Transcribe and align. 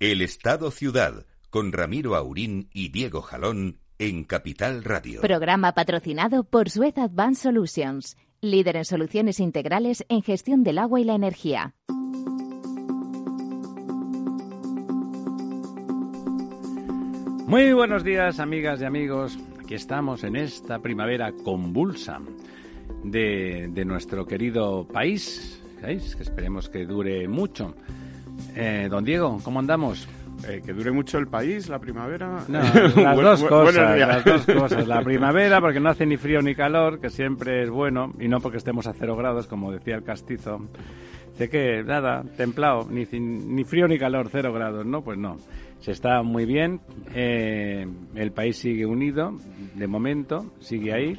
El 0.00 0.22
Estado 0.22 0.72
Ciudad, 0.72 1.24
con 1.50 1.70
Ramiro 1.70 2.16
Aurín 2.16 2.68
y 2.72 2.88
Diego 2.88 3.22
Jalón 3.22 3.78
en 4.00 4.24
Capital 4.24 4.82
Radio. 4.82 5.20
Programa 5.20 5.72
patrocinado 5.72 6.42
por 6.42 6.68
Suez 6.68 6.98
Advanced 6.98 7.44
Solutions, 7.44 8.16
líder 8.40 8.76
en 8.76 8.84
soluciones 8.84 9.38
integrales 9.38 10.04
en 10.08 10.22
gestión 10.22 10.64
del 10.64 10.78
agua 10.78 11.00
y 11.00 11.04
la 11.04 11.14
energía. 11.14 11.76
Muy 17.46 17.72
buenos 17.72 18.02
días, 18.02 18.40
amigas 18.40 18.80
y 18.80 18.84
amigos. 18.84 19.38
Aquí 19.62 19.74
estamos 19.74 20.24
en 20.24 20.34
esta 20.34 20.80
primavera 20.80 21.32
convulsa 21.44 22.20
de, 23.04 23.68
de 23.70 23.84
nuestro 23.84 24.26
querido 24.26 24.88
país, 24.88 25.62
¿sabéis? 25.80 26.16
que 26.16 26.24
esperemos 26.24 26.68
que 26.68 26.84
dure 26.84 27.28
mucho. 27.28 27.76
Eh, 28.54 28.88
don 28.90 29.04
Diego, 29.04 29.40
¿cómo 29.42 29.60
andamos? 29.60 30.08
Eh, 30.48 30.60
que 30.64 30.72
dure 30.72 30.90
mucho 30.90 31.18
el 31.18 31.26
país, 31.26 31.68
la 31.68 31.78
primavera. 31.78 32.44
No, 32.48 32.58
las 33.02 33.16
dos 33.16 33.44
cosas, 33.44 33.98
las 33.98 34.24
dos 34.24 34.46
cosas. 34.46 34.86
La 34.86 35.00
primavera 35.02 35.60
porque 35.60 35.80
no 35.80 35.88
hace 35.88 36.04
ni 36.04 36.16
frío 36.16 36.42
ni 36.42 36.54
calor, 36.54 37.00
que 37.00 37.08
siempre 37.08 37.62
es 37.62 37.70
bueno, 37.70 38.12
y 38.18 38.28
no 38.28 38.40
porque 38.40 38.58
estemos 38.58 38.86
a 38.86 38.92
cero 38.92 39.16
grados, 39.16 39.46
como 39.46 39.72
decía 39.72 39.94
el 39.94 40.04
castizo. 40.04 40.68
Dice 41.32 41.48
que 41.48 41.82
nada, 41.82 42.22
templado, 42.36 42.86
ni, 42.90 43.06
ni 43.10 43.64
frío 43.64 43.88
ni 43.88 43.98
calor, 43.98 44.28
cero 44.30 44.52
grados, 44.52 44.84
¿no? 44.86 45.02
Pues 45.02 45.18
no. 45.18 45.36
Se 45.80 45.92
está 45.92 46.22
muy 46.22 46.44
bien, 46.46 46.80
eh, 47.14 47.86
el 48.14 48.32
país 48.32 48.56
sigue 48.56 48.86
unido, 48.86 49.36
de 49.74 49.86
momento, 49.86 50.52
sigue 50.60 50.92
ahí. 50.92 51.18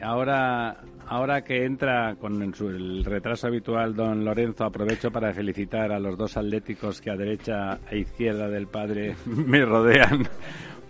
Ahora 0.00 0.78
Ahora 1.10 1.42
que 1.42 1.64
entra 1.64 2.16
con 2.16 2.42
el 2.42 3.04
retraso 3.04 3.46
habitual 3.46 3.96
don 3.96 4.26
Lorenzo, 4.26 4.64
aprovecho 4.64 5.10
para 5.10 5.32
felicitar 5.32 5.90
a 5.90 5.98
los 5.98 6.18
dos 6.18 6.36
atléticos 6.36 7.00
que 7.00 7.10
a 7.10 7.16
derecha 7.16 7.78
e 7.90 8.00
izquierda 8.00 8.46
del 8.48 8.66
padre 8.66 9.16
me 9.24 9.64
rodean 9.64 10.28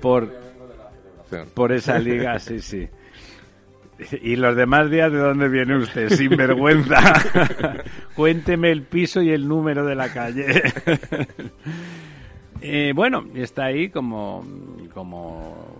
por, 0.01 0.29
por 1.55 1.71
esa 1.71 2.01
liga, 2.01 2.37
sí, 2.41 2.59
sí. 2.59 2.89
Y 4.23 4.35
los 4.35 4.57
demás 4.57 4.91
días, 4.91 5.13
¿de 5.13 5.19
dónde 5.19 5.49
viene 5.49 5.77
usted? 5.77 6.09
Sin 6.11 6.37
vergüenza. 6.37 6.99
Cuénteme 8.17 8.73
el 8.73 8.83
piso 8.83 9.23
y 9.23 9.31
el 9.31 9.47
número 9.47 9.87
de 9.87 9.95
la 9.95 10.13
calle. 10.13 10.47
eh, 12.61 12.93
bueno, 12.93 13.25
está 13.35 13.67
ahí 13.67 13.89
como, 13.89 14.45
como 14.93 15.78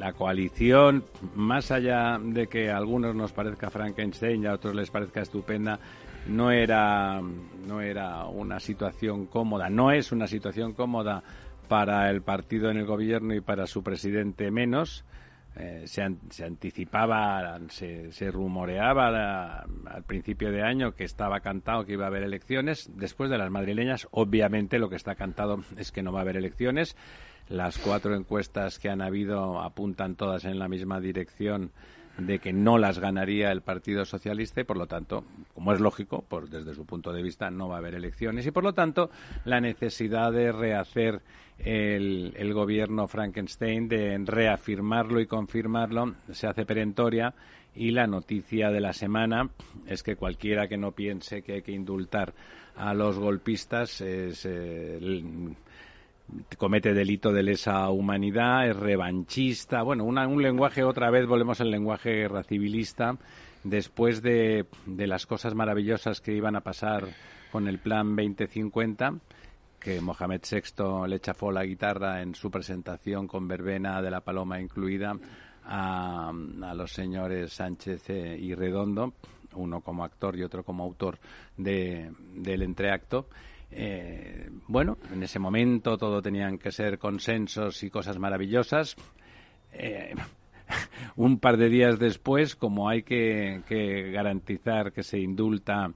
la 0.00 0.14
coalición, 0.14 1.04
más 1.34 1.70
allá 1.70 2.18
de 2.18 2.46
que 2.46 2.70
a 2.70 2.78
algunos 2.78 3.14
nos 3.14 3.32
parezca 3.32 3.68
Frankenstein 3.68 4.42
y 4.42 4.46
a 4.46 4.54
otros 4.54 4.74
les 4.74 4.90
parezca 4.90 5.20
estupenda, 5.20 5.78
no 6.26 6.50
era, 6.50 7.20
no 7.66 7.82
era 7.82 8.24
una 8.24 8.60
situación 8.60 9.26
cómoda, 9.26 9.68
no 9.68 9.92
es 9.92 10.10
una 10.10 10.26
situación 10.26 10.72
cómoda 10.72 11.22
para 11.68 12.10
el 12.10 12.22
partido 12.22 12.70
en 12.70 12.78
el 12.78 12.86
gobierno 12.86 13.34
y 13.34 13.42
para 13.42 13.66
su 13.66 13.82
presidente 13.82 14.50
menos. 14.50 15.04
Eh, 15.56 15.82
se, 15.86 16.08
se, 16.30 16.44
anticipaba, 16.44 17.58
se, 17.70 18.12
se 18.12 18.30
rumoreaba 18.30 19.66
al 19.86 20.02
principio 20.04 20.52
de 20.52 20.62
año 20.62 20.94
que 20.94 21.04
estaba 21.04 21.40
cantado 21.40 21.84
que 21.84 21.94
iba 21.94 22.04
a 22.04 22.08
haber 22.08 22.22
elecciones. 22.22 22.88
Después 22.94 23.30
de 23.30 23.38
las 23.38 23.50
madrileñas, 23.50 24.06
obviamente 24.12 24.78
lo 24.78 24.88
que 24.88 24.96
está 24.96 25.16
cantado 25.16 25.62
es 25.76 25.90
que 25.90 26.02
no 26.02 26.12
va 26.12 26.20
a 26.20 26.22
haber 26.22 26.36
elecciones. 26.36 26.96
Las 27.48 27.78
cuatro 27.78 28.14
encuestas 28.14 28.78
que 28.78 28.90
han 28.90 29.02
habido 29.02 29.60
apuntan 29.60 30.14
todas 30.14 30.44
en 30.44 30.60
la 30.60 30.68
misma 30.68 31.00
dirección 31.00 31.72
de 32.18 32.38
que 32.38 32.52
no 32.52 32.78
las 32.78 32.98
ganaría 32.98 33.50
el 33.50 33.62
Partido 33.62 34.04
Socialista 34.04 34.60
y, 34.60 34.64
por 34.64 34.76
lo 34.76 34.86
tanto, 34.86 35.24
como 35.54 35.72
es 35.72 35.80
lógico, 35.80 36.24
pues 36.28 36.50
desde 36.50 36.74
su 36.74 36.84
punto 36.84 37.12
de 37.12 37.22
vista 37.22 37.50
no 37.50 37.68
va 37.68 37.76
a 37.76 37.78
haber 37.78 37.94
elecciones. 37.94 38.46
Y, 38.46 38.50
por 38.50 38.64
lo 38.64 38.74
tanto, 38.74 39.10
la 39.44 39.60
necesidad 39.60 40.32
de 40.32 40.52
rehacer 40.52 41.22
el, 41.58 42.52
gobierno 42.54 43.06
Frankenstein, 43.06 43.88
de 43.88 44.18
reafirmarlo 44.24 45.20
y 45.20 45.26
confirmarlo, 45.26 46.14
se 46.32 46.46
hace 46.46 46.64
perentoria. 46.64 47.34
Y 47.74 47.92
la 47.92 48.06
noticia 48.06 48.70
de 48.70 48.80
la 48.80 48.92
semana 48.92 49.48
es 49.86 50.02
que 50.02 50.16
cualquiera 50.16 50.66
que 50.66 50.76
no 50.76 50.92
piense 50.92 51.42
que 51.42 51.54
hay 51.54 51.62
que 51.62 51.72
indultar 51.72 52.34
a 52.76 52.94
los 52.94 53.18
golpistas 53.18 54.00
es... 54.00 54.44
Eh, 54.44 54.98
comete 56.58 56.94
delito 56.94 57.32
de 57.32 57.42
lesa 57.42 57.88
humanidad, 57.90 58.68
es 58.68 58.76
revanchista, 58.76 59.82
bueno, 59.82 60.04
un 60.04 60.42
lenguaje, 60.42 60.84
otra 60.84 61.10
vez 61.10 61.26
volvemos 61.26 61.60
al 61.60 61.70
lenguaje 61.70 62.28
racibilista, 62.28 63.16
después 63.64 64.22
de, 64.22 64.66
de 64.86 65.06
las 65.06 65.26
cosas 65.26 65.54
maravillosas 65.54 66.20
que 66.20 66.34
iban 66.34 66.56
a 66.56 66.60
pasar 66.60 67.08
con 67.50 67.68
el 67.68 67.78
Plan 67.78 68.16
2050, 68.16 69.14
que 69.78 70.00
Mohamed 70.00 70.42
VI 70.50 71.08
le 71.08 71.20
chafó 71.20 71.50
la 71.50 71.64
guitarra 71.64 72.22
en 72.22 72.34
su 72.34 72.50
presentación 72.50 73.26
con 73.26 73.48
verbena 73.48 74.00
de 74.02 74.10
la 74.10 74.20
paloma 74.20 74.60
incluida 74.60 75.16
a, 75.64 76.28
a 76.30 76.74
los 76.74 76.92
señores 76.92 77.52
Sánchez 77.52 78.08
y 78.10 78.54
Redondo, 78.54 79.14
uno 79.54 79.80
como 79.80 80.04
actor 80.04 80.36
y 80.36 80.42
otro 80.42 80.64
como 80.64 80.84
autor 80.84 81.18
de, 81.56 82.12
del 82.34 82.62
entreacto. 82.62 83.28
Eh, 83.72 84.48
bueno, 84.66 84.98
en 85.12 85.22
ese 85.22 85.38
momento 85.38 85.96
todo 85.96 86.20
tenían 86.20 86.58
que 86.58 86.72
ser 86.72 86.98
consensos 86.98 87.82
y 87.82 87.90
cosas 87.90 88.18
maravillosas. 88.18 88.96
Eh, 89.72 90.14
un 91.16 91.38
par 91.38 91.56
de 91.56 91.68
días 91.68 91.98
después, 91.98 92.56
como 92.56 92.88
hay 92.88 93.02
que, 93.02 93.62
garantizar 94.12 94.92
que 94.92 95.02
se 95.02 95.18
indulta 95.18 95.92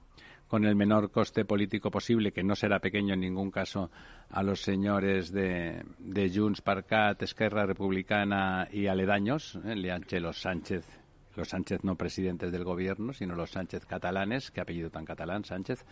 con 0.47 0.65
el 0.65 0.75
menor 0.75 1.11
coste 1.11 1.43
político 1.43 1.89
posible, 1.89 2.31
que 2.31 2.43
no 2.43 2.55
será 2.55 2.79
pequeño 2.79 3.13
en 3.13 3.21
ningún 3.21 3.51
caso, 3.51 3.89
a 4.29 4.43
los 4.43 4.61
señores 4.61 5.31
de, 5.31 5.83
de 5.99 6.31
Junts, 6.33 6.61
Parcat, 6.61 7.21
Esquerra 7.23 7.65
Republicana 7.65 8.67
y 8.71 8.87
aledaños, 8.87 9.59
eh, 9.65 10.19
los 10.19 10.39
Sánchez 10.41 11.04
los 11.35 11.49
Sánchez 11.49 11.83
no 11.83 11.95
presidentes 11.95 12.51
del 12.51 12.63
gobierno, 12.63 13.13
sino 13.13 13.35
los 13.35 13.51
Sánchez 13.51 13.85
catalanes, 13.85 14.51
qué 14.51 14.61
apellido 14.61 14.89
tan 14.89 15.05
catalán, 15.05 15.43
Sánchez. 15.45 15.85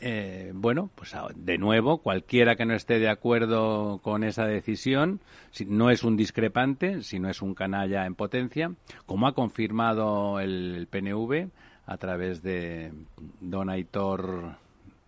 Eh, 0.00 0.52
bueno, 0.54 0.90
pues 0.94 1.14
ah, 1.14 1.28
de 1.34 1.58
nuevo, 1.58 1.98
cualquiera 1.98 2.56
que 2.56 2.64
no 2.64 2.74
esté 2.74 2.98
de 2.98 3.08
acuerdo 3.08 4.00
con 4.02 4.24
esa 4.24 4.46
decisión, 4.46 5.20
si 5.50 5.64
no 5.64 5.90
es 5.90 6.02
un 6.02 6.16
discrepante, 6.16 7.02
si 7.02 7.18
no 7.18 7.28
es 7.28 7.42
un 7.42 7.54
canalla 7.54 8.06
en 8.06 8.14
potencia, 8.14 8.72
como 9.06 9.26
ha 9.26 9.34
confirmado 9.34 10.40
el, 10.40 10.88
PNV 10.90 11.48
a 11.86 11.96
través 11.96 12.42
de 12.42 12.92
don 13.40 13.70
Aitor 13.70 14.56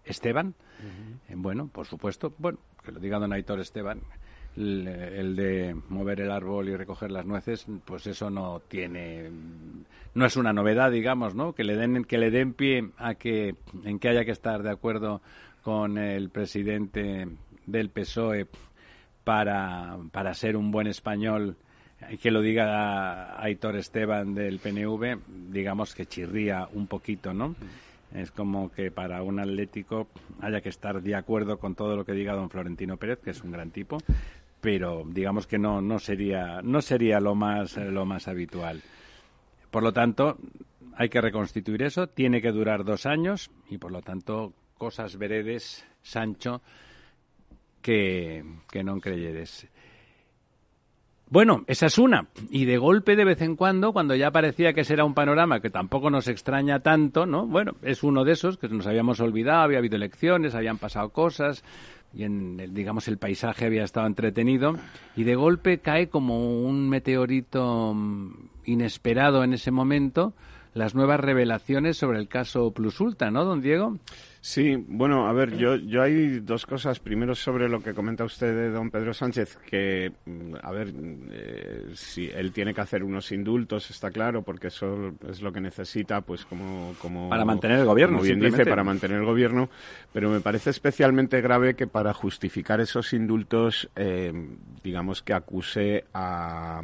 Esteban. 0.04 0.54
Eh, 1.28 1.34
bueno, 1.36 1.68
por 1.68 1.86
supuesto, 1.86 2.32
bueno, 2.38 2.58
que 2.84 2.92
lo 2.92 3.00
diga 3.00 3.18
don 3.18 3.32
Aitor 3.32 3.60
Esteban, 3.60 4.00
el, 4.56 5.36
de 5.36 5.76
mover 5.88 6.20
el 6.20 6.30
árbol 6.30 6.68
y 6.68 6.76
recoger 6.76 7.10
las 7.10 7.26
nueces, 7.26 7.66
pues 7.84 8.06
eso 8.06 8.30
no 8.30 8.60
tiene, 8.68 9.30
no 10.14 10.26
es 10.26 10.36
una 10.36 10.52
novedad, 10.52 10.90
digamos, 10.90 11.34
¿no? 11.34 11.52
Que 11.54 11.64
le 11.64 11.76
den, 11.76 12.04
que 12.04 12.18
le 12.18 12.30
den 12.30 12.54
pie 12.54 12.90
a 12.98 13.14
que, 13.14 13.56
en 13.84 13.98
que 13.98 14.08
haya 14.08 14.24
que 14.24 14.30
estar 14.30 14.62
de 14.62 14.70
acuerdo 14.70 15.20
con 15.62 15.98
el 15.98 16.30
presidente 16.30 17.26
del 17.66 17.88
PSOE 17.88 18.46
para, 19.24 19.96
para 20.12 20.34
ser 20.34 20.56
un 20.56 20.70
buen 20.70 20.86
español 20.86 21.56
y 22.10 22.18
que 22.18 22.30
lo 22.30 22.42
diga 22.42 23.40
Aitor 23.42 23.76
Esteban 23.76 24.34
del 24.34 24.58
PNV, 24.58 25.18
digamos 25.50 25.94
que 25.94 26.06
chirría 26.06 26.68
un 26.72 26.86
poquito, 26.86 27.32
¿no? 27.32 27.54
Es 28.12 28.30
como 28.30 28.70
que 28.70 28.90
para 28.90 29.22
un 29.22 29.40
atlético 29.40 30.06
haya 30.40 30.60
que 30.60 30.68
estar 30.68 31.02
de 31.02 31.16
acuerdo 31.16 31.58
con 31.58 31.74
todo 31.74 31.96
lo 31.96 32.04
que 32.04 32.12
diga 32.12 32.34
don 32.34 32.50
Florentino 32.50 32.96
Pérez, 32.96 33.18
que 33.18 33.30
es 33.30 33.42
un 33.42 33.50
gran 33.50 33.70
tipo, 33.70 33.98
pero 34.64 35.02
digamos 35.06 35.46
que 35.46 35.58
no, 35.58 35.82
no 35.82 35.98
sería, 35.98 36.62
no 36.62 36.80
sería 36.80 37.20
lo 37.20 37.34
más, 37.34 37.76
lo 37.76 38.06
más 38.06 38.28
habitual. 38.28 38.80
Por 39.70 39.82
lo 39.82 39.92
tanto, 39.92 40.38
hay 40.96 41.10
que 41.10 41.20
reconstituir 41.20 41.82
eso, 41.82 42.06
tiene 42.06 42.40
que 42.40 42.50
durar 42.50 42.82
dos 42.82 43.04
años 43.04 43.50
y 43.68 43.76
por 43.76 43.92
lo 43.92 44.00
tanto, 44.00 44.54
cosas 44.78 45.18
veredes, 45.18 45.84
Sancho, 46.00 46.62
que, 47.82 48.42
que 48.70 48.82
no 48.82 48.98
creyeres. 49.00 49.68
Bueno, 51.28 51.64
esa 51.66 51.86
es 51.86 51.98
una. 51.98 52.28
Y 52.48 52.64
de 52.64 52.78
golpe, 52.78 53.16
de 53.16 53.24
vez 53.26 53.42
en 53.42 53.56
cuando, 53.56 53.92
cuando 53.92 54.14
ya 54.14 54.30
parecía 54.30 54.72
que 54.72 54.80
ese 54.80 54.94
era 54.94 55.04
un 55.04 55.14
panorama 55.14 55.60
que 55.60 55.68
tampoco 55.68 56.08
nos 56.08 56.26
extraña 56.26 56.80
tanto, 56.80 57.26
¿no? 57.26 57.46
Bueno, 57.46 57.72
es 57.82 58.02
uno 58.02 58.24
de 58.24 58.32
esos 58.32 58.56
que 58.56 58.68
nos 58.68 58.86
habíamos 58.86 59.20
olvidado, 59.20 59.62
había 59.62 59.78
habido 59.78 59.96
elecciones, 59.96 60.54
habían 60.54 60.78
pasado 60.78 61.10
cosas, 61.10 61.64
y 62.14 62.24
en 62.24 62.60
el, 62.60 62.74
digamos 62.74 63.08
el 63.08 63.18
paisaje 63.18 63.64
había 63.66 63.84
estado 63.84 64.06
entretenido 64.06 64.76
y 65.16 65.24
de 65.24 65.34
golpe 65.34 65.78
cae 65.78 66.08
como 66.08 66.62
un 66.62 66.88
meteorito 66.88 67.92
mm, 67.94 68.32
inesperado 68.64 69.44
en 69.44 69.54
ese 69.54 69.70
momento 69.70 70.34
las 70.74 70.94
nuevas 70.94 71.20
revelaciones 71.20 71.96
sobre 71.96 72.18
el 72.18 72.28
caso 72.28 72.72
Plus 72.72 73.00
Ultra, 73.00 73.30
¿no, 73.30 73.44
don 73.44 73.60
Diego? 73.60 73.98
Sí, 74.46 74.76
bueno, 74.76 75.26
a 75.26 75.32
ver, 75.32 75.56
yo, 75.56 75.74
yo 75.76 76.02
hay 76.02 76.40
dos 76.40 76.66
cosas. 76.66 77.00
Primero 77.00 77.34
sobre 77.34 77.66
lo 77.66 77.80
que 77.80 77.94
comenta 77.94 78.24
usted 78.24 78.54
de 78.54 78.70
don 78.70 78.90
Pedro 78.90 79.14
Sánchez, 79.14 79.56
que, 79.64 80.12
mm, 80.26 80.56
a 80.62 80.70
ver, 80.70 80.92
eh, 81.30 81.86
si 81.94 82.26
él 82.26 82.52
tiene 82.52 82.74
que 82.74 82.82
hacer 82.82 83.02
unos 83.02 83.32
indultos, 83.32 83.88
está 83.88 84.10
claro, 84.10 84.42
porque 84.42 84.66
eso 84.66 85.14
es 85.26 85.40
lo 85.40 85.50
que 85.50 85.62
necesita, 85.62 86.20
pues 86.20 86.44
como... 86.44 86.94
como 87.00 87.30
para 87.30 87.46
mantener 87.46 87.78
el 87.78 87.86
gobierno, 87.86 88.18
como 88.18 88.26
bien 88.26 88.38
dice, 88.38 88.66
para 88.66 88.84
mantener 88.84 89.20
el 89.20 89.24
gobierno, 89.24 89.70
pero 90.12 90.28
me 90.28 90.40
parece 90.40 90.68
especialmente 90.68 91.40
grave 91.40 91.74
que 91.74 91.86
para 91.86 92.12
justificar 92.12 92.82
esos 92.82 93.14
indultos, 93.14 93.88
eh, 93.96 94.30
digamos 94.82 95.22
que 95.22 95.32
acuse 95.32 96.04
a, 96.12 96.82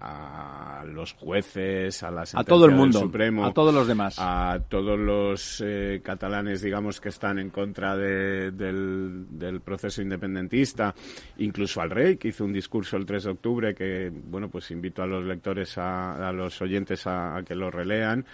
a 0.00 0.84
los 0.86 1.12
jueces, 1.12 2.02
a 2.02 2.10
las 2.10 2.34
a 2.34 2.44
todo 2.44 2.64
el 2.64 2.72
mundo, 2.72 2.98
Supremo, 3.00 3.44
a 3.44 3.52
todos 3.52 3.74
los 3.74 3.86
demás, 3.86 4.16
a 4.18 4.58
todos 4.70 4.98
los 4.98 5.62
eh, 5.62 6.00
catalanes, 6.02 6.62
digamos, 6.62 6.93
que 7.00 7.08
están 7.10 7.38
en 7.38 7.50
contra 7.50 7.96
del, 7.96 9.60
proceso 9.64 10.02
independentista, 10.02 10.94
incluso 11.38 11.80
al 11.80 11.90
rey, 11.90 12.16
que 12.16 12.28
hizo 12.28 12.44
un 12.44 12.52
discurso 12.52 12.96
el 12.96 13.06
3 13.06 13.24
de 13.24 13.30
octubre 13.30 13.74
que, 13.74 14.10
bueno, 14.12 14.48
pues 14.48 14.70
invito 14.70 15.02
a 15.02 15.06
los 15.06 15.24
lectores, 15.24 15.74
a, 15.78 16.32
los 16.32 16.60
oyentes 16.60 17.06
a, 17.06 17.42
que 17.46 17.54
lo 17.54 17.70
relean. 17.70 18.24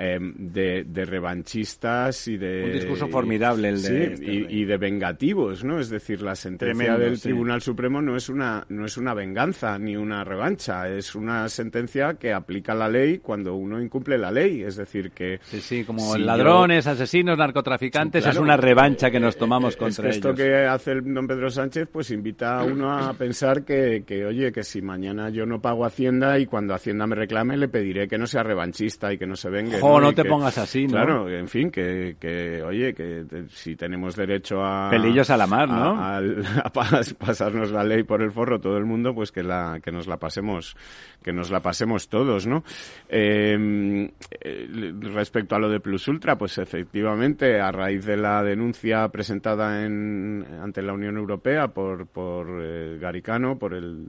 Em, 0.00 0.32
de, 0.36 1.04
revanchistas 1.04 2.28
y 2.28 2.36
de... 2.36 2.64
Un 2.66 2.72
discurso 2.72 3.08
formidable 3.08 3.70
el 3.70 3.82
de... 3.82 4.04
Este 4.04 4.24
y, 4.26 4.64
de 4.64 4.76
vengativos, 4.76 5.64
¿no? 5.64 5.80
Es 5.80 5.90
decir, 5.90 6.22
la 6.22 6.36
sentencia 6.36 6.96
del 6.96 7.20
Tribunal 7.20 7.62
Supremo 7.62 8.00
no 8.00 8.14
es, 8.14 8.28
una, 8.28 8.64
no 8.68 8.84
es 8.84 8.96
una 8.96 9.12
venganza 9.12 9.76
ni 9.78 9.96
una 9.96 10.22
revancha, 10.22 10.88
es 10.88 11.16
una 11.16 11.48
sentencia 11.48 12.14
que 12.14 12.32
aplica 12.32 12.74
la 12.74 12.88
ley 12.88 13.18
cuando 13.18 13.56
uno 13.56 13.82
incumple 13.82 14.18
la 14.18 14.30
ley, 14.30 14.62
es 14.62 14.76
decir, 14.76 15.10
que... 15.10 15.40
Sí, 15.42 15.60
sí, 15.60 15.84
como 15.84 16.16
ladrones, 16.16 16.86
asesinos, 16.86 17.36
narcotraficantes, 17.36 18.24
es 18.24 18.36
una 18.36 18.56
revancha 18.56 19.10
que 19.10 19.18
nos 19.18 19.36
tomamos 19.36 19.76
contra 19.76 20.10
es 20.10 20.16
esto 20.16 20.32
que 20.32 20.64
hace 20.66 20.92
el 20.92 21.12
don 21.12 21.26
Pedro 21.26 21.50
Sánchez, 21.50 21.88
pues 21.90 22.10
invita 22.12 22.60
a 22.60 22.64
uno 22.64 22.92
a 22.92 23.14
pensar 23.14 23.64
que, 23.64 24.04
que, 24.06 24.24
oye, 24.24 24.52
que 24.52 24.62
si 24.62 24.80
mañana 24.80 25.30
yo 25.30 25.44
no 25.44 25.60
pago 25.60 25.84
Hacienda 25.84 26.38
y 26.38 26.46
cuando 26.46 26.74
Hacienda 26.74 27.06
me 27.06 27.16
reclame 27.16 27.56
le 27.56 27.68
pediré 27.68 28.06
que 28.06 28.18
no 28.18 28.26
sea 28.26 28.44
revanchista 28.44 29.12
y 29.12 29.18
que 29.18 29.26
no 29.26 29.34
se 29.34 29.50
venga 29.50 29.78
o 29.88 30.00
¿no? 30.00 30.12
te 30.12 30.24
pongas 30.24 30.58
así, 30.58 30.86
¿no? 30.86 30.92
Claro, 30.92 31.28
en 31.28 31.48
fin, 31.48 31.70
que, 31.70 32.16
que 32.20 32.62
oye, 32.62 32.94
que 32.94 33.24
si 33.50 33.76
tenemos 33.76 34.16
derecho 34.16 34.64
a... 34.64 34.90
Pelillos 34.90 35.30
a 35.30 35.36
la 35.36 35.46
mar, 35.46 35.68
¿no? 35.68 35.98
A, 35.98 36.20
pasarnos 37.18 37.70
la 37.70 37.84
ley 37.84 38.02
por 38.02 38.22
el 38.22 38.30
forro 38.30 38.60
todo 38.60 38.76
el 38.76 38.84
mundo, 38.84 39.14
pues 39.14 39.32
que, 39.32 39.42
la, 39.42 39.80
que 39.82 39.90
nos 39.90 40.06
la 40.06 40.16
pasemos 40.16 40.76
que 41.22 41.32
nos 41.32 41.50
la 41.50 41.60
pasemos 41.60 42.08
todos, 42.08 42.46
¿no? 42.46 42.64
Em, 43.08 44.08
eh, 44.40 44.92
respecto 45.00 45.54
a 45.54 45.58
lo 45.58 45.68
de 45.68 45.80
Plus 45.80 46.06
Ultra, 46.08 46.38
pues 46.38 46.58
efectivamente, 46.58 47.60
a 47.60 47.72
raíz 47.72 48.04
de 48.04 48.16
la 48.16 48.42
denuncia 48.42 49.08
presentada 49.08 49.84
en, 49.84 50.44
ante 50.62 50.82
la 50.82 50.92
Unión 50.92 51.16
Europea 51.16 51.68
por, 51.68 52.06
por 52.06 52.46
eh, 52.62 52.98
Garicano, 53.00 53.58
por 53.58 53.74
el 53.74 54.06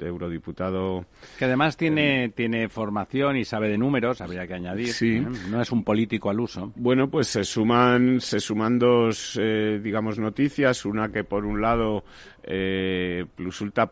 eurodiputado... 0.00 1.06
Que 1.38 1.46
además 1.46 1.76
tiene, 1.76 2.28
tiene 2.30 2.68
formación 2.68 3.36
y 3.36 3.44
sabe 3.44 3.68
de 3.68 3.78
números, 3.78 4.20
habría 4.20 4.46
que 4.46 4.54
añadir. 4.54 4.92
Sí. 4.92 5.16
¿eh? 5.16 5.26
No 5.50 5.60
es 5.60 5.72
un 5.72 5.84
político 5.84 6.30
al 6.30 6.40
uso. 6.40 6.72
Bueno, 6.76 7.08
pues 7.10 7.28
se 7.28 7.44
suman, 7.44 8.20
se 8.20 8.40
suman 8.40 8.78
dos, 8.78 9.40
digamos, 9.82 10.18
noticias. 10.18 10.84
Una 10.84 11.10
que, 11.10 11.24
por 11.24 11.44
un 11.44 11.60
lado, 11.60 12.04
Plus 12.42 13.60
Ultra 13.60 13.90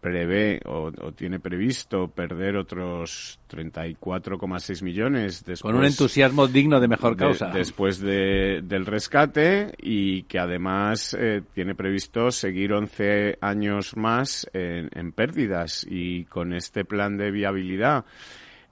prevé 0.00 0.60
o, 0.66 0.90
tiene 1.12 1.40
previsto 1.40 2.08
perder 2.08 2.56
otros 2.56 3.38
34,6 3.50 4.82
millones 4.82 5.44
después, 5.44 5.72
con 5.72 5.76
un 5.76 5.84
entusiasmo 5.84 6.46
digno 6.46 6.80
de 6.80 6.88
mejor 6.88 7.16
causa. 7.16 7.48
después 7.48 8.00
de, 8.00 8.62
del 8.62 8.86
rescate 8.86 9.74
y 9.78 10.22
que 10.24 10.38
además 10.38 11.16
eh, 11.18 11.42
tiene 11.54 11.74
previsto 11.74 12.30
seguir 12.30 12.72
11 12.72 13.38
años 13.40 13.96
más 13.96 14.48
en 14.52 15.12
pérdidas. 15.12 15.86
Y 15.88 16.24
con 16.24 16.52
este 16.54 16.84
plan 16.84 17.16
de 17.16 17.30
viabilidad 17.30 18.04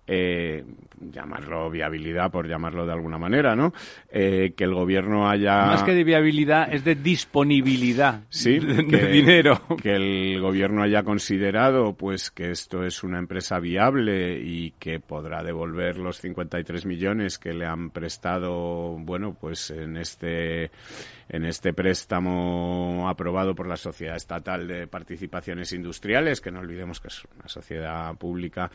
eh, 0.08 0.64
llamarlo 1.00 1.70
viabilidad 1.70 2.30
por 2.30 2.48
llamarlo 2.48 2.86
de 2.86 2.92
alguna 2.92 3.18
manera, 3.18 3.54
¿no? 3.54 3.72
Eh, 4.10 4.54
que 4.56 4.64
el 4.64 4.74
gobierno 4.74 5.28
haya... 5.28 5.66
Más 5.66 5.82
que 5.82 5.92
de 5.92 6.02
viabilidad, 6.02 6.72
es 6.72 6.82
de 6.82 6.94
disponibilidad 6.94 8.22
sí, 8.30 8.58
de, 8.58 8.82
dinero. 9.08 9.60
Que 9.82 9.94
el 9.94 10.40
gobierno 10.40 10.82
haya 10.82 11.02
considerado 11.02 11.92
pues 11.92 12.30
que 12.30 12.50
esto 12.50 12.84
es 12.84 13.04
una 13.04 13.18
empresa 13.18 13.60
viable 13.60 14.40
y 14.40 14.72
que 14.78 14.98
podrá 14.98 15.42
devolver 15.42 15.98
los 15.98 16.18
53 16.20 16.86
millones 16.86 17.38
que 17.38 17.52
le 17.52 17.66
han 17.66 17.90
prestado, 17.90 18.96
bueno, 18.98 19.36
pues 19.38 19.70
en 19.70 19.96
este 19.96 20.70
en 21.28 21.44
este 21.44 21.74
préstamo 21.74 23.06
aprobado 23.06 23.54
por 23.54 23.66
la 23.66 23.76
Sociedad 23.76 24.16
Estatal 24.16 24.66
de 24.66 24.86
Participaciones 24.86 25.72
Industriales, 25.74 26.40
que 26.40 26.50
no 26.50 26.60
olvidemos 26.60 27.00
que 27.00 27.08
es 27.08 27.22
una 27.36 27.48
sociedad 27.48 28.14
pública 28.16 28.70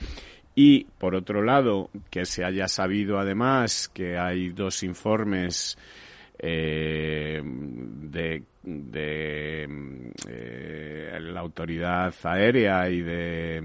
y, 0.55 0.85
por 0.97 1.15
otro 1.15 1.41
lado, 1.41 1.89
que 2.09 2.25
se 2.25 2.45
haya 2.45 2.67
sabido 2.67 3.17
además 3.17 3.89
que 3.93 4.17
hay 4.17 4.49
dos 4.49 4.83
informes 4.83 5.77
eh, 6.37 7.41
de, 7.43 8.43
eh, 10.27 11.19
la 11.21 11.39
autoridad 11.39 12.13
aérea 12.23 12.89
y 12.89 13.01
de, 13.01 13.61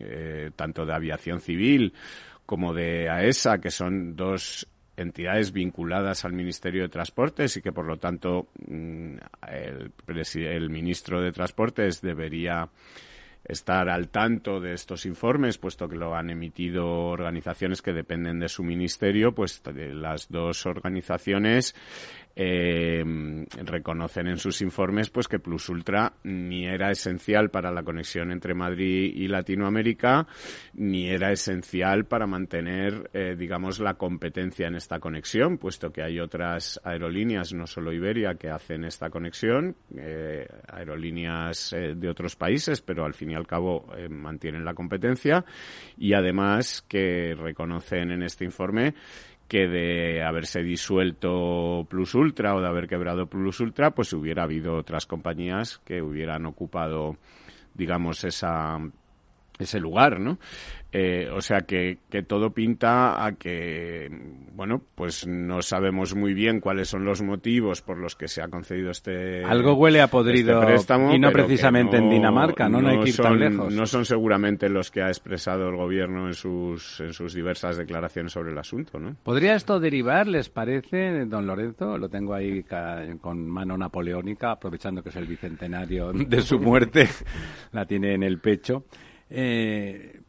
eh, 0.00 0.50
tanto 0.56 0.84
de 0.84 0.92
aviación 0.92 1.40
civil 1.40 1.94
como 2.44 2.74
de 2.74 3.08
AESA, 3.08 3.58
que 3.58 3.70
son 3.70 4.14
dos 4.14 4.68
entidades 4.96 5.52
vinculadas 5.52 6.24
al 6.24 6.32
Ministerio 6.32 6.82
de 6.82 6.88
Transportes 6.88 7.56
y 7.56 7.62
que, 7.62 7.72
por 7.72 7.86
lo 7.86 7.96
tanto, 7.96 8.48
mm, 8.66 9.16
el, 9.48 9.92
el 10.34 10.70
ministro 10.70 11.20
de 11.20 11.32
Transportes 11.32 12.00
debería 12.00 12.68
estar 13.48 13.88
al 13.88 14.08
tanto 14.08 14.60
de 14.60 14.72
estos 14.72 15.06
informes, 15.06 15.58
puesto 15.58 15.88
que 15.88 15.96
lo 15.96 16.14
han 16.14 16.30
emitido 16.30 16.86
organizaciones 16.86 17.82
que 17.82 17.92
dependen 17.92 18.40
de 18.40 18.48
su 18.48 18.62
ministerio, 18.62 19.34
pues 19.34 19.62
las 19.74 20.28
dos 20.28 20.66
organizaciones 20.66 21.74
eh, 22.36 23.02
reconocen 23.64 24.28
en 24.28 24.36
sus 24.36 24.60
informes 24.60 25.10
pues 25.10 25.26
que 25.26 25.38
Plus 25.38 25.68
Ultra 25.68 26.12
ni 26.24 26.66
era 26.66 26.90
esencial 26.90 27.50
para 27.50 27.72
la 27.72 27.82
conexión 27.82 28.30
entre 28.30 28.54
Madrid 28.54 29.12
y 29.14 29.26
Latinoamérica 29.26 30.26
ni 30.74 31.08
era 31.08 31.32
esencial 31.32 32.04
para 32.04 32.26
mantener 32.26 33.10
eh, 33.12 33.34
digamos 33.36 33.80
la 33.80 33.94
competencia 33.94 34.68
en 34.68 34.76
esta 34.76 35.00
conexión 35.00 35.58
puesto 35.58 35.90
que 35.90 36.02
hay 36.02 36.20
otras 36.20 36.80
aerolíneas 36.84 37.54
no 37.54 37.66
solo 37.66 37.92
Iberia 37.92 38.34
que 38.34 38.50
hacen 38.50 38.84
esta 38.84 39.10
conexión 39.10 39.74
eh, 39.96 40.46
aerolíneas 40.68 41.72
eh, 41.72 41.94
de 41.96 42.08
otros 42.08 42.36
países 42.36 42.82
pero 42.82 43.04
al 43.04 43.14
fin 43.14 43.30
y 43.30 43.34
al 43.34 43.46
cabo 43.46 43.86
eh, 43.96 44.08
mantienen 44.08 44.64
la 44.64 44.74
competencia. 44.74 45.44
Y 45.96 46.12
además 46.12 46.84
que 46.88 47.34
reconocen 47.34 48.10
en 48.10 48.22
este 48.22 48.44
informe 48.44 48.94
que 49.48 49.68
de 49.68 50.22
haberse 50.22 50.62
disuelto 50.62 51.86
Plus 51.88 52.14
Ultra 52.14 52.54
o 52.54 52.60
de 52.60 52.68
haber 52.68 52.88
quebrado 52.88 53.26
Plus 53.26 53.60
Ultra, 53.60 53.92
pues 53.92 54.12
hubiera 54.12 54.42
habido 54.42 54.76
otras 54.76 55.06
compañías 55.06 55.78
que 55.84 56.02
hubieran 56.02 56.46
ocupado, 56.46 57.16
digamos, 57.74 58.24
esa, 58.24 58.78
ese 59.58 59.80
lugar, 59.80 60.20
¿no? 60.20 60.38
Eh, 60.92 61.28
o 61.30 61.42
sea 61.42 61.62
que, 61.62 61.98
que, 62.08 62.22
todo 62.22 62.54
pinta 62.54 63.22
a 63.22 63.32
que, 63.32 64.08
bueno, 64.54 64.80
pues 64.94 65.26
no 65.26 65.60
sabemos 65.60 66.14
muy 66.14 66.32
bien 66.32 66.60
cuáles 66.60 66.88
son 66.88 67.04
los 67.04 67.20
motivos 67.22 67.82
por 67.82 67.98
los 67.98 68.14
que 68.14 68.28
se 68.28 68.40
ha 68.40 68.48
concedido 68.48 68.92
este 68.92 69.44
Algo 69.44 69.74
huele 69.74 70.00
a 70.00 70.06
podrido 70.06 70.54
este 70.54 70.66
préstamo, 70.66 71.12
y 71.12 71.18
no 71.18 71.32
precisamente 71.32 71.98
en 71.98 72.08
Dinamarca, 72.08 72.68
¿no? 72.68 72.80
No, 72.80 72.88
hay 72.88 73.00
que 73.00 73.10
ir 73.10 73.16
tan 73.16 73.38
lejos. 73.38 73.74
No 73.74 73.84
son 73.84 74.06
seguramente 74.06 74.70
los 74.70 74.90
que 74.90 75.02
ha 75.02 75.08
expresado 75.08 75.68
el 75.68 75.76
gobierno 75.76 76.28
en 76.28 76.34
sus, 76.34 77.00
en 77.00 77.12
sus 77.12 77.34
diversas 77.34 77.76
declaraciones 77.76 78.32
sobre 78.32 78.52
el 78.52 78.58
asunto, 78.58 78.98
¿no? 78.98 79.16
¿Podría 79.22 79.54
esto 79.54 79.80
derivar, 79.80 80.28
les 80.28 80.48
parece, 80.48 81.26
don 81.26 81.46
Lorenzo? 81.46 81.98
Lo 81.98 82.08
tengo 82.08 82.32
ahí 82.32 82.64
con 83.20 83.46
mano 83.46 83.76
napoleónica, 83.76 84.52
aprovechando 84.52 85.02
que 85.02 85.10
es 85.10 85.16
el 85.16 85.26
bicentenario 85.26 86.12
de 86.12 86.40
su 86.40 86.58
muerte, 86.58 87.06
la 87.72 87.84
tiene 87.84 88.14
en 88.14 88.22
el 88.22 88.38
pecho. 88.38 88.84
Eh, 89.30 90.20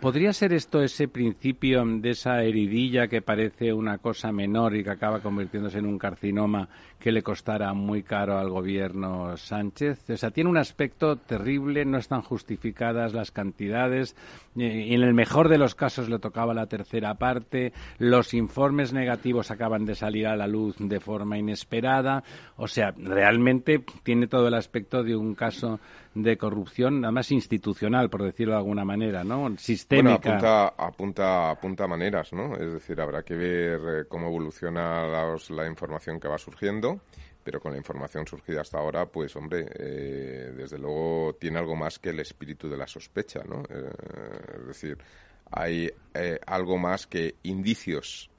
¿Podría 0.00 0.32
ser 0.32 0.52
esto 0.52 0.82
ese 0.82 1.08
principio 1.08 1.82
de 1.84 2.10
esa 2.10 2.42
heridilla 2.42 3.08
que 3.08 3.22
parece 3.22 3.72
una 3.72 3.98
cosa 3.98 4.30
menor 4.30 4.76
y 4.76 4.84
que 4.84 4.90
acaba 4.90 5.20
convirtiéndose 5.20 5.78
en 5.78 5.86
un 5.86 5.98
carcinoma 5.98 6.68
que 6.98 7.12
le 7.12 7.22
costara 7.22 7.72
muy 7.74 8.02
caro 8.02 8.38
al 8.38 8.50
gobierno 8.50 9.36
Sánchez? 9.36 10.10
O 10.10 10.16
sea, 10.16 10.30
tiene 10.30 10.50
un 10.50 10.56
aspecto 10.56 11.16
terrible, 11.16 11.84
no 11.84 11.98
están 11.98 12.22
justificadas 12.22 13.12
las 13.12 13.30
cantidades 13.30 14.16
eh, 14.56 14.86
y 14.88 14.94
en 14.94 15.02
el 15.02 15.14
mejor 15.14 15.48
de 15.48 15.58
los 15.58 15.74
casos 15.74 16.08
le 16.08 16.18
tocaba 16.18 16.54
la 16.54 16.66
tercera 16.66 17.14
parte, 17.14 17.72
los 17.98 18.34
informes 18.34 18.92
negativos 18.92 19.50
acaban 19.50 19.84
de 19.84 19.94
salir 19.94 20.26
a 20.26 20.36
la 20.36 20.46
luz 20.46 20.76
de 20.78 21.00
forma 21.00 21.38
inesperada, 21.38 22.24
o 22.56 22.66
sea, 22.66 22.92
realmente 22.96 23.84
tiene 24.02 24.26
todo 24.26 24.48
el 24.48 24.54
aspecto 24.54 25.02
de 25.02 25.16
un 25.16 25.34
caso 25.34 25.80
de 26.16 26.38
corrupción, 26.38 27.02
nada 27.02 27.12
más 27.12 27.30
institucional, 27.30 28.08
por 28.08 28.22
decirlo 28.22 28.54
de 28.54 28.58
alguna 28.58 28.84
manera, 28.84 29.22
¿no? 29.22 29.54
sistémica. 29.58 30.30
Bueno, 30.38 30.72
apunta, 30.78 31.50
apunta, 31.50 31.86
maneras, 31.86 32.32
¿no? 32.32 32.54
Es 32.54 32.72
decir, 32.72 33.00
habrá 33.00 33.22
que 33.22 33.34
ver 33.34 33.80
eh, 33.80 34.04
cómo 34.08 34.28
evoluciona 34.28 35.06
la, 35.06 35.66
información 35.66 36.18
que 36.18 36.28
va 36.28 36.38
surgiendo, 36.38 36.85
pero 37.42 37.60
con 37.60 37.72
la 37.72 37.78
información 37.78 38.26
surgida 38.26 38.60
hasta 38.62 38.78
ahora, 38.78 39.06
pues, 39.06 39.36
hombre, 39.36 39.66
eh, 39.78 40.52
desde 40.56 40.78
luego 40.78 41.36
tiene 41.38 41.58
algo 41.58 41.76
más 41.76 41.98
que 41.98 42.10
el 42.10 42.20
espíritu 42.20 42.68
de 42.68 42.76
la 42.76 42.86
sospecha, 42.86 43.42
¿no? 43.44 43.62
Eh, 43.68 43.90
es 44.60 44.66
decir, 44.66 44.98
hay 45.50 45.90
algo 46.46 46.76
más 46.76 47.06
que 47.06 47.36
indicios 47.44 48.30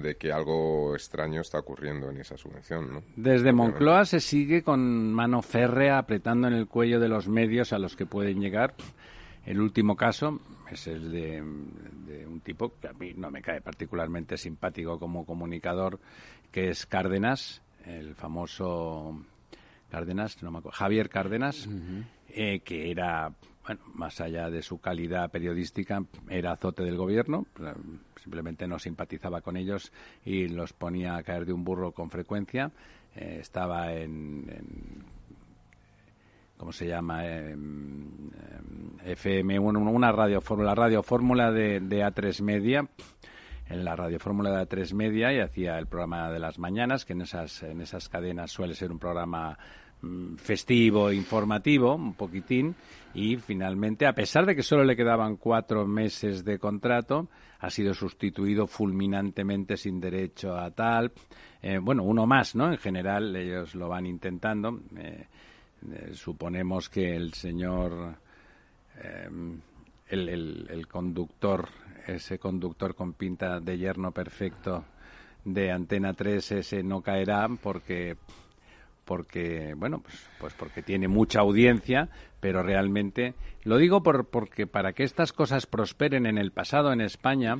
de 0.00 0.16
que 0.16 0.32
algo 0.32 0.94
extraño 0.94 1.40
está 1.40 1.58
ocurriendo 1.58 2.08
en 2.08 2.18
esa 2.18 2.36
subvención. 2.36 2.94
¿no? 2.94 3.02
Desde 3.16 3.52
Moncloa 3.52 4.04
se 4.04 4.20
sigue 4.20 4.62
con 4.62 5.12
mano 5.12 5.42
férrea 5.42 5.98
apretando 5.98 6.46
en 6.46 6.54
el 6.54 6.68
cuello 6.68 7.00
de 7.00 7.08
los 7.08 7.26
medios 7.28 7.72
a 7.72 7.78
los 7.78 7.96
que 7.96 8.06
pueden 8.06 8.40
llegar. 8.40 8.74
El 9.46 9.60
último 9.60 9.94
caso 9.94 10.40
es 10.70 10.86
el 10.86 11.12
de, 11.12 11.42
un 11.42 12.40
tipo 12.40 12.72
que 12.80 12.88
a 12.88 12.92
mí 12.92 13.12
no 13.14 13.30
me 13.30 13.42
cae 13.42 13.60
particularmente 13.60 14.36
simpático 14.36 14.98
como 14.98 15.26
comunicador, 15.26 16.00
que 16.50 16.70
es 16.70 16.86
Cárdenas, 16.86 17.62
el 17.84 18.14
famoso 18.14 19.20
Cárdenas, 19.90 20.42
no 20.42 20.50
me 20.50 20.58
acuerdo, 20.58 20.76
Javier 20.76 21.08
Cárdenas, 21.08 21.68
eh, 22.28 22.60
que 22.60 22.90
era, 22.90 23.32
bueno, 23.66 23.82
más 23.94 24.20
allá 24.20 24.50
de 24.50 24.62
su 24.62 24.80
calidad 24.80 25.30
periodística, 25.30 26.02
era 26.28 26.52
azote 26.52 26.82
del 26.82 26.96
gobierno, 26.96 27.46
simplemente 28.22 28.66
no 28.66 28.78
simpatizaba 28.78 29.42
con 29.42 29.56
ellos 29.58 29.92
y 30.24 30.48
los 30.48 30.72
ponía 30.72 31.16
a 31.16 31.22
caer 31.22 31.44
de 31.44 31.52
un 31.52 31.64
burro 31.64 31.92
con 31.92 32.10
frecuencia. 32.10 32.72
Eh, 33.14 33.38
estaba 33.40 33.92
en 33.92 35.04
¿cómo 36.56 36.72
se 36.72 36.86
llama? 36.86 37.26
Eh, 37.26 37.56
FM, 39.04 39.58
una 39.58 40.12
radio 40.12 40.40
fórmula, 40.40 40.74
radio 40.74 41.02
fórmula 41.02 41.52
de, 41.52 41.80
de 41.80 42.02
A3 42.02 42.42
Media 42.42 42.88
en 43.68 43.84
la 43.84 43.96
radio 43.96 44.18
fórmula 44.18 44.50
de 44.50 44.68
A3 44.68 44.94
Media 44.94 45.32
y 45.32 45.40
hacía 45.40 45.78
el 45.78 45.86
programa 45.86 46.30
de 46.30 46.38
las 46.38 46.58
mañanas, 46.58 47.04
que 47.04 47.14
en 47.14 47.22
esas, 47.22 47.62
en 47.62 47.80
esas 47.80 48.08
cadenas 48.08 48.50
suele 48.50 48.74
ser 48.74 48.92
un 48.92 48.98
programa 48.98 49.58
mm, 50.02 50.36
festivo, 50.36 51.10
informativo, 51.12 51.94
un 51.94 52.14
poquitín, 52.14 52.74
y 53.14 53.36
finalmente, 53.36 54.06
a 54.06 54.12
pesar 54.12 54.44
de 54.44 54.56
que 54.56 54.62
solo 54.62 54.84
le 54.84 54.96
quedaban 54.96 55.36
cuatro 55.36 55.86
meses 55.86 56.44
de 56.44 56.58
contrato, 56.58 57.28
ha 57.60 57.70
sido 57.70 57.94
sustituido 57.94 58.66
fulminantemente 58.66 59.76
sin 59.76 60.00
derecho 60.00 60.56
a 60.56 60.70
tal. 60.70 61.12
Eh, 61.62 61.78
bueno, 61.78 62.02
uno 62.02 62.26
más, 62.26 62.54
¿no? 62.54 62.70
En 62.70 62.76
general, 62.76 63.34
ellos 63.34 63.74
lo 63.74 63.88
van 63.88 64.04
intentando. 64.04 64.80
Eh, 64.96 65.26
suponemos 66.12 66.88
que 66.88 67.14
el 67.14 67.34
señor, 67.34 68.16
em, 69.02 69.60
el, 70.08 70.68
el, 70.70 70.86
conductor, 70.88 71.68
ese 72.06 72.38
conductor 72.38 72.94
con 72.94 73.12
pinta 73.14 73.60
de 73.60 73.78
yerno 73.78 74.12
perfecto 74.12 74.84
de 75.44 75.70
Antena 75.70 76.14
3, 76.14 76.52
ese 76.52 76.82
no 76.82 77.02
caerá 77.02 77.48
porque 77.62 78.16
porque 79.04 79.74
bueno 79.76 80.00
pues, 80.00 80.26
pues 80.40 80.54
porque 80.54 80.82
tiene 80.82 81.08
mucha 81.08 81.40
audiencia 81.40 82.08
pero 82.40 82.62
realmente 82.62 83.34
lo 83.62 83.76
digo 83.76 84.02
por, 84.02 84.26
porque 84.28 84.66
para 84.66 84.94
que 84.94 85.04
estas 85.04 85.32
cosas 85.32 85.66
prosperen 85.66 86.24
en 86.24 86.38
el 86.38 86.52
pasado 86.52 86.90
en 86.92 87.02
España 87.02 87.58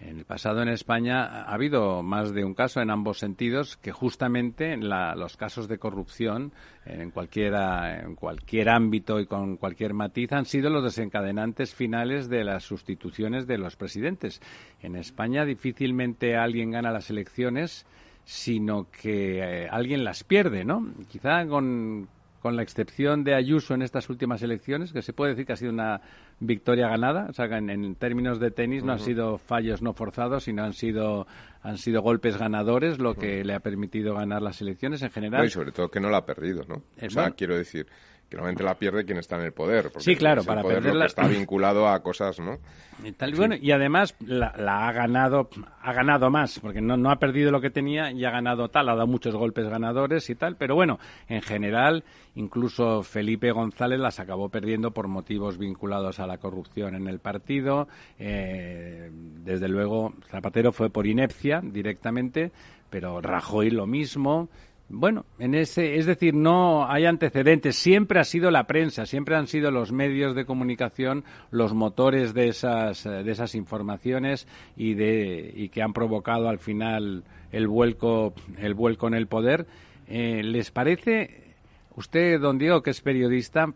en 0.00 0.18
el 0.18 0.24
pasado 0.24 0.62
en 0.62 0.68
España 0.68 1.24
ha 1.24 1.52
habido 1.52 2.02
más 2.02 2.32
de 2.32 2.44
un 2.44 2.54
caso 2.54 2.80
en 2.80 2.90
ambos 2.90 3.18
sentidos 3.18 3.76
que 3.76 3.92
justamente 3.92 4.76
los 4.76 5.36
casos 5.36 5.68
de 5.68 5.78
corrupción 5.78 6.52
en, 6.86 7.10
cualquiera, 7.10 8.00
en 8.00 8.14
cualquier 8.14 8.70
ámbito 8.70 9.20
y 9.20 9.26
con 9.26 9.56
cualquier 9.56 9.94
matiz 9.94 10.32
han 10.32 10.46
sido 10.46 10.70
los 10.70 10.84
desencadenantes 10.84 11.74
finales 11.74 12.28
de 12.28 12.44
las 12.44 12.64
sustituciones 12.64 13.46
de 13.46 13.58
los 13.58 13.76
presidentes. 13.76 14.40
En 14.80 14.96
España 14.96 15.44
difícilmente 15.44 16.36
alguien 16.36 16.70
gana 16.70 16.90
las 16.90 17.10
elecciones 17.10 17.86
sino 18.24 18.88
que 18.90 19.38
eh, 19.38 19.68
alguien 19.68 20.04
las 20.04 20.22
pierde, 20.24 20.64
¿no? 20.64 20.86
Quizá 21.08 21.44
con, 21.46 22.08
con 22.40 22.56
la 22.56 22.62
excepción 22.62 23.22
de 23.22 23.34
Ayuso 23.34 23.74
en 23.74 23.82
estas 23.82 24.08
últimas 24.08 24.42
elecciones, 24.42 24.92
que 24.92 25.02
se 25.02 25.12
puede 25.12 25.32
decir 25.32 25.46
que 25.46 25.52
ha 25.52 25.56
sido 25.56 25.72
una 25.72 26.00
victoria 26.40 26.88
ganada, 26.88 27.26
o 27.28 27.32
sea, 27.32 27.48
que 27.48 27.56
en, 27.56 27.94
términos 27.96 28.40
de 28.40 28.50
tenis 28.50 28.82
no 28.82 28.92
han 28.92 28.98
sido 28.98 29.38
fallos 29.38 29.82
no 29.82 29.92
forzados, 29.92 30.44
sino 30.44 30.64
han 30.64 30.72
sido 30.72 31.26
han 31.62 31.76
sido 31.76 32.00
golpes 32.00 32.38
ganadores, 32.38 32.98
lo 32.98 33.14
que 33.14 33.44
le 33.44 33.54
ha 33.54 33.60
permitido 33.60 34.14
ganar 34.14 34.40
las 34.40 34.62
elecciones 34.62 35.02
en 35.02 35.10
general. 35.10 35.44
y 35.44 35.50
sobre 35.50 35.72
todo 35.72 35.88
que 35.88 36.00
no 36.00 36.08
la 36.08 36.18
ha 36.18 36.24
perdido, 36.24 36.64
¿no? 36.66 36.76
o 36.76 37.10
sea, 37.10 37.30
quiero 37.32 37.56
decir, 37.56 37.86
que 38.30 38.36
normalmente 38.36 38.62
la 38.62 38.76
pierde 38.76 39.04
quien 39.04 39.18
está 39.18 39.36
en 39.36 39.42
el 39.42 39.52
poder. 39.52 39.90
Porque 39.90 40.04
sí, 40.04 40.14
claro, 40.14 40.44
para 40.44 40.62
perderla... 40.62 41.06
está 41.06 41.26
vinculado 41.26 41.88
a 41.88 42.00
cosas, 42.00 42.38
¿no? 42.38 42.58
Y, 43.04 43.10
tal, 43.10 43.34
bueno, 43.34 43.56
y 43.56 43.72
además 43.72 44.14
la, 44.20 44.52
ha 44.86 44.92
ganado 44.92 45.50
ha 45.82 45.92
ganado 45.92 46.30
más, 46.30 46.60
porque 46.60 46.80
no, 46.80 46.96
no 46.96 47.10
ha 47.10 47.16
perdido 47.16 47.50
lo 47.50 47.60
que 47.60 47.70
tenía 47.70 48.12
y 48.12 48.24
ha 48.24 48.30
ganado 48.30 48.68
tal, 48.68 48.88
ha 48.88 48.94
dado 48.94 49.08
muchos 49.08 49.34
golpes 49.34 49.68
ganadores 49.68 50.30
y 50.30 50.36
tal, 50.36 50.54
pero 50.54 50.76
bueno, 50.76 51.00
en 51.28 51.42
general, 51.42 52.04
incluso 52.36 53.02
Felipe 53.02 53.50
González 53.50 53.98
las 53.98 54.20
acabó 54.20 54.48
perdiendo 54.48 54.92
por 54.92 55.08
motivos 55.08 55.58
vinculados 55.58 56.20
a 56.20 56.26
la 56.28 56.38
corrupción 56.38 56.94
en 56.94 57.08
el 57.08 57.18
partido. 57.18 57.88
Eh, 58.20 59.10
desde 59.12 59.66
luego, 59.66 60.14
Zapatero 60.28 60.70
fue 60.70 60.88
por 60.88 61.08
inepcia 61.08 61.60
directamente, 61.64 62.52
pero 62.90 63.20
Rajoy 63.20 63.70
lo 63.70 63.88
mismo. 63.88 64.48
Bueno, 64.92 65.24
en 65.38 65.54
ese, 65.54 65.98
es 65.98 66.06
decir, 66.06 66.34
no 66.34 66.90
hay 66.90 67.06
antecedentes. 67.06 67.76
Siempre 67.76 68.18
ha 68.18 68.24
sido 68.24 68.50
la 68.50 68.66
prensa, 68.66 69.06
siempre 69.06 69.36
han 69.36 69.46
sido 69.46 69.70
los 69.70 69.92
medios 69.92 70.34
de 70.34 70.44
comunicación 70.44 71.22
los 71.52 71.74
motores 71.74 72.34
de 72.34 72.48
esas, 72.48 73.06
eh, 73.06 73.22
de 73.22 73.30
esas 73.30 73.54
informaciones 73.54 74.48
y 74.76 74.94
de 74.94 75.52
y 75.54 75.68
que 75.68 75.82
han 75.82 75.92
provocado 75.92 76.48
al 76.48 76.58
final 76.58 77.22
el 77.52 77.68
vuelco, 77.68 78.34
el 78.58 78.74
vuelco 78.74 79.06
en 79.06 79.14
el 79.14 79.28
poder. 79.28 79.68
Eh, 80.08 80.42
¿Les 80.42 80.72
parece 80.72 81.54
usted, 81.94 82.40
don 82.40 82.58
Diego, 82.58 82.82
que 82.82 82.90
es 82.90 83.00
periodista 83.00 83.72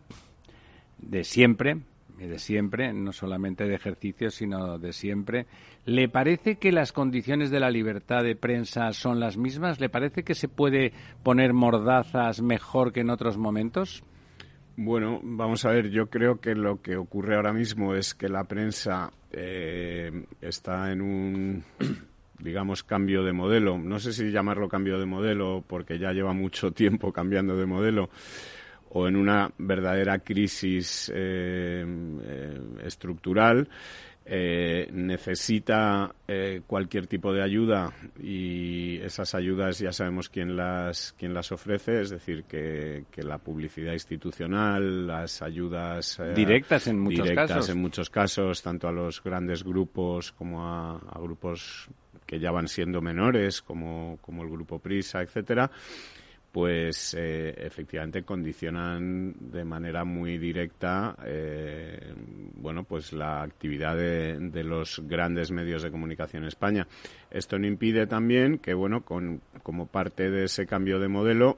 de 0.97 1.23
siempre, 1.23 1.77
de 2.17 2.39
siempre, 2.39 2.93
no 2.93 3.11
solamente 3.11 3.65
de 3.65 3.75
ejercicio, 3.75 4.29
sino 4.29 4.77
de 4.77 4.93
siempre. 4.93 5.45
¿Le 5.85 6.09
parece 6.09 6.55
que 6.57 6.71
las 6.71 6.91
condiciones 6.91 7.51
de 7.51 7.59
la 7.59 7.69
libertad 7.69 8.23
de 8.23 8.35
prensa 8.35 8.91
son 8.93 9.19
las 9.19 9.37
mismas? 9.37 9.79
¿Le 9.79 9.89
parece 9.89 10.23
que 10.23 10.35
se 10.35 10.47
puede 10.47 10.93
poner 11.23 11.53
mordazas 11.53 12.41
mejor 12.41 12.91
que 12.91 13.01
en 13.01 13.09
otros 13.09 13.37
momentos? 13.37 14.03
Bueno, 14.77 15.21
vamos 15.23 15.63
a 15.65 15.69
ver, 15.69 15.89
yo 15.89 16.09
creo 16.09 16.41
que 16.41 16.53
lo 16.53 16.81
que 16.81 16.97
ocurre 16.97 17.35
ahora 17.35 17.53
mismo 17.53 17.95
es 17.95 18.13
que 18.13 18.27
la 18.27 18.43
prensa 18.43 19.09
eh, 19.31 20.25
está 20.41 20.91
en 20.91 21.01
un, 21.01 21.63
digamos, 22.39 22.83
cambio 22.83 23.23
de 23.23 23.31
modelo. 23.31 23.77
No 23.77 23.99
sé 23.99 24.11
si 24.11 24.31
llamarlo 24.31 24.67
cambio 24.67 24.99
de 24.99 25.05
modelo 25.05 25.63
porque 25.65 25.97
ya 25.97 26.11
lleva 26.11 26.33
mucho 26.33 26.71
tiempo 26.71 27.13
cambiando 27.13 27.55
de 27.55 27.65
modelo 27.65 28.09
o 28.97 29.09
en 29.09 29.17
una 29.17 29.51
verdadera 29.57 30.19
crisis 30.19 31.11
eh, 31.13 31.85
eh, 32.23 32.59
estructural. 32.83 33.67
Eh, 34.27 34.89
necesita 34.91 36.11
cualquier 36.65 37.05
tipo 37.05 37.31
de 37.31 37.43
ayuda 37.43 37.93
y 38.19 38.97
esas 39.01 39.35
ayudas 39.35 39.77
ya 39.77 39.91
sabemos 39.91 40.29
quién 40.29 40.57
las 40.57 41.13
quién 41.15 41.31
las 41.31 41.51
ofrece 41.51 42.01
es 42.01 42.09
decir 42.09 42.45
que, 42.45 43.03
la 43.17 43.37
publicidad 43.37 43.93
institucional 43.93 45.05
las 45.05 45.43
ayudas 45.43 46.19
directas 46.35 46.87
en 46.87 47.01
muchos 47.01 47.29
casos 47.33 47.69
en 47.69 47.77
muchos 47.79 48.09
casos 48.09 48.63
tanto 48.63 48.87
a 48.87 48.91
los 48.91 49.21
grandes 49.21 49.63
grupos 49.63 50.31
como 50.31 50.65
a, 50.65 50.95
a 50.95 51.19
grupos 51.19 51.87
que 52.25 52.39
ya 52.39 52.49
van 52.49 52.67
siendo 52.67 53.01
menores 53.01 53.61
como, 53.61 54.17
como 54.21 54.41
el 54.41 54.49
grupo 54.49 54.79
Prisa 54.79 55.21
etcétera 55.21 55.69
pues 56.55 57.13
eh, 57.19 57.53
efectivamente 57.57 58.23
condicionan 58.23 59.35
de 59.51 59.65
manera 59.65 60.05
muy 60.05 60.37
directa 60.37 61.13
eh, 61.25 62.13
bueno 62.53 62.85
pues 62.85 63.11
la 63.11 63.41
actividad 63.41 63.97
de, 63.97 64.63
los 64.63 65.01
grandes 65.05 65.51
medios 65.51 65.83
de 65.83 65.91
comunicación 65.91 66.43
en 66.43 66.47
España. 66.47 66.87
Esto 67.29 67.59
no 67.59 67.67
impide 67.67 68.07
también 68.07 68.59
que 68.59 68.73
bueno 68.73 69.03
con, 69.03 69.41
como 69.63 69.87
parte 69.87 70.31
de 70.31 70.45
ese 70.45 70.65
cambio 70.65 70.97
de 70.97 71.09
modelo 71.09 71.57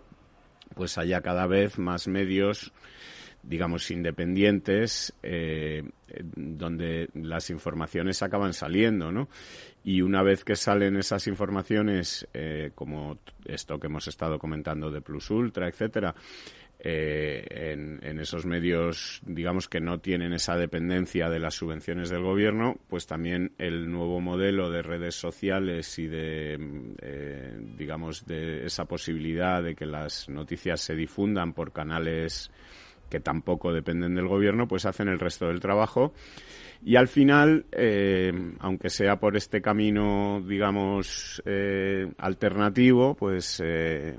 pues 0.74 0.98
haya 0.98 1.22
cada 1.22 1.46
vez 1.46 1.78
más 1.78 2.08
medios 2.08 2.74
digamos, 3.48 3.90
independientes, 3.92 5.14
eh, 5.24 5.82
donde 6.36 7.10
las 7.14 7.50
informaciones 7.50 8.22
acaban 8.22 8.54
saliendo, 8.54 9.12
¿no? 9.12 9.30
Y 9.86 10.02
una 10.02 10.22
vez 10.22 10.44
que 10.44 10.58
salen 10.58 10.98
esas 10.98 11.28
informaciones, 11.28 12.28
eh, 12.34 12.72
como 12.76 13.20
esto 13.46 13.80
que 13.80 13.88
hemos 13.88 14.08
estado 14.10 14.38
comentando 14.38 14.92
de 14.92 15.00
Plus 15.00 15.32
Ultra, 15.32 15.70
etcétera, 15.70 16.14
eh, 16.80 17.46
en, 17.50 18.00
en, 18.04 18.20
esos 18.20 18.46
medios, 18.46 19.22
digamos, 19.26 19.70
que 19.70 19.80
no 19.80 20.00
tienen 20.00 20.34
esa 20.34 20.58
dependencia 20.58 21.30
de 21.30 21.40
las 21.40 21.56
subvenciones 21.56 22.10
del 22.10 22.24
gobierno, 22.24 22.76
pues 22.90 23.08
también 23.08 23.54
el 23.58 23.90
nuevo 23.90 24.20
modelo 24.20 24.70
de 24.70 24.82
redes 24.82 25.16
sociales 25.16 25.98
y 25.98 26.06
de, 26.06 26.60
digamos, 27.78 28.26
de 28.28 28.66
esa 28.66 28.86
posibilidad 28.86 29.64
de 29.64 29.74
que 29.74 29.86
las 29.86 30.28
noticias 30.28 30.82
se 30.82 30.96
difundan 30.96 31.54
por 31.54 31.72
canales 31.72 32.52
que 33.10 33.20
tampoco 33.20 33.74
dependen 33.74 34.16
del 34.16 34.28
gobierno, 34.28 34.68
pues 34.68 34.86
hacen 34.86 35.08
el 35.08 35.20
resto 35.20 35.48
del 35.48 35.60
trabajo. 35.60 36.14
Y 36.84 36.96
al 36.96 37.08
final, 37.08 37.66
eh, 37.72 38.32
aunque 38.60 38.90
sea 38.90 39.20
por 39.20 39.36
este 39.36 39.62
camino, 39.62 40.44
digamos, 40.46 41.42
eh, 41.46 42.12
alternativo, 42.18 43.16
pues 43.16 43.62
eh, 43.64 44.18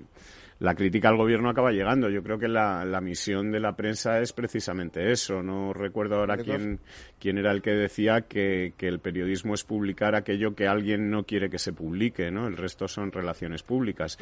la 0.61 0.75
crítica 0.75 1.09
al 1.09 1.17
gobierno 1.17 1.51
acaba 1.51 1.71
llegando. 1.71 2.09
Yo 2.09 2.23
creo 2.23 2.39
que 2.39 2.49
la, 2.49 2.85
la 2.85 3.01
misión 3.01 3.53
de 3.53 3.61
la 3.61 3.77
prensa 3.77 4.21
es 4.21 4.33
precisamente 4.33 5.13
eso. 5.13 5.43
No 5.43 5.73
recuerdo 5.73 6.17
ahora 6.17 6.37
quién, 6.37 6.81
quién 7.21 7.39
era 7.39 7.53
el 7.53 7.63
que 7.63 7.71
decía 7.71 8.23
que, 8.23 8.75
que, 8.77 8.89
el 8.89 8.99
periodismo 8.99 9.55
es 9.55 9.65
publicar 9.65 10.15
aquello 10.17 10.55
que 10.55 10.67
alguien 10.67 11.11
no 11.11 11.25
quiere 11.25 11.49
que 11.49 11.59
se 11.59 11.73
publique, 11.73 12.31
¿no? 12.31 12.49
El 12.49 12.57
resto 12.57 12.89
son 12.89 13.13
relaciones 13.13 13.63
públicas. 13.63 14.19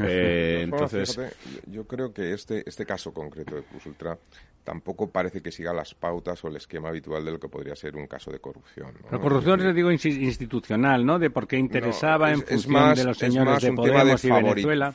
Eh, 0.00 0.60
entonces, 0.64 1.16
fíjate, 1.16 1.70
yo 1.70 1.86
creo 1.86 2.12
que 2.12 2.32
este, 2.32 2.62
este 2.66 2.84
caso 2.84 3.14
concreto 3.14 3.56
de 3.56 3.62
Plus 3.62 3.86
Ultra 3.86 4.18
tampoco 4.64 5.10
parece 5.10 5.40
que 5.40 5.50
siga 5.50 5.72
las 5.72 5.94
pautas 5.94 6.44
o 6.44 6.48
el 6.48 6.56
esquema 6.56 6.90
habitual 6.90 7.24
de 7.24 7.32
lo 7.32 7.40
que 7.40 7.48
podría 7.48 7.74
ser 7.74 7.96
un 7.96 8.06
caso 8.06 8.30
de 8.30 8.38
corrupción. 8.38 8.94
¿no? 9.02 9.10
La 9.10 9.18
corrupción, 9.18 9.62
les 9.62 9.74
digo, 9.74 9.90
institucional, 9.90 11.04
¿no? 11.04 11.18
De 11.18 11.30
por 11.30 11.46
qué 11.46 11.56
interesaba 11.56 12.28
no, 12.28 12.34
es, 12.34 12.40
en 12.40 12.46
función 12.46 12.72
más, 12.72 12.98
de 12.98 13.04
los 13.04 13.18
señores 13.18 13.62
de 13.62 13.70
un 13.70 13.76
Podemos 13.76 14.20
tema 14.20 14.36
de 14.36 14.40
y 14.40 14.44
Venezuela. 14.44 14.92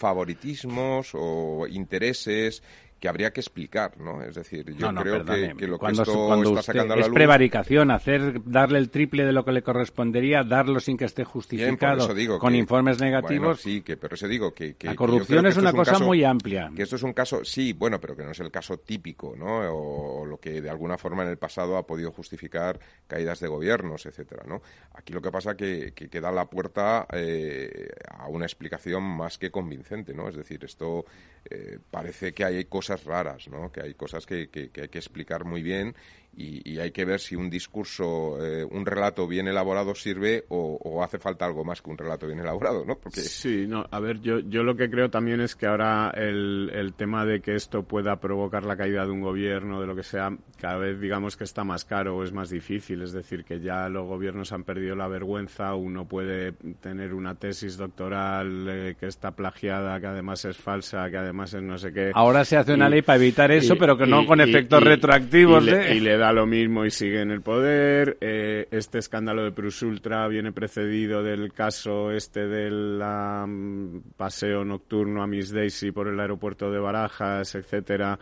O 1.13 1.67
intereses 1.69 2.61
que 3.05 3.09
habría 3.09 3.31
que 3.31 3.39
explicar, 3.39 3.99
¿no? 3.99 4.23
Es 4.23 4.33
decir, 4.33 4.65
yo 4.73 4.87
no, 4.87 4.93
no, 4.93 5.01
creo 5.01 5.23
que, 5.23 5.53
que, 5.55 5.67
lo 5.67 5.77
cuando, 5.77 6.03
que 6.03 6.09
esto 6.09 6.25
cuando 6.25 6.49
está 6.49 6.63
sacando 6.63 6.95
a 6.95 6.97
la 6.97 7.01
es 7.03 7.07
luz... 7.09 7.13
prevaricación, 7.13 7.91
hacer, 7.91 8.41
darle 8.45 8.79
el 8.79 8.89
triple 8.89 9.25
de 9.25 9.31
lo 9.31 9.45
que 9.45 9.51
le 9.51 9.61
correspondería, 9.61 10.43
darlo 10.43 10.79
sin 10.79 10.97
que 10.97 11.05
esté 11.05 11.23
justificado, 11.23 12.07
Bien, 12.07 12.17
digo 12.17 12.39
con 12.39 12.53
que, 12.53 12.57
informes 12.57 12.99
negativos. 12.99 13.45
Bueno, 13.45 13.55
sí, 13.57 13.83
que, 13.83 13.95
pero 13.95 14.15
eso 14.15 14.27
digo 14.27 14.55
que... 14.55 14.73
que 14.73 14.87
la 14.87 14.95
corrupción 14.95 15.45
es 15.45 15.55
una 15.57 15.69
es 15.69 15.73
un 15.75 15.79
cosa 15.79 15.91
caso, 15.91 16.05
muy 16.05 16.23
amplia. 16.23 16.71
Que 16.75 16.81
esto 16.81 16.95
es 16.95 17.03
un 17.03 17.13
caso, 17.13 17.45
sí, 17.45 17.73
bueno, 17.73 18.01
pero 18.01 18.15
que 18.15 18.23
no 18.23 18.31
es 18.31 18.39
el 18.39 18.49
caso 18.49 18.79
típico, 18.79 19.35
¿no? 19.37 19.59
O, 19.71 20.21
o, 20.21 20.25
lo 20.25 20.39
que 20.39 20.59
de 20.59 20.69
alguna 20.71 20.97
forma 20.97 21.21
en 21.21 21.29
el 21.29 21.37
pasado 21.37 21.77
ha 21.77 21.85
podido 21.85 22.11
justificar 22.11 22.79
caídas 23.05 23.39
de 23.39 23.47
gobiernos, 23.47 24.07
etcétera, 24.07 24.45
¿no? 24.47 24.63
Aquí 24.95 25.13
lo 25.13 25.21
que 25.21 25.29
pasa 25.29 25.55
que, 25.55 25.93
que, 25.93 26.09
que 26.09 26.21
da 26.21 26.31
la 26.31 26.45
puerta 26.45 27.05
eh, 27.13 27.87
a 28.09 28.29
una 28.29 28.45
explicación 28.45 29.03
más 29.03 29.37
que 29.37 29.51
convincente, 29.51 30.15
¿no? 30.15 30.27
Es 30.27 30.35
decir, 30.35 30.65
esto 30.65 31.05
eh, 31.47 31.77
parece 31.91 32.33
que 32.33 32.43
hay 32.43 32.65
cosas 32.65 32.94
raras, 33.03 33.47
¿no? 33.47 33.71
Que 33.71 33.81
hay 33.81 33.93
cosas 33.93 34.25
que, 34.25 34.49
hay 34.53 34.89
que 34.89 34.97
explicar 34.97 35.43
muy 35.43 35.61
bien 35.61 35.95
y, 36.37 36.73
y, 36.73 36.79
hay 36.79 36.91
que 36.91 37.05
ver 37.05 37.19
si 37.19 37.35
un 37.35 37.49
discurso, 37.49 38.37
eh, 38.43 38.63
un 38.63 38.85
relato 38.85 39.27
bien 39.27 39.47
elaborado 39.47 39.95
sirve 39.95 40.45
o, 40.49 40.77
o, 40.83 41.03
hace 41.03 41.17
falta 41.17 41.45
algo 41.45 41.63
más 41.63 41.81
que 41.81 41.89
un 41.89 41.97
relato 41.97 42.27
bien 42.27 42.39
elaborado, 42.39 42.83
¿no? 42.85 42.97
Porque... 42.97 43.21
Sí, 43.21 43.65
no, 43.67 43.85
a 43.89 43.99
ver, 43.99 44.19
yo, 44.21 44.39
yo 44.39 44.63
lo 44.63 44.75
que 44.75 44.89
creo 44.89 45.09
también 45.09 45.39
es 45.41 45.55
que 45.55 45.65
ahora 45.65 46.11
el, 46.15 46.71
el 46.73 46.93
tema 46.93 47.25
de 47.25 47.41
que 47.41 47.55
esto 47.55 47.83
pueda 47.83 48.19
provocar 48.19 48.65
la 48.65 48.75
caída 48.75 49.05
de 49.05 49.11
un 49.11 49.21
gobierno, 49.21 49.79
de 49.79 49.87
lo 49.87 49.95
que 49.95 50.03
sea, 50.03 50.35
cada 50.59 50.77
vez 50.77 50.99
digamos 50.99 51.37
que 51.37 51.43
está 51.43 51.63
más 51.63 51.85
caro 51.85 52.17
o 52.17 52.23
es 52.23 52.33
más 52.33 52.49
difícil, 52.49 53.01
es 53.01 53.13
decir, 53.13 53.43
que 53.45 53.59
ya 53.59 53.87
los 53.89 54.05
gobiernos 54.05 54.51
han 54.51 54.63
perdido 54.63 54.95
la 54.95 55.07
vergüenza, 55.07 55.75
uno 55.75 56.05
puede 56.05 56.53
tener 56.81 57.13
una 57.13 57.35
tesis 57.35 57.77
doctoral 57.77 58.67
eh, 58.69 58.95
que 58.99 59.07
está 59.07 59.31
plagiada, 59.31 59.99
que 59.99 60.07
además 60.07 60.43
es 60.45 60.57
falsa, 60.57 61.09
que 61.09 61.17
además 61.17 61.53
es 61.53 61.61
no 61.61 61.77
sé 61.77 61.93
qué. 61.93 62.11
Ahora 62.13 62.43
se 62.43 62.57
hace 62.57 62.73
una 62.73 62.87
y, 62.87 62.91
ley 62.91 63.01
para 63.01 63.17
evitar 63.17 63.51
eso, 63.51 63.75
y, 63.75 63.77
pero 63.77 63.97
que 63.97 64.05
no 64.05 64.23
y, 64.23 64.25
con 64.25 64.41
efectos 64.41 64.83
retroactivos. 64.83 65.65
Y, 65.65 65.69
¿eh? 65.69 65.71
le, 65.71 65.95
y 65.95 65.99
le 65.99 66.17
da 66.17 66.24
lo 66.33 66.45
mismo 66.45 66.85
y 66.85 66.91
sigue 66.91 67.21
en 67.21 67.31
el 67.31 67.41
poder. 67.41 68.17
Eh, 68.21 68.67
este 68.71 68.99
escándalo 68.99 69.43
de 69.43 69.51
Plus 69.51 69.81
Ultra 69.81 70.27
viene 70.27 70.51
precedido 70.51 71.23
del 71.23 71.53
caso 71.53 72.11
este 72.11 72.47
del 72.47 73.01
um, 73.01 74.01
paseo 74.17 74.63
nocturno 74.63 75.23
a 75.23 75.27
Miss 75.27 75.51
Daisy 75.51 75.91
por 75.91 76.07
el 76.07 76.19
aeropuerto 76.19 76.71
de 76.71 76.79
Barajas, 76.79 77.55
etcétera, 77.55 78.19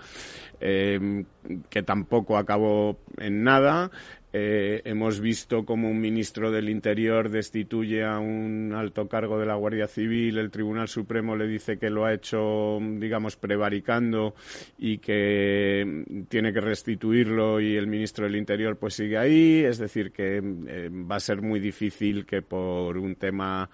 eh, 0.60 1.24
que 1.70 1.84
tampoco 1.84 2.38
acabó 2.38 2.98
en 3.18 3.44
nada. 3.44 3.92
Eh, 4.36 4.82
hemos 4.86 5.20
visto 5.20 5.64
como 5.64 5.92
un 5.92 6.02
ministro 6.02 6.50
del 6.50 6.68
Interior 6.68 7.30
destituye 7.30 8.04
a 8.04 8.18
un 8.18 8.74
alto 8.76 9.08
cargo 9.08 9.38
de 9.38 9.46
la 9.46 9.54
Guardia 9.54 9.88
Civil, 9.88 10.40
el 10.40 10.50
Tribunal 10.50 10.88
Supremo 10.88 11.36
le 11.36 11.46
dice 11.46 11.78
que 11.78 11.92
lo 11.92 12.06
ha 12.06 12.16
hecho, 12.16 12.80
digamos, 12.82 13.36
prevaricando 13.36 14.34
y 14.80 14.98
que 14.98 16.26
tiene 16.30 16.52
que 16.52 16.62
restituirlo 16.62 17.62
y 17.62 17.76
el 17.76 17.86
ministro 17.86 18.26
del 18.26 18.36
Interior 18.36 18.76
pues 18.78 18.96
sigue 18.96 19.20
ahí. 19.20 19.64
Es 19.64 19.78
decir, 19.78 20.12
que 20.12 20.38
eh, 20.38 20.90
va 20.90 21.18
a 21.18 21.20
ser 21.20 21.44
muy 21.44 21.60
difícil 21.60 22.26
que 22.26 22.42
por 22.42 22.98
un 22.98 23.16
tema 23.16 23.70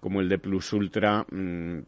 como 0.00 0.20
el 0.20 0.28
de 0.28 0.38
Plus 0.38 0.70
Ultra 0.74 1.24
mmm, 1.30 1.78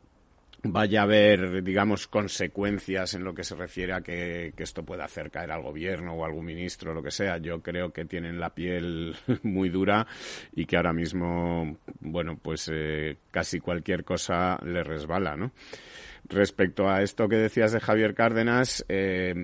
vaya 0.69 1.01
a 1.01 1.05
haber, 1.05 1.63
digamos, 1.63 2.07
consecuencias 2.07 3.15
en 3.15 3.25
lo 3.25 3.35
que 3.35 3.45
se 3.45 3.55
refiere 3.55 3.93
a 3.93 4.01
que, 4.01 4.53
esto 4.57 4.85
pueda 4.85 5.05
hacer 5.05 5.31
caer 5.31 5.51
al 5.51 5.63
gobierno 5.63 6.15
o 6.15 6.25
algún 6.25 6.47
ministro, 6.47 6.95
lo 6.95 7.03
que 7.03 7.11
sea. 7.11 7.39
Yo 7.39 7.63
creo 7.63 7.93
que 7.93 8.05
tienen 8.05 8.41
la 8.41 8.51
piel 8.51 9.17
muy 9.43 9.69
dura 9.69 10.07
y 10.55 10.67
que 10.67 10.77
ahora 10.77 10.93
mismo, 10.93 11.77
bueno, 12.01 12.39
pues 12.41 12.71
eh, 12.73 13.17
casi 13.31 13.61
cualquier 13.61 14.05
cosa 14.05 14.59
le 14.65 14.83
resbala, 14.83 15.37
¿no? 15.37 15.53
Respecto 16.29 16.89
a 16.89 17.03
esto 17.03 17.29
que 17.29 17.37
decías 17.37 17.73
de 17.73 17.81
Javier 17.81 18.15
Cárdenas, 18.15 18.85
eh, 18.89 19.35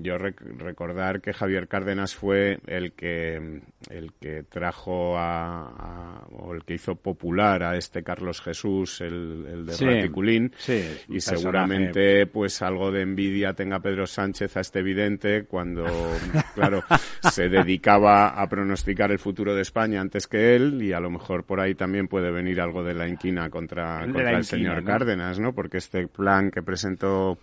yo 0.00 0.18
rec 0.18 0.40
recordar 0.58 1.20
que 1.20 1.32
Javier 1.32 1.68
Cárdenas 1.68 2.14
fue 2.14 2.58
el 2.66 2.92
que 2.92 3.60
el 3.90 4.12
que 4.20 4.42
trajo 4.44 5.16
a, 5.16 5.68
a, 5.68 6.26
o 6.32 6.54
el 6.54 6.64
que 6.64 6.74
hizo 6.74 6.96
popular 6.96 7.62
a 7.62 7.76
este 7.76 8.02
Carlos 8.02 8.40
Jesús, 8.40 9.00
el, 9.00 9.46
el 9.46 9.66
de 9.66 9.72
sí, 9.74 9.84
Raticulín, 9.84 10.52
sí, 10.56 10.84
y 11.08 11.20
seguramente 11.20 12.26
pues 12.26 12.60
algo 12.62 12.90
de 12.90 13.02
envidia 13.02 13.52
tenga 13.52 13.80
Pedro 13.80 14.06
Sánchez 14.06 14.56
a 14.56 14.60
este 14.60 14.80
evidente 14.80 15.44
cuando, 15.44 15.84
claro, 16.54 16.82
se 17.30 17.48
dedicaba 17.48 18.28
a 18.28 18.48
pronosticar 18.48 19.12
el 19.12 19.18
futuro 19.18 19.54
de 19.54 19.62
España 19.62 20.00
antes 20.00 20.26
que 20.26 20.56
él 20.56 20.82
y 20.82 20.92
a 20.92 21.00
lo 21.00 21.10
mejor 21.10 21.44
por 21.44 21.60
ahí 21.60 21.74
también 21.74 22.08
puede 22.08 22.30
venir 22.30 22.60
algo 22.60 22.82
de 22.82 22.94
la 22.94 23.06
inquina 23.06 23.48
contra, 23.50 24.00
contra 24.00 24.22
el 24.22 24.38
inquina, 24.38 24.42
señor 24.42 24.82
¿no? 24.82 24.88
Cárdenas, 24.88 25.38
¿no? 25.38 25.52
Porque 25.54 25.78
este 25.78 26.08
plan 26.08 26.31
que 26.50 26.62
presentó 26.62 27.38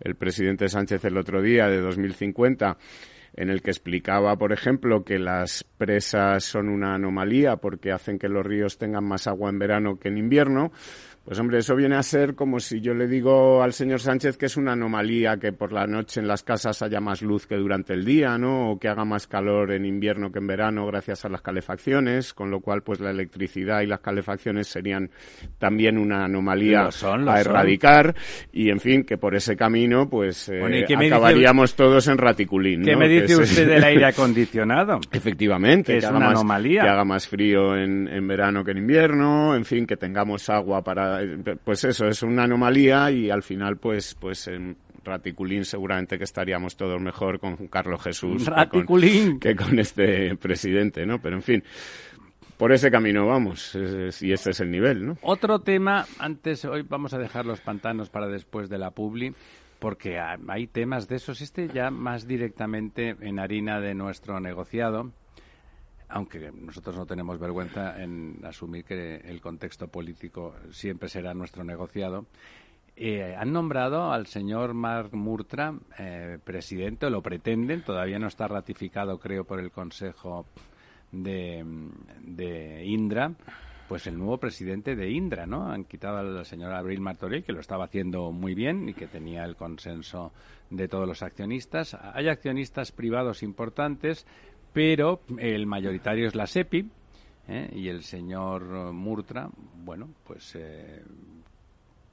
el 0.00 0.14
presidente 0.14 0.68
Sánchez 0.68 1.04
el 1.04 1.18
otro 1.18 1.42
día 1.42 1.68
de 1.68 1.80
2050 1.80 2.76
en 3.34 3.48
el 3.48 3.62
que 3.62 3.70
explicaba, 3.70 4.36
por 4.36 4.52
ejemplo, 4.52 5.04
que 5.04 5.18
las 5.18 5.64
presas 5.64 6.44
son 6.44 6.68
una 6.68 6.94
anomalía 6.94 7.56
porque 7.56 7.92
hacen 7.92 8.18
que 8.18 8.28
los 8.28 8.44
ríos 8.44 8.78
tengan 8.78 9.04
más 9.04 9.26
agua 9.26 9.50
en 9.50 9.58
verano 9.58 9.98
que 9.98 10.08
en 10.08 10.18
invierno, 10.18 10.70
pues 11.24 11.38
hombre, 11.38 11.58
eso 11.58 11.76
viene 11.76 11.94
a 11.94 12.02
ser 12.02 12.34
como 12.34 12.58
si 12.58 12.80
yo 12.80 12.94
le 12.94 13.06
digo 13.06 13.62
al 13.62 13.72
señor 13.72 14.00
Sánchez 14.00 14.36
que 14.36 14.46
es 14.46 14.56
una 14.56 14.72
anomalía 14.72 15.36
que 15.36 15.52
por 15.52 15.72
la 15.72 15.86
noche 15.86 16.20
en 16.20 16.26
las 16.26 16.42
casas 16.42 16.82
haya 16.82 17.00
más 17.00 17.22
luz 17.22 17.46
que 17.46 17.54
durante 17.54 17.94
el 17.94 18.04
día, 18.04 18.36
¿no? 18.38 18.72
O 18.72 18.78
que 18.78 18.88
haga 18.88 19.04
más 19.04 19.28
calor 19.28 19.70
en 19.70 19.84
invierno 19.84 20.32
que 20.32 20.40
en 20.40 20.48
verano 20.48 20.84
gracias 20.86 21.24
a 21.24 21.28
las 21.28 21.40
calefacciones, 21.40 22.34
con 22.34 22.50
lo 22.50 22.60
cual 22.60 22.82
pues 22.82 22.98
la 22.98 23.10
electricidad 23.10 23.82
y 23.82 23.86
las 23.86 24.00
calefacciones 24.00 24.66
serían 24.66 25.10
también 25.58 25.96
una 25.96 26.24
anomalía 26.24 26.84
lo 26.84 26.92
son, 26.92 27.24
lo 27.24 27.30
a 27.30 27.40
erradicar 27.40 28.14
son. 28.16 28.48
y 28.52 28.70
en 28.70 28.80
fin, 28.80 29.04
que 29.04 29.16
por 29.16 29.36
ese 29.36 29.56
camino 29.56 30.08
pues 30.08 30.48
eh, 30.48 30.58
bueno, 30.58 30.76
acabaríamos 31.06 31.70
dice, 31.70 31.76
todos 31.84 32.08
en 32.08 32.18
raticulín, 32.18 32.82
¿Qué 32.82 32.94
¿no? 32.94 32.98
me 32.98 33.08
dice 33.08 33.26
que 33.26 33.36
usted 33.36 33.62
es... 33.62 33.68
del 33.68 33.84
aire 33.84 34.04
acondicionado? 34.06 34.98
Efectivamente, 35.12 35.92
que, 35.92 36.00
que 36.00 36.04
es 36.04 36.10
una 36.10 36.18
más, 36.18 36.30
anomalía. 36.30 36.82
Que 36.82 36.88
haga 36.88 37.04
más 37.04 37.28
frío 37.28 37.76
en, 37.76 38.08
en 38.08 38.26
verano 38.26 38.64
que 38.64 38.72
en 38.72 38.78
invierno, 38.78 39.54
en 39.54 39.64
fin, 39.64 39.86
que 39.86 39.96
tengamos 39.96 40.50
agua 40.50 40.82
para 40.82 41.11
pues 41.64 41.84
eso, 41.84 42.06
es 42.06 42.22
una 42.22 42.44
anomalía 42.44 43.10
y 43.10 43.30
al 43.30 43.42
final 43.42 43.76
pues 43.76 44.14
pues 44.14 44.48
en 44.48 44.76
Raticulín 45.04 45.64
seguramente 45.64 46.18
que 46.18 46.24
estaríamos 46.24 46.76
todos 46.76 47.00
mejor 47.00 47.40
con 47.40 47.68
Carlos 47.68 48.02
Jesús 48.02 48.46
Raticulín. 48.46 49.38
Que, 49.38 49.54
con, 49.54 49.64
que 49.64 49.70
con 49.70 49.78
este 49.78 50.36
presidente, 50.36 51.04
¿no? 51.06 51.20
Pero 51.20 51.36
en 51.36 51.42
fin, 51.42 51.64
por 52.62 52.72
ese 52.72 52.92
camino 52.92 53.26
vamos, 53.26 53.74
y 54.20 54.32
ese 54.32 54.50
es 54.50 54.60
el 54.60 54.70
nivel, 54.70 55.04
¿no? 55.04 55.18
Otro 55.22 55.58
tema, 55.58 56.06
antes, 56.20 56.64
hoy 56.64 56.82
vamos 56.82 57.12
a 57.12 57.18
dejar 57.18 57.44
los 57.44 57.60
pantanos 57.60 58.08
para 58.08 58.28
después 58.28 58.68
de 58.68 58.78
la 58.78 58.92
publi, 58.92 59.34
porque 59.80 60.20
hay 60.20 60.68
temas 60.68 61.08
de 61.08 61.16
esos, 61.16 61.40
este 61.40 61.66
ya 61.66 61.90
más 61.90 62.28
directamente 62.28 63.16
en 63.20 63.40
harina 63.40 63.80
de 63.80 63.94
nuestro 63.94 64.38
negociado, 64.38 65.10
aunque 66.12 66.52
nosotros 66.52 66.96
no 66.96 67.06
tenemos 67.06 67.38
vergüenza 67.38 68.00
en 68.02 68.38
asumir 68.44 68.84
que 68.84 69.16
el 69.16 69.40
contexto 69.40 69.88
político 69.88 70.54
siempre 70.70 71.08
será 71.08 71.34
nuestro 71.34 71.64
negociado, 71.64 72.26
eh, 72.94 73.34
han 73.38 73.52
nombrado 73.52 74.12
al 74.12 74.26
señor 74.26 74.74
Mark 74.74 75.14
Murtra 75.14 75.74
eh, 75.98 76.38
presidente, 76.44 77.06
o 77.06 77.10
lo 77.10 77.22
pretenden, 77.22 77.82
todavía 77.82 78.18
no 78.18 78.26
está 78.26 78.46
ratificado, 78.46 79.18
creo, 79.18 79.44
por 79.44 79.58
el 79.58 79.70
Consejo 79.70 80.44
de, 81.10 81.64
Indra, 82.84 83.32
pues 83.88 84.06
el 84.06 84.18
nuevo 84.18 84.38
presidente 84.38 84.94
de 84.94 85.10
Indra, 85.10 85.46
¿no? 85.46 85.70
Han 85.70 85.84
quitado 85.84 86.18
al 86.18 86.44
señor 86.44 86.74
Abril 86.74 87.00
Martorell, 87.00 87.44
que 87.44 87.52
lo 87.52 87.60
estaba 87.60 87.86
haciendo 87.86 88.30
muy 88.30 88.54
bien 88.54 88.88
y 88.88 88.94
que 88.94 89.06
tenía 89.06 89.44
el 89.44 89.56
consenso 89.56 90.32
de 90.70 90.88
todos 90.88 91.08
los 91.08 91.22
accionistas. 91.22 91.94
Hay 91.94 92.28
accionistas 92.28 92.92
privados 92.92 93.42
importantes, 93.42 94.26
pero 94.72 95.20
el 95.38 95.66
mayoritario 95.66 96.26
es 96.26 96.34
la 96.34 96.46
SEPI 96.46 96.88
¿eh? 97.48 97.70
y 97.74 97.88
el 97.88 98.02
señor 98.02 98.92
Murtra, 98.92 99.48
bueno, 99.84 100.08
pues 100.24 100.54
eh, 100.54 101.02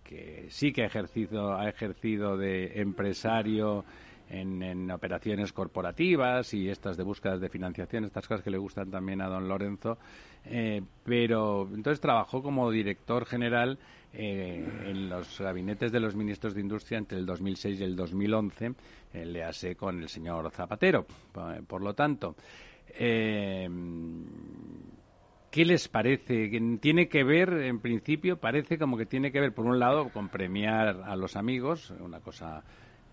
que 0.04 0.48
sí 0.50 0.72
que 0.72 0.84
ha 0.84 0.88
ejercido, 0.88 1.56
ha 1.56 1.70
ejercido 1.70 2.38
de 2.38 2.82
empresario 2.82 3.86
en, 4.30 4.92
operaciones 4.92 5.54
corporativas 5.54 6.54
y 6.54 6.70
estas 6.70 6.98
de 6.98 7.04
búsquedas 7.04 7.42
de 7.42 7.50
financiación, 7.50 8.06
estas 8.06 8.28
cosas 8.28 8.44
que 8.44 8.52
le 8.52 8.58
gustan 8.58 8.92
también 8.92 9.22
a 9.22 9.28
don 9.28 9.48
Lorenzo. 9.48 9.98
Eh, 10.46 10.82
pero 11.04 11.68
entonces 11.74 12.00
trabajó 12.00 12.42
como 12.42 12.72
director 12.72 13.26
general 13.26 13.78
eh, 14.14 14.66
en 14.86 15.10
los 15.10 15.40
gabinetes 15.40 15.92
de 15.92 16.00
los 16.00 16.16
ministros 16.16 16.54
de 16.54 16.62
Industria 16.62 16.98
entre 16.98 17.18
el 17.18 17.26
2006 17.26 17.80
y 17.80 17.84
el 17.84 17.96
2011, 17.96 18.74
le 19.14 19.44
hace 19.44 19.76
con 19.76 20.02
el 20.02 20.10
señor 20.10 20.50
Zapatero. 20.52 21.06
Por 21.68 21.82
lo 21.82 21.94
tanto, 21.94 22.36
eh, 22.98 23.70
¿Qué 25.52 25.66
les 25.66 25.88
parece? 25.88 26.48
Tiene 26.80 27.08
que 27.08 27.24
ver, 27.24 27.52
en 27.54 27.80
principio, 27.80 28.38
parece 28.38 28.78
como 28.78 28.98
que 28.98 29.08
tiene 29.08 29.32
que 29.32 29.40
ver, 29.40 29.52
por 29.52 29.66
un 29.66 29.80
lado, 29.80 30.10
con 30.10 30.30
premiar 30.30 31.02
a 31.04 31.16
los 31.16 31.36
amigos, 31.36 31.92
una 32.00 32.20
cosa 32.20 32.64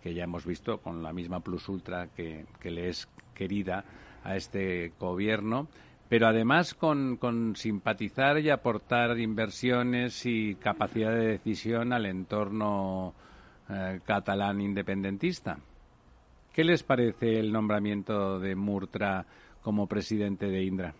que 0.02 0.12
ya 0.12 0.24
hemos 0.24 0.44
visto 0.44 0.78
con 0.78 1.02
la 1.02 1.14
misma 1.14 1.40
plus 1.40 1.66
ultra 1.70 2.08
que, 2.08 2.44
le 2.62 2.88
es 2.90 3.08
querida 3.34 3.86
a 4.22 4.36
este 4.36 4.92
gobierno, 5.00 5.68
pero 6.08 6.28
además 6.28 6.74
con, 6.74 7.54
simpatizar 7.56 8.38
y 8.38 8.50
aportar 8.50 9.18
inversiones 9.18 10.24
y 10.24 10.54
capacidad 10.54 11.12
de 11.12 11.26
decisión 11.26 11.92
al 11.92 12.06
entorno 12.06 13.14
eh, 13.68 14.00
catalán 14.04 14.60
independentista. 14.60 15.58
¿Qué 16.52 16.64
les 16.64 16.82
parece 16.82 17.38
el 17.38 17.52
nombramiento 17.52 18.38
de 18.38 18.54
Murtra 18.54 19.26
como 19.62 19.86
presidente 19.86 20.46
de 20.46 20.62
Indra? 20.62 20.94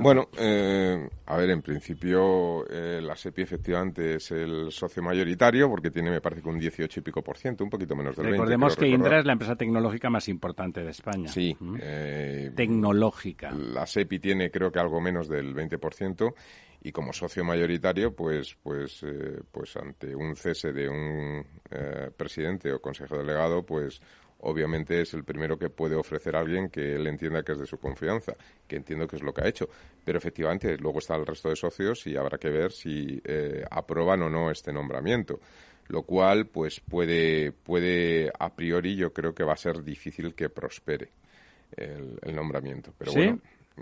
Bueno, 0.00 0.28
eh, 0.38 1.08
a 1.26 1.36
ver, 1.36 1.50
en 1.50 1.62
principio 1.62 2.66
eh, 2.68 3.00
la 3.02 3.16
SEPI 3.16 3.42
efectivamente 3.42 4.14
es 4.14 4.30
el 4.30 4.70
socio 4.70 5.02
mayoritario 5.02 5.68
porque 5.68 5.90
tiene, 5.90 6.10
me 6.10 6.20
parece 6.20 6.42
que 6.42 6.48
un 6.48 6.58
18 6.58 7.00
y 7.00 7.02
pico 7.02 7.22
por 7.22 7.36
ciento, 7.36 7.64
un 7.64 7.70
poquito 7.70 7.94
menos 7.94 8.16
del 8.16 8.26
Recordemos 8.26 8.76
que 8.76 8.88
Indra 8.88 9.18
es 9.18 9.24
la 9.24 9.32
empresa 9.32 9.56
tecnológica 9.56 10.08
más 10.08 10.28
importante 10.28 10.82
de 10.82 10.90
España. 10.90 11.28
Sí. 11.28 11.56
Eh, 11.80 12.52
tecnológica. 12.54 13.50
La 13.50 13.86
SEPI 13.86 14.18
tiene 14.18 14.50
creo 14.50 14.70
que 14.70 14.78
algo 14.78 15.00
menos 15.00 15.28
del 15.28 15.52
20 15.52 15.78
por 15.78 15.94
ciento 15.94 16.34
y 16.82 16.92
como 16.92 17.12
socio 17.12 17.44
mayoritario, 17.44 18.14
pues, 18.14 18.56
pues, 18.62 19.04
pues 19.52 19.76
ante 19.76 20.14
un 20.14 20.34
cese 20.34 20.72
de 20.72 20.88
un 20.88 21.44
presidente 22.16 22.72
o 22.72 22.80
consejo 22.80 23.18
delegado, 23.18 23.66
pues 23.66 24.00
obviamente 24.42 25.00
es 25.00 25.14
el 25.14 25.24
primero 25.24 25.58
que 25.58 25.70
puede 25.70 25.96
ofrecer 25.96 26.36
a 26.36 26.40
alguien 26.40 26.68
que 26.68 26.94
él 26.94 27.06
entienda 27.06 27.42
que 27.42 27.52
es 27.52 27.58
de 27.58 27.66
su 27.66 27.78
confianza, 27.78 28.34
que 28.66 28.76
entiendo 28.76 29.06
que 29.06 29.16
es 29.16 29.22
lo 29.22 29.32
que 29.32 29.42
ha 29.42 29.48
hecho. 29.48 29.68
Pero 30.04 30.18
efectivamente, 30.18 30.76
luego 30.78 30.98
está 30.98 31.16
el 31.16 31.26
resto 31.26 31.48
de 31.48 31.56
socios 31.56 32.06
y 32.06 32.16
habrá 32.16 32.38
que 32.38 32.50
ver 32.50 32.72
si 32.72 33.20
eh, 33.24 33.64
aprueban 33.70 34.22
o 34.22 34.30
no 34.30 34.50
este 34.50 34.72
nombramiento. 34.72 35.40
Lo 35.88 36.02
cual, 36.02 36.46
pues 36.46 36.80
puede, 36.80 37.52
puede, 37.52 38.30
a 38.38 38.54
priori, 38.54 38.94
yo 38.94 39.12
creo 39.12 39.34
que 39.34 39.42
va 39.42 39.54
a 39.54 39.56
ser 39.56 39.82
difícil 39.82 40.34
que 40.34 40.48
prospere 40.48 41.08
el, 41.76 42.34
nombramiento. 42.34 42.92
Pero 42.96 43.10
¿Sí? 43.10 43.34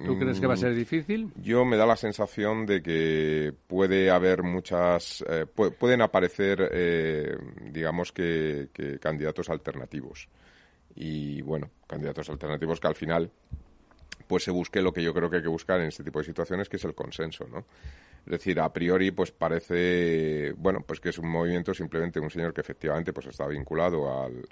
¿Tú 0.04 0.18
crees 0.18 0.38
que 0.40 0.46
va 0.46 0.54
a 0.54 0.58
ser 0.58 0.72
mm, 0.72 0.76
difícil? 0.76 1.32
Yo 1.42 1.64
me 1.64 1.76
da 1.76 1.84
la 1.84 1.96
sensación 1.96 2.66
de 2.66 2.82
que 2.82 3.52
puede 3.66 4.10
haber 4.10 4.42
muchas, 4.42 5.24
eh, 5.28 5.44
pueden 5.46 6.02
aparecer, 6.02 6.68
eh, 6.72 7.36
digamos 7.70 8.12
que, 8.12 8.68
candidatos 9.00 9.48
alternativos 9.50 10.28
y 11.00 11.42
bueno, 11.42 11.70
candidatos 11.86 12.28
alternativos 12.28 12.80
que 12.80 12.88
al 12.88 12.96
final 12.96 13.30
pues 14.26 14.42
se 14.42 14.50
busque 14.50 14.82
lo 14.82 14.92
que 14.92 15.02
yo 15.02 15.14
creo 15.14 15.30
que 15.30 15.36
hay 15.36 15.42
que 15.42 15.48
buscar 15.48 15.80
en 15.80 15.86
este 15.86 16.02
tipo 16.02 16.18
de 16.18 16.24
situaciones, 16.24 16.68
que 16.68 16.76
es 16.76 16.84
el 16.84 16.94
consenso, 16.94 17.46
¿no? 17.46 17.64
Es 18.26 18.32
decir, 18.32 18.60
a 18.60 18.70
priori, 18.72 19.12
pues 19.12 19.30
parece, 19.30 20.52
bueno, 20.58 20.84
pues 20.86 21.00
que 21.00 21.10
es 21.10 21.18
un 21.18 21.30
movimiento 21.30 21.72
simplemente 21.72 22.20
un 22.20 22.28
señor 22.28 22.52
que 22.52 22.60
efectivamente 22.60 23.12
pues 23.12 23.26
está 23.26 23.46
vinculado 23.46 24.22
al, 24.22 24.46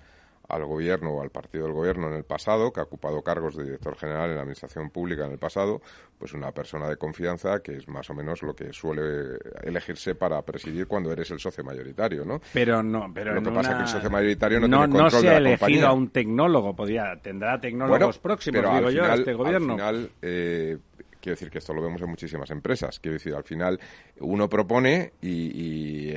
al 0.48 0.64
gobierno 0.64 1.10
o 1.10 1.22
al 1.22 1.30
partido 1.30 1.64
del 1.64 1.74
gobierno 1.74 2.08
en 2.08 2.14
el 2.14 2.24
pasado, 2.24 2.72
que 2.72 2.80
ha 2.80 2.84
ocupado 2.84 3.22
cargos 3.22 3.56
de 3.56 3.64
director 3.64 3.96
general 3.96 4.30
en 4.30 4.36
la 4.36 4.42
administración 4.42 4.90
pública 4.90 5.26
en 5.26 5.32
el 5.32 5.38
pasado, 5.38 5.80
pues 6.18 6.32
una 6.32 6.52
persona 6.52 6.88
de 6.88 6.96
confianza 6.96 7.60
que 7.60 7.76
es 7.76 7.88
más 7.88 8.08
o 8.10 8.14
menos 8.14 8.42
lo 8.42 8.54
que 8.54 8.72
suele 8.72 9.38
elegirse 9.62 10.14
para 10.14 10.40
presidir 10.42 10.86
cuando 10.86 11.12
eres 11.12 11.30
el 11.30 11.38
socio 11.38 11.64
mayoritario, 11.64 12.24
¿no? 12.24 12.40
Pero 12.52 12.82
no, 12.82 13.10
pero 13.12 13.34
lo 13.34 13.42
que 13.42 13.50
pasa 13.50 13.70
es 13.70 13.76
que 13.76 13.82
el 13.82 13.88
socio 13.88 14.10
mayoritario 14.10 14.60
no, 14.60 14.68
no 14.68 14.76
tiene 14.76 14.92
control 14.92 15.12
no 15.12 15.20
se 15.20 15.28
ha 15.28 15.36
elegido 15.36 15.88
a 15.88 15.92
un 15.92 16.08
tecnólogo, 16.08 16.74
podría 16.74 17.16
tendrá 17.20 17.60
tecnólogos 17.60 18.18
próximos, 18.18 18.62
digo 18.62 18.90
yo, 18.90 19.04
a 19.04 19.14
este 19.14 19.34
gobierno. 19.34 19.72
Al 19.72 19.78
final, 19.78 20.10
eh, 20.22 20.78
Quiero 21.26 21.34
decir 21.34 21.50
que 21.50 21.58
esto 21.58 21.74
lo 21.74 21.82
vemos 21.82 22.00
en 22.00 22.08
muchísimas 22.08 22.48
empresas. 22.52 23.00
Quiero 23.00 23.14
decir, 23.14 23.34
al 23.34 23.42
final 23.42 23.80
uno 24.20 24.48
propone 24.48 25.14
y, 25.20 26.12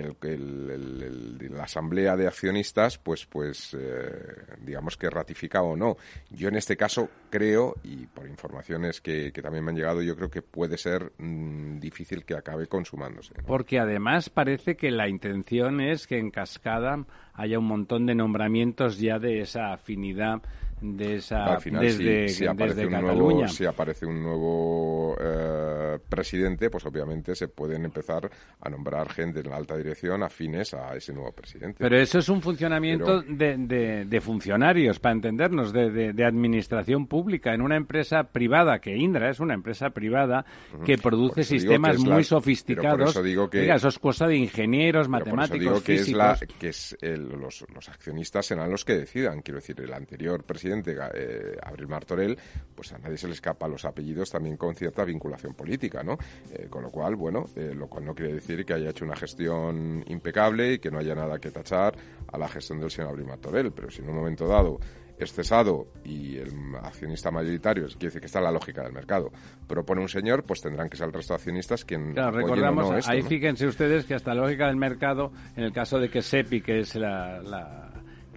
la 1.50 1.64
asamblea 1.64 2.16
de 2.16 2.28
accionistas, 2.28 3.00
pues, 3.00 3.26
pues 3.26 3.76
eh, 3.76 4.36
digamos 4.62 4.98
que 4.98 5.10
ratifica 5.10 5.64
o 5.64 5.76
no. 5.76 5.98
Yo 6.30 6.50
en 6.50 6.58
este 6.58 6.78
caso 6.78 7.10
creo, 7.32 7.74
y 7.84 8.06
por 8.06 8.28
informaciones 8.28 9.02
que, 9.02 9.32
también 9.32 9.66
me 9.66 9.72
han 9.72 9.78
llegado, 9.78 10.04
yo 10.04 10.16
creo 10.16 10.30
que 10.30 10.44
puede 10.44 10.78
ser 10.78 11.12
mm, 11.18 11.80
difícil 11.80 12.24
que 12.24 12.36
acabe 12.36 12.68
consumándose. 12.68 13.34
Porque 13.48 13.80
además 13.80 14.30
parece 14.30 14.78
que 14.78 14.92
la 14.92 15.10
intención 15.10 15.82
es 15.82 16.06
que 16.06 16.20
en 16.20 16.30
cascada 16.30 17.04
haya 17.40 17.58
un 17.58 17.66
montón 17.66 18.06
de 18.06 18.16
nombramientos 18.16 19.00
ya 19.00 19.18
de 19.18 19.40
esa 19.42 19.72
afinidad 19.72 20.42
de 20.82 21.16
esa 21.16 21.58
desde, 21.80 22.30
si, 22.30 22.46
aparece 22.46 22.86
un 22.86 22.92
Cataluña. 22.92 23.36
Nuevo, 23.36 23.48
si 23.48 23.66
aparece 23.66 24.06
un 24.06 24.24
nuevo 24.24 25.16
eh, 25.20 26.00
presidente, 26.08 26.70
pues 26.70 26.86
obviamente 26.86 27.36
se 27.36 27.48
pueden 27.48 27.86
empezar 27.86 28.30
a 28.62 28.70
nombrar 28.70 29.10
gente 29.10 29.42
en 29.42 29.50
la 29.50 29.58
alta 29.58 29.76
dirección 29.76 30.24
afines 30.24 30.74
a 30.74 30.96
ese 30.96 31.14
nuevo 31.14 31.32
presidente. 31.32 31.78
Pero 31.80 31.98
eso 31.98 32.20
es 32.20 32.30
un 32.30 32.42
funcionamiento 32.42 33.22
de, 33.22 34.06
de, 34.06 34.22
funcionarios, 34.22 35.00
para 35.00 35.16
entendernos, 35.16 35.74
de, 35.74 36.24
administración 36.24 37.08
pública 37.08 37.54
en 37.54 37.62
una 37.62 37.76
empresa 37.76 38.24
privada, 38.24 38.80
que 38.80 38.96
Indra 38.96 39.30
es 39.30 39.40
una 39.40 39.54
empresa 39.54 39.90
privada 39.90 40.46
que 40.86 40.98
produce 40.98 41.44
sistemas 41.44 41.98
muy 42.00 42.24
sofisticados. 42.24 43.12
Eso 43.12 43.24
digo 43.24 43.50
que, 43.50 43.70
eso 43.70 43.88
es 43.88 44.00
cosa 44.00 44.28
de 44.28 44.38
ingenieros, 44.38 45.10
matemáticos, 45.10 45.82
que 45.82 45.98
físicos. 45.98 46.46
que 46.60 46.70
es 46.70 46.98
los, 47.38 47.64
accionistas 47.90 48.46
serán 48.46 48.70
los 48.70 48.86
que 48.86 48.98
decidan. 48.98 49.42
Quiero 49.42 49.60
decir, 49.60 49.80
el 49.82 49.94
anterior 49.94 50.44
presidente 50.44 50.96
eh, 51.14 51.58
Abril 51.62 51.88
Martorell, 51.88 52.38
pues 52.76 52.94
a 52.94 52.98
nadie 52.98 53.18
se 53.18 53.28
le 53.28 53.34
escapa 53.34 53.68
los 53.68 53.86
apellidos 53.86 54.30
también 54.30 54.58
con 54.58 54.76
cierta 54.76 55.04
vinculación 55.04 55.54
política, 55.54 56.04
¿no? 56.04 56.18
Eh, 56.54 56.68
con 56.70 56.84
lo 56.84 56.92
cual, 56.92 57.16
bueno, 57.16 57.46
eh, 57.56 57.74
lo 57.76 57.88
cual 57.88 58.06
no 58.06 58.16
quiere 58.16 58.34
decir 58.34 58.66
que 58.66 58.74
haya 58.74 58.90
hecho 58.90 59.06
una 59.06 59.16
gestión 59.16 60.04
impecable 60.08 60.74
y 60.74 60.80
que 60.80 60.92
no 60.92 61.00
haya 61.00 61.16
nada 61.16 61.40
que 61.40 61.52
tachar 61.52 61.96
a 62.32 62.38
la 62.38 62.48
gestión 62.48 62.80
del 62.80 62.92
señor 62.92 63.12
Abril 63.12 63.26
Martorell, 63.26 63.72
pero 63.72 63.90
si 63.90 64.02
en 64.02 64.10
un 64.10 64.16
momento 64.16 64.48
dado 64.48 64.80
es 65.20 65.34
cesado 65.34 65.88
y 66.04 66.38
el 66.38 66.52
accionista 66.82 67.32
mayoritario, 67.32 67.86
quiere 67.88 68.06
decir 68.06 68.22
que 68.22 68.28
está 68.28 68.42
la 68.42 68.52
lógica 68.52 68.84
del 68.84 68.94
mercado, 68.94 69.32
propone 69.68 70.02
un 70.02 70.10
señor, 70.10 70.44
pues 70.44 70.62
tendrán 70.62 70.90
que 70.90 70.98
ser 70.98 71.08
el 71.08 71.14
resto 71.14 71.34
de 71.34 71.36
accionistas 71.36 71.86
quien 71.86 72.14
claro, 72.14 72.38
recordamos, 72.38 73.08
ahí 73.08 73.22
fíjense 73.22 73.68
ustedes 73.68 74.06
que 74.06 74.16
hasta 74.16 74.34
la 74.34 74.42
lógica 74.42 74.68
del 74.68 74.78
mercado, 74.78 75.32
en 75.56 75.64
el 75.64 75.74
caso 75.74 76.00
de 76.00 76.10
que 76.10 76.22
SEPI, 76.22 76.62
que 76.62 76.80
es 76.80 76.96
la 76.96 77.90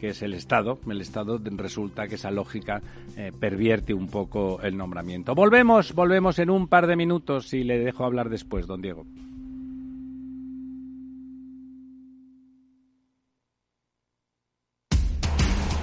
que 0.03 0.09
es 0.09 0.23
el 0.23 0.35
Estado. 0.35 0.81
El 0.91 1.01
Estado 1.01 1.39
resulta 1.45 2.09
que 2.09 2.17
esa 2.17 2.33
lógica 2.33 2.83
eh, 3.17 3.31
pervierte 3.39 3.95
un 3.95 4.09
poco 4.09 4.61
el 4.61 4.77
nombramiento. 4.77 5.33
Volvemos, 5.33 5.95
volvemos 5.95 6.41
en 6.41 6.51
un 6.51 6.67
par 6.67 6.89
de 6.89 6.97
minutos 6.97 7.55
y 7.55 7.63
le 7.63 7.79
dejo 7.79 8.05
hablar 8.05 8.29
después, 8.29 8.67
don 8.67 8.83
Diego. 8.83 9.07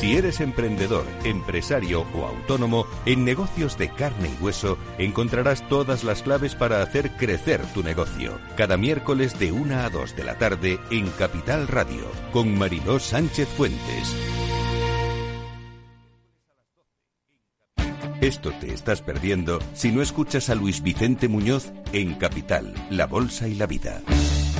Si 0.00 0.16
eres 0.16 0.40
emprendedor, 0.40 1.04
empresario 1.24 2.06
o 2.14 2.24
autónomo, 2.24 2.86
en 3.04 3.22
negocios 3.22 3.76
de 3.76 3.90
carne 3.90 4.30
y 4.30 4.42
hueso 4.42 4.78
encontrarás 4.96 5.68
todas 5.68 6.04
las 6.04 6.22
claves 6.22 6.54
para 6.54 6.82
hacer 6.82 7.10
crecer 7.18 7.60
tu 7.74 7.82
negocio. 7.82 8.40
Cada 8.56 8.78
miércoles 8.78 9.38
de 9.38 9.52
1 9.52 9.74
a 9.78 9.90
2 9.90 10.16
de 10.16 10.24
la 10.24 10.38
tarde 10.38 10.80
en 10.90 11.10
Capital 11.10 11.68
Radio, 11.68 12.10
con 12.32 12.56
Mariló 12.56 12.98
Sánchez 12.98 13.46
Fuentes. 13.48 14.16
Esto 18.22 18.52
te 18.58 18.72
estás 18.72 19.02
perdiendo 19.02 19.58
si 19.74 19.92
no 19.92 20.00
escuchas 20.00 20.48
a 20.48 20.54
Luis 20.54 20.82
Vicente 20.82 21.28
Muñoz 21.28 21.72
en 21.92 22.14
Capital, 22.14 22.72
La 22.88 23.06
Bolsa 23.06 23.48
y 23.48 23.54
la 23.54 23.66
Vida. 23.66 24.00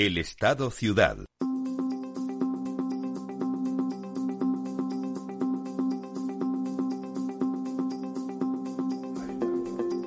El 0.00 0.16
Estado 0.16 0.70
Ciudad. 0.70 1.16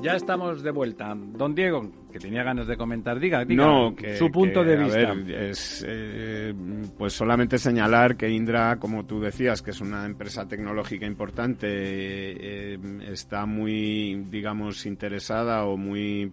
Ya 0.01 0.15
estamos 0.15 0.63
de 0.63 0.71
vuelta. 0.71 1.13
Don 1.13 1.53
Diego, 1.53 1.91
que 2.09 2.19
tenía 2.19 2.41
ganas 2.41 2.67
de 2.67 2.77
comentar, 2.77 3.19
diga, 3.19 3.43
diga 3.43 3.91
su 4.17 4.31
punto 4.31 4.63
de 4.63 4.77
vista. 4.77 5.13
es, 5.27 5.83
eh, 5.85 6.53
pues 6.97 7.11
solamente 7.11 7.57
señalar 7.57 8.15
que 8.15 8.29
Indra, 8.29 8.79
como 8.79 9.05
tú 9.05 9.19
decías, 9.19 9.61
que 9.61 9.71
es 9.71 9.81
una 9.81 10.05
empresa 10.05 10.47
tecnológica 10.47 11.05
importante, 11.05 11.67
eh, 11.67 12.79
está 13.11 13.45
muy, 13.45 14.25
digamos, 14.29 14.85
interesada 14.85 15.65
o 15.65 15.75
muy 15.75 16.31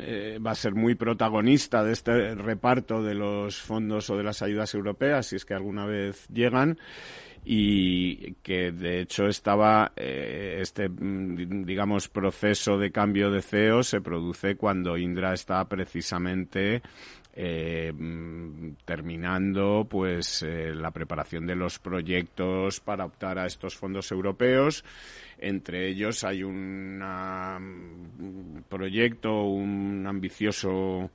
eh, 0.00 0.38
va 0.44 0.52
a 0.52 0.54
ser 0.54 0.74
muy 0.74 0.94
protagonista 0.94 1.84
de 1.84 1.92
este 1.92 2.34
reparto 2.34 3.02
de 3.02 3.14
los 3.14 3.60
fondos 3.60 4.10
o 4.10 4.16
de 4.16 4.24
las 4.24 4.42
ayudas 4.42 4.74
europeas, 4.74 5.26
si 5.26 5.36
es 5.36 5.44
que 5.44 5.54
alguna 5.54 5.86
vez 5.86 6.26
llegan 6.28 6.78
y 7.44 8.34
que 8.42 8.70
de 8.70 9.00
hecho 9.00 9.26
estaba 9.26 9.92
eh, 9.96 10.58
este 10.60 10.88
mm, 10.88 11.64
digamos 11.64 12.08
proceso 12.08 12.76
de 12.76 12.92
cambio 12.92 13.30
de 13.30 13.40
CEO 13.40 13.82
se 13.82 14.02
produce 14.02 14.56
cuando 14.56 14.98
Indra 14.98 15.32
está 15.32 15.64
precisamente 15.64 16.82
eh, 17.32 17.92
mm, 17.96 18.72
terminando 18.84 19.86
pues 19.88 20.44
la 20.46 20.90
preparación 20.90 21.46
de 21.46 21.56
los 21.56 21.78
proyectos 21.78 22.80
para 22.80 23.06
optar 23.06 23.38
a 23.38 23.46
estos 23.46 23.76
fondos 23.76 24.12
europeos 24.12 24.84
entre 25.40 25.88
ellos 25.88 26.22
hay 26.24 26.42
un 26.42 27.02
proyecto, 28.68 29.44
un 29.44 30.06
ambicioso 30.06 31.10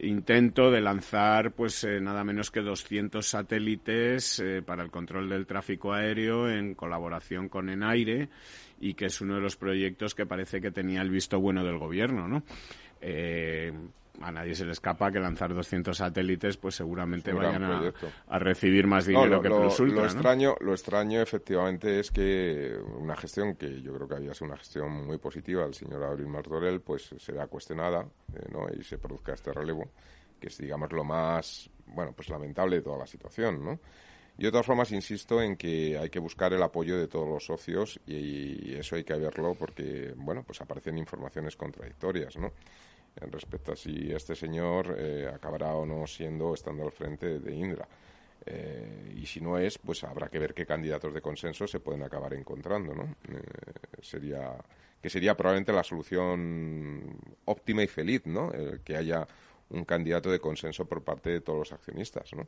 intento 0.00 0.70
de 0.70 0.80
lanzar 0.80 1.52
pues 1.52 1.84
eh, 1.84 2.00
nada 2.00 2.24
menos 2.24 2.50
que 2.50 2.60
200 2.60 3.26
satélites 3.26 4.40
eh, 4.40 4.62
para 4.62 4.82
el 4.82 4.90
control 4.90 5.28
del 5.28 5.46
tráfico 5.46 5.92
aéreo 5.92 6.50
en 6.50 6.74
colaboración 6.74 7.48
con 7.48 7.68
Enaire 7.70 8.28
y 8.80 8.94
que 8.94 9.06
es 9.06 9.20
uno 9.20 9.36
de 9.36 9.40
los 9.40 9.56
proyectos 9.56 10.14
que 10.14 10.26
parece 10.26 10.60
que 10.60 10.70
tenía 10.70 11.02
el 11.02 11.10
visto 11.10 11.38
bueno 11.38 11.64
del 11.64 11.78
gobierno, 11.78 12.26
¿no? 12.26 12.42
Eh, 13.00 13.72
a 14.20 14.30
nadie 14.30 14.54
se 14.54 14.64
le 14.64 14.72
escapa 14.72 15.10
que 15.10 15.18
lanzar 15.18 15.54
200 15.54 15.96
satélites, 15.96 16.56
pues 16.56 16.74
seguramente 16.74 17.32
vayan 17.32 17.64
a, 17.64 18.38
recibir 18.38 18.86
más 18.86 19.06
dinero 19.06 19.40
que 19.40 19.48
lo, 19.48 19.68
Lo 19.68 20.04
extraño, 20.04 20.56
lo 20.60 20.72
extraño 20.72 21.22
efectivamente 21.22 22.00
es 22.00 22.10
que 22.10 22.76
una 22.98 23.16
gestión 23.16 23.56
que 23.56 23.80
yo 23.80 23.94
creo 23.94 24.08
que 24.08 24.16
había 24.16 24.34
sido 24.34 24.48
una 24.48 24.58
gestión 24.58 25.06
muy 25.06 25.18
positiva 25.18 25.64
del 25.64 25.74
señor 25.74 26.02
Abril 26.02 26.26
Martorell, 26.26 26.80
pues 26.80 27.14
será 27.18 27.46
cuestionada 27.46 28.06
eh, 28.34 28.46
¿no? 28.52 28.66
y 28.68 28.82
se 28.82 28.98
produzca 28.98 29.32
este 29.32 29.52
relevo, 29.52 29.90
que 30.38 30.48
es, 30.48 30.58
digamos, 30.58 30.92
lo 30.92 31.04
más, 31.04 31.70
bueno, 31.86 32.12
pues 32.12 32.28
lamentable 32.28 32.76
de 32.76 32.82
toda 32.82 32.98
la 32.98 33.06
situación, 33.06 33.64
¿no? 33.64 33.80
Y 34.38 34.44
de 34.44 34.50
todas 34.50 34.64
formas, 34.64 34.90
insisto 34.90 35.42
en 35.42 35.56
que 35.56 35.98
hay 35.98 36.08
que 36.08 36.18
buscar 36.18 36.54
el 36.54 36.62
apoyo 36.62 36.96
de 36.96 37.08
todos 37.08 37.28
los 37.28 37.44
socios 37.44 38.00
y, 38.06 38.70
y 38.70 38.74
eso 38.74 38.96
hay 38.96 39.04
que 39.04 39.12
verlo 39.14 39.54
porque, 39.54 40.14
bueno, 40.16 40.42
pues 40.44 40.62
aparecen 40.62 40.96
informaciones 40.96 41.56
contradictorias, 41.56 42.38
¿no? 42.38 42.50
Respecto 43.16 43.72
a 43.72 43.76
si 43.76 44.12
este 44.12 44.34
señor 44.34 44.96
eh, 44.98 45.28
acabará 45.32 45.74
o 45.74 45.84
no 45.84 46.06
siendo 46.06 46.54
estando 46.54 46.84
al 46.84 46.92
frente 46.92 47.38
de 47.38 47.54
Indra. 47.54 47.86
Eh, 48.46 49.14
y 49.16 49.26
si 49.26 49.40
no 49.40 49.58
es, 49.58 49.78
pues 49.78 50.02
habrá 50.04 50.28
que 50.28 50.38
ver 50.38 50.54
qué 50.54 50.64
candidatos 50.64 51.12
de 51.12 51.20
consenso 51.20 51.66
se 51.66 51.80
pueden 51.80 52.02
acabar 52.02 52.32
encontrando, 52.34 52.94
¿no? 52.94 53.16
Eh, 53.28 53.42
sería 54.00 54.56
que 55.02 55.08
sería 55.08 55.34
probablemente 55.34 55.72
la 55.72 55.82
solución 55.82 57.16
óptima 57.46 57.82
y 57.82 57.86
feliz, 57.86 58.26
¿no? 58.26 58.52
que 58.84 58.98
haya 58.98 59.26
un 59.70 59.86
candidato 59.86 60.30
de 60.30 60.38
consenso 60.38 60.84
por 60.84 61.02
parte 61.02 61.30
de 61.30 61.40
todos 61.40 61.60
los 61.60 61.72
accionistas, 61.72 62.34
¿no? 62.34 62.46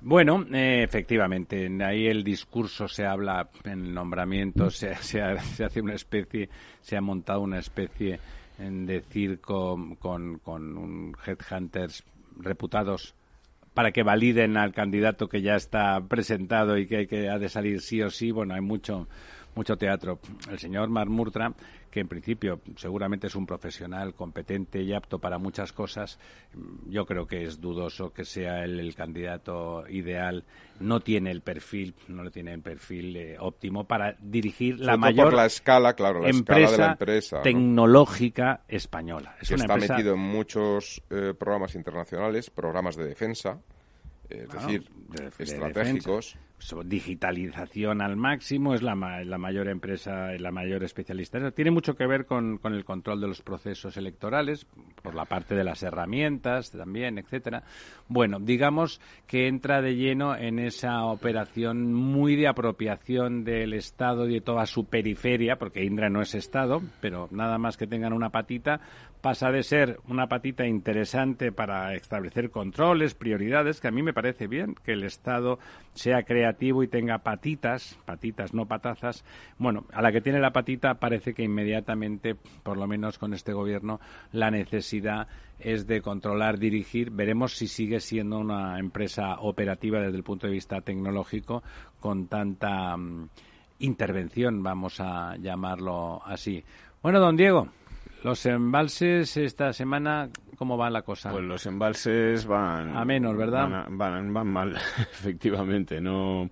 Bueno, 0.00 0.44
efectivamente, 0.52 1.70
ahí 1.84 2.08
el 2.08 2.24
discurso 2.24 2.88
se 2.88 3.06
habla 3.06 3.48
en 3.64 3.94
nombramiento, 3.94 4.70
se, 4.70 4.94
se, 4.96 5.22
hace 5.22 5.80
una 5.80 5.94
especie, 5.94 6.48
se 6.80 6.96
ha 6.96 7.00
montado 7.00 7.42
una 7.42 7.60
especie 7.60 8.18
en 8.58 8.86
decir 8.86 9.40
con, 9.40 9.96
con, 9.96 10.38
con 10.38 11.14
headhunters 11.26 12.04
reputados 12.38 13.14
para 13.74 13.92
que 13.92 14.02
validen 14.02 14.56
al 14.56 14.72
candidato 14.72 15.28
que 15.28 15.42
ya 15.42 15.54
está 15.54 16.00
presentado 16.08 16.78
y 16.78 16.86
que 16.86 17.06
que 17.06 17.28
ha 17.28 17.38
de 17.38 17.50
salir 17.50 17.82
sí 17.82 18.00
o 18.02 18.08
sí. 18.08 18.30
Bueno, 18.30 18.54
hay 18.54 18.62
mucho 18.62 19.06
mucho 19.56 19.76
teatro. 19.76 20.20
El 20.50 20.58
señor 20.58 20.88
Marmurtra, 20.88 21.52
que 21.90 22.00
en 22.00 22.08
principio 22.08 22.60
seguramente 22.76 23.26
es 23.26 23.34
un 23.34 23.46
profesional 23.46 24.14
competente 24.14 24.82
y 24.82 24.92
apto 24.92 25.18
para 25.18 25.38
muchas 25.38 25.72
cosas, 25.72 26.18
yo 26.86 27.06
creo 27.06 27.26
que 27.26 27.44
es 27.44 27.60
dudoso 27.60 28.12
que 28.12 28.24
sea 28.24 28.64
el 28.64 28.94
candidato 28.94 29.88
ideal. 29.88 30.44
No 30.78 31.00
tiene 31.00 31.30
el 31.30 31.40
perfil, 31.40 31.94
no 32.08 32.22
lo 32.22 32.30
tiene 32.30 32.52
el 32.52 32.60
perfil 32.60 33.16
eh, 33.16 33.36
óptimo 33.40 33.84
para 33.84 34.14
dirigir 34.20 34.78
la 34.78 34.98
mayor 34.98 35.32
la 35.32 35.46
escala, 35.46 35.94
claro, 35.94 36.20
la 36.20 36.28
empresa, 36.28 36.72
de 36.72 36.78
la 36.78 36.92
empresa 36.92 37.42
tecnológica 37.42 38.64
española. 38.68 39.36
Es 39.40 39.50
está 39.50 39.76
metido 39.76 40.12
en 40.12 40.20
muchos 40.20 41.02
eh, 41.08 41.32
programas 41.36 41.74
internacionales, 41.74 42.50
programas 42.50 42.96
de 42.96 43.04
defensa, 43.06 43.58
es 44.28 44.48
decir, 44.48 44.90
estratégicos 45.38 46.36
digitalización 46.84 48.00
al 48.00 48.16
máximo, 48.16 48.74
es 48.74 48.82
la, 48.82 48.94
la 48.94 49.38
mayor 49.38 49.68
empresa, 49.68 50.32
la 50.38 50.50
mayor 50.50 50.82
especialista. 50.82 51.50
Tiene 51.52 51.70
mucho 51.70 51.94
que 51.94 52.06
ver 52.06 52.26
con, 52.26 52.58
con, 52.58 52.74
el 52.74 52.84
control 52.84 53.20
de 53.20 53.28
los 53.28 53.42
procesos 53.42 53.96
electorales, 53.96 54.66
por 55.02 55.14
la 55.14 55.26
parte 55.26 55.54
de 55.54 55.64
las 55.64 55.82
herramientas 55.82 56.70
también, 56.72 57.18
etcétera. 57.18 57.62
Bueno, 58.08 58.38
digamos 58.40 59.00
que 59.26 59.48
entra 59.48 59.80
de 59.80 59.94
lleno 59.94 60.36
en 60.36 60.58
esa 60.58 61.04
operación 61.04 61.92
muy 61.92 62.36
de 62.36 62.48
apropiación 62.48 63.44
del 63.44 63.72
Estado 63.74 64.28
y 64.28 64.34
de 64.34 64.40
toda 64.40 64.66
su 64.66 64.86
periferia, 64.86 65.56
porque 65.56 65.84
Indra 65.84 66.08
no 66.08 66.22
es 66.22 66.34
Estado, 66.34 66.82
pero 67.00 67.28
nada 67.30 67.58
más 67.58 67.76
que 67.76 67.86
tengan 67.86 68.12
una 68.12 68.30
patita, 68.30 68.80
pasa 69.20 69.50
de 69.50 69.62
ser 69.62 69.98
una 70.08 70.28
patita 70.28 70.66
interesante 70.66 71.52
para 71.52 71.94
establecer 71.94 72.50
controles, 72.50 73.14
prioridades, 73.14 73.80
que 73.80 73.88
a 73.88 73.92
mí 73.92 74.02
me 74.02 74.12
parece 74.12 74.46
bien 74.46 74.74
que 74.84 74.92
el 74.92 75.04
Estado 75.04 75.58
sea 75.96 76.22
creativo 76.22 76.82
y 76.82 76.88
tenga 76.88 77.18
patitas, 77.18 77.98
patitas, 78.04 78.54
no 78.54 78.66
patazas. 78.66 79.24
Bueno, 79.58 79.86
a 79.92 80.02
la 80.02 80.12
que 80.12 80.20
tiene 80.20 80.38
la 80.38 80.52
patita 80.52 80.94
parece 80.94 81.34
que 81.34 81.42
inmediatamente, 81.42 82.34
por 82.34 82.76
lo 82.76 82.86
menos 82.86 83.18
con 83.18 83.34
este 83.34 83.52
gobierno, 83.52 84.00
la 84.32 84.50
necesidad 84.50 85.26
es 85.58 85.86
de 85.86 86.02
controlar, 86.02 86.58
dirigir. 86.58 87.10
Veremos 87.10 87.56
si 87.56 87.66
sigue 87.66 88.00
siendo 88.00 88.38
una 88.38 88.78
empresa 88.78 89.40
operativa 89.40 90.00
desde 90.00 90.18
el 90.18 90.24
punto 90.24 90.46
de 90.46 90.52
vista 90.52 90.82
tecnológico 90.82 91.62
con 91.98 92.28
tanta 92.28 92.96
mm, 92.96 93.28
intervención, 93.80 94.62
vamos 94.62 95.00
a 95.00 95.36
llamarlo 95.36 96.22
así. 96.24 96.62
Bueno, 97.02 97.20
don 97.20 97.36
Diego, 97.36 97.68
los 98.22 98.44
embalses 98.46 99.36
esta 99.36 99.72
semana, 99.72 100.30
¿cómo 100.56 100.76
va 100.76 100.90
la 100.90 101.02
cosa? 101.02 101.30
Pues 101.30 101.44
los 101.44 101.66
embalses 101.66 102.46
van... 102.46 102.96
A 102.96 103.04
menos, 103.04 103.36
¿verdad? 103.36 103.86
Van, 103.90 104.32
van, 104.32 104.46
mal, 104.48 104.74
efectivamente. 104.98 106.00
No, 106.00 106.50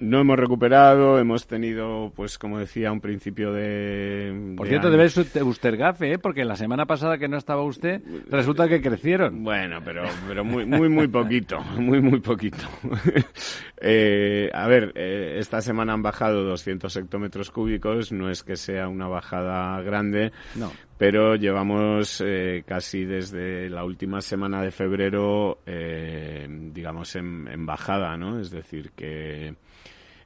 no 0.00 0.20
hemos 0.20 0.38
recuperado, 0.38 1.18
hemos 1.18 1.46
tenido, 1.46 2.10
pues 2.16 2.38
como 2.38 2.58
decía, 2.58 2.90
un 2.90 3.00
principio 3.00 3.52
de... 3.52 4.54
Por 4.56 4.66
cierto, 4.66 4.90
debe 4.90 5.08
ser 5.10 5.44
usted 5.44 5.78
gafe, 5.78 6.14
¿eh? 6.14 6.18
porque 6.18 6.44
la 6.46 6.56
semana 6.56 6.86
pasada 6.86 7.18
que 7.18 7.28
no 7.28 7.36
estaba 7.36 7.62
usted, 7.62 8.00
resulta 8.30 8.66
que 8.66 8.80
crecieron. 8.80 9.44
Bueno, 9.44 9.80
pero, 9.84 10.04
pero 10.26 10.42
muy, 10.42 10.64
muy, 10.64 10.88
muy 10.88 11.06
poquito, 11.06 11.60
muy, 11.78 12.00
muy 12.00 12.20
poquito. 12.20 12.64
eh, 13.80 14.50
a 14.54 14.66
ver, 14.66 14.92
eh, 14.94 15.36
esta 15.38 15.60
semana 15.60 15.92
han 15.92 16.02
bajado 16.02 16.44
200 16.44 16.96
hectómetros 16.96 17.50
cúbicos, 17.50 18.10
no 18.10 18.30
es 18.30 18.42
que 18.42 18.56
sea 18.56 18.88
una 18.88 19.06
bajada 19.06 19.82
grande, 19.82 20.32
no 20.54 20.72
pero 21.00 21.34
llevamos 21.34 22.22
eh, 22.22 22.62
casi 22.66 23.06
desde 23.06 23.70
la 23.70 23.84
última 23.84 24.20
semana 24.20 24.60
de 24.60 24.70
febrero, 24.70 25.60
eh, 25.64 26.46
digamos, 26.74 27.16
en, 27.16 27.64
bajada, 27.64 28.18
¿no? 28.18 28.38
Es 28.38 28.50
decir, 28.50 28.90
que 28.90 29.54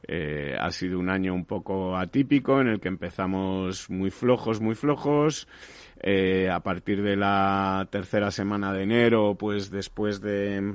eh, 0.03 0.57
ha 0.59 0.71
sido 0.73 0.99
un 0.99 1.11
año 1.11 1.33
un 1.33 1.45
poco 1.45 1.97
atípico 1.97 2.61
en 2.61 2.67
el 2.67 2.81
que 2.81 2.89
empezamos 2.89 3.89
muy 3.89 4.11
flojos, 4.11 4.61
muy 4.61 4.75
flojos. 4.75 5.47
a 6.51 6.59
partir 6.59 7.03
de 7.05 7.15
la 7.15 7.87
tercera 7.89 8.33
semana 8.33 8.73
de 8.73 8.83
enero, 8.83 9.37
pues 9.39 9.71
después 9.71 10.21
de 10.21 10.75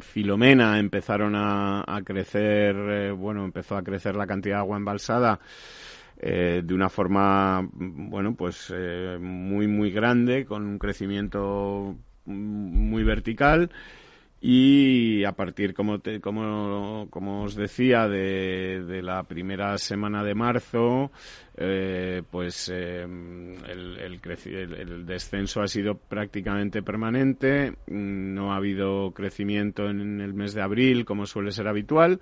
Filomena 0.00 0.76
empezaron 0.80 1.36
a 1.36 2.02
crecer, 2.04 3.12
bueno, 3.12 3.44
empezó 3.44 3.76
a 3.76 3.84
crecer 3.84 4.16
la 4.16 4.26
cantidad 4.26 4.56
de 4.56 4.62
agua 4.62 4.76
embalsada 4.76 5.38
eh, 6.20 6.62
de 6.64 6.74
una 6.74 6.88
forma, 6.88 7.68
bueno, 7.72 8.34
pues 8.34 8.72
eh, 8.74 9.18
muy, 9.20 9.68
muy 9.68 9.92
grande, 9.92 10.44
con 10.44 10.66
un 10.66 10.78
crecimiento 10.78 11.96
muy 12.24 13.04
vertical 13.04 13.70
y 14.40 15.24
a 15.24 15.32
partir, 15.32 15.74
como, 15.74 16.00
como, 16.20 17.06
como 17.10 17.42
os 17.42 17.54
decía, 17.54 18.08
de, 18.08 19.00
la 19.02 19.22
primera 19.24 19.78
semana 19.78 20.24
de 20.24 20.34
marzo, 20.34 21.12
eh, 21.56 22.22
pues 22.30 22.68
el, 22.68 23.56
el, 23.68 24.20
el, 24.24 25.06
descenso 25.06 25.60
ha 25.60 25.68
sido 25.68 25.96
prácticamente 25.96 26.82
permanente. 26.82 27.74
No 27.88 28.52
ha 28.52 28.56
habido 28.56 29.12
crecimiento 29.12 29.88
en 29.88 30.20
el 30.20 30.34
mes 30.34 30.54
de 30.54 30.62
abril, 30.62 31.04
como 31.04 31.26
suele 31.26 31.50
ser 31.50 31.66
habitual 31.66 32.20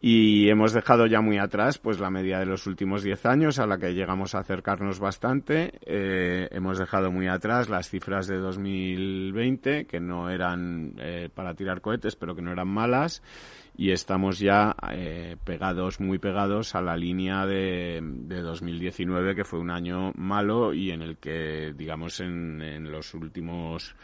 y 0.00 0.48
hemos 0.48 0.72
dejado 0.72 1.06
ya 1.06 1.20
muy 1.20 1.38
atrás 1.38 1.78
pues 1.78 1.98
la 1.98 2.08
media 2.08 2.38
de 2.38 2.46
los 2.46 2.68
últimos 2.68 3.02
10 3.02 3.26
años 3.26 3.58
a 3.58 3.66
la 3.66 3.78
que 3.78 3.94
llegamos 3.94 4.34
a 4.34 4.40
acercarnos 4.40 5.00
bastante. 5.00 5.72
Eh, 5.84 6.48
hemos 6.52 6.78
dejado 6.78 7.10
muy 7.10 7.26
atrás 7.26 7.68
las 7.68 7.90
cifras 7.90 8.28
de 8.28 8.36
2020 8.36 9.86
que 9.86 9.98
no 9.98 10.30
eran 10.30 10.94
eh, 10.98 11.28
para 11.34 11.54
tirar 11.54 11.80
cohetes 11.80 12.14
pero 12.14 12.36
que 12.36 12.42
no 12.42 12.52
eran 12.52 12.68
malas. 12.68 13.22
Y 13.76 13.92
estamos 13.92 14.40
ya 14.40 14.74
eh, 14.92 15.36
pegados 15.44 16.00
muy 16.00 16.18
pegados 16.18 16.74
a 16.74 16.82
la 16.82 16.96
línea 16.96 17.46
de, 17.46 18.00
de 18.02 18.40
2019 18.40 19.34
que 19.34 19.44
fue 19.44 19.58
un 19.60 19.70
año 19.70 20.12
malo 20.16 20.74
y 20.74 20.90
en 20.90 21.02
el 21.02 21.16
que 21.16 21.74
digamos 21.76 22.20
en, 22.20 22.60
en 22.60 22.90
los 22.90 23.14
últimos 23.14 23.94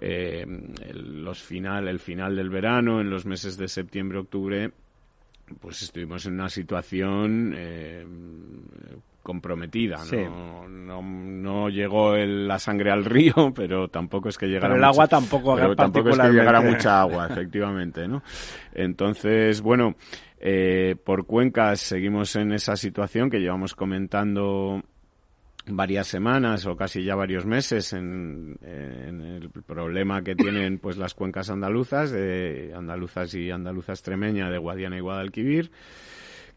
eh, 0.00 0.46
los 0.94 1.42
final 1.42 1.88
el 1.88 1.98
final 1.98 2.36
del 2.36 2.50
verano 2.50 3.00
en 3.00 3.10
los 3.10 3.26
meses 3.26 3.56
de 3.56 3.68
septiembre 3.68 4.18
octubre 4.18 4.72
pues 5.58 5.82
estuvimos 5.82 6.26
en 6.26 6.34
una 6.34 6.48
situación 6.48 7.54
eh, 7.56 8.06
comprometida. 9.22 9.98
¿no? 10.12 10.68
No, 10.68 11.02
no, 11.02 11.68
llegó 11.68 12.16
la 12.16 12.58
sangre 12.58 12.90
al 12.90 13.04
río, 13.04 13.34
pero 13.54 13.88
tampoco 13.88 14.28
es 14.28 14.38
que 14.38 14.46
llegara. 14.46 14.68
Pero 14.68 14.76
el 14.76 14.84
agua 14.84 15.06
tampoco, 15.06 15.56
pero 15.56 15.74
tampoco 15.76 16.10
es 16.10 16.18
que 16.18 16.30
llegara 16.30 16.60
mucha 16.60 17.00
agua, 17.02 17.26
efectivamente, 17.28 18.08
¿no? 18.08 18.22
Entonces, 18.72 19.60
bueno, 19.60 19.94
eh, 20.38 20.96
por 21.04 21.26
cuencas 21.26 21.80
seguimos 21.80 22.34
en 22.36 22.52
esa 22.52 22.76
situación 22.76 23.30
que 23.30 23.40
llevamos 23.40 23.74
comentando 23.74 24.82
varias 25.66 26.08
semanas 26.08 26.66
o 26.66 26.76
casi 26.76 27.04
ya 27.04 27.14
varios 27.14 27.46
meses 27.46 27.92
en, 27.92 28.58
el 28.62 29.50
problema 29.50 30.22
que 30.22 30.34
tienen 30.34 30.78
pues 30.78 30.96
las 30.96 31.14
cuencas 31.14 31.50
andaluzas 31.50 32.10
de 32.10 32.72
andaluzas 32.74 33.34
y 33.34 33.50
andaluzas 33.50 33.98
extremeña 33.98 34.50
de 34.50 34.58
Guadiana 34.58 34.96
y 34.96 35.00
Guadalquivir 35.00 35.70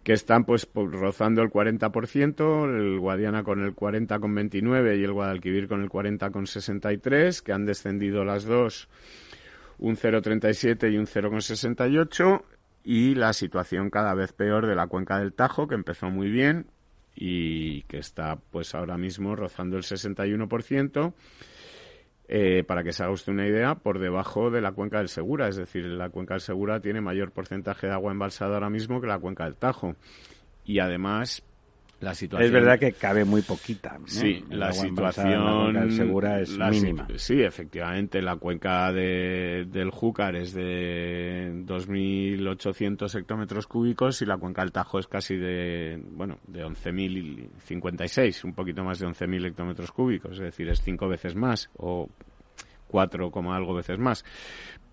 que 0.03 0.13
están 0.13 0.43
pues 0.43 0.67
rozando 0.73 1.41
el 1.41 1.49
40%, 1.49 2.77
el 2.77 2.99
Guadiana 2.99 3.43
con 3.43 3.63
el 3.63 3.73
40,29 3.73 4.99
y 4.99 5.03
el 5.03 5.13
Guadalquivir 5.13 5.69
con 5.69 5.81
el 5.81 5.89
40,63, 5.89 7.41
que 7.41 7.53
han 7.53 7.65
descendido 7.65 8.25
las 8.25 8.43
dos 8.43 8.89
un 9.77 9.95
0,37 9.95 10.91
y 10.91 10.97
un 10.97 11.07
0,68 11.07 12.43
y 12.83 13.15
la 13.15 13.31
situación 13.31 13.89
cada 13.89 14.13
vez 14.13 14.33
peor 14.33 14.67
de 14.67 14.75
la 14.75 14.87
cuenca 14.87 15.19
del 15.19 15.33
Tajo, 15.33 15.67
que 15.67 15.75
empezó 15.75 16.09
muy 16.09 16.29
bien 16.29 16.67
y 17.15 17.83
que 17.83 17.97
está 17.97 18.37
pues 18.51 18.75
ahora 18.75 18.97
mismo 18.97 19.35
rozando 19.35 19.77
el 19.77 19.83
61%. 19.83 21.13
Eh, 22.29 22.63
para 22.63 22.83
que 22.83 22.93
se 22.93 23.03
haga 23.03 23.11
usted 23.11 23.33
una 23.33 23.45
idea, 23.45 23.75
por 23.75 23.99
debajo 23.99 24.49
de 24.49 24.61
la 24.61 24.71
cuenca 24.71 24.99
del 24.99 25.09
Segura. 25.09 25.49
Es 25.49 25.57
decir, 25.57 25.85
la 25.85 26.09
cuenca 26.09 26.33
del 26.33 26.41
Segura 26.41 26.79
tiene 26.79 27.01
mayor 27.01 27.31
porcentaje 27.31 27.87
de 27.87 27.93
agua 27.93 28.11
embalsada 28.11 28.55
ahora 28.55 28.69
mismo 28.69 29.01
que 29.01 29.07
la 29.07 29.19
cuenca 29.19 29.43
del 29.43 29.57
Tajo. 29.57 29.95
Y 30.65 30.79
además, 30.79 31.43
es 32.11 32.51
verdad 32.51 32.79
que 32.79 32.91
cabe 32.93 33.23
muy 33.23 33.41
poquita. 33.41 33.97
Sí, 34.05 34.43
la 34.49 34.73
situación 34.73 35.91
segura 35.91 36.41
es 36.41 36.57
mínima. 36.57 37.07
Sí, 37.15 37.41
efectivamente, 37.41 38.21
la 38.21 38.35
cuenca 38.35 38.91
de, 38.91 39.65
del 39.69 39.89
Júcar 39.89 40.35
es 40.35 40.53
de 40.53 41.51
2.800 41.65 43.19
hectómetros 43.19 43.67
cúbicos 43.67 44.21
y 44.21 44.25
la 44.25 44.37
cuenca 44.37 44.61
del 44.61 44.71
Tajo 44.71 44.99
es 44.99 45.07
casi 45.07 45.37
de, 45.37 46.01
bueno, 46.11 46.39
de 46.47 46.65
11.056, 46.65 48.43
un 48.43 48.53
poquito 48.53 48.83
más 48.83 48.99
de 48.99 49.07
11.000 49.07 49.47
hectómetros 49.47 49.91
cúbicos, 49.91 50.33
es 50.33 50.39
decir, 50.39 50.67
es 50.69 50.81
cinco 50.81 51.07
veces 51.07 51.35
más 51.35 51.69
o 51.77 52.09
cuatro 52.93 53.31
como 53.31 53.53
algo 53.55 53.73
veces 53.73 53.97
más. 53.97 54.23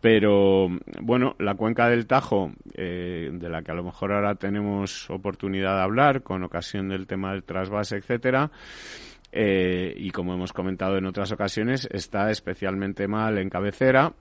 Pero 0.00 0.68
bueno, 1.02 1.36
la 1.38 1.54
cuenca 1.54 1.88
del 1.88 2.06
Tajo, 2.06 2.52
eh, 2.74 3.30
de 3.32 3.48
la 3.50 3.62
que 3.62 3.72
a 3.72 3.74
lo 3.74 3.84
mejor 3.84 4.12
ahora 4.12 4.34
tenemos 4.34 5.10
oportunidad 5.10 5.76
de 5.76 5.82
hablar 5.82 6.22
con 6.22 6.42
ocasión 6.42 6.88
del 6.88 7.06
tema 7.06 7.32
del 7.32 7.44
trasvase, 7.44 7.96
etcétera, 7.96 8.50
eh, 9.32 9.94
y 9.96 10.10
como 10.10 10.34
hemos 10.34 10.52
comentado 10.52 10.96
en 10.96 11.06
otras 11.06 11.32
ocasiones, 11.32 11.88
está 11.92 12.30
especialmente 12.30 13.08
mal 13.08 13.38
en 13.38 13.50
cabecera. 13.50 14.14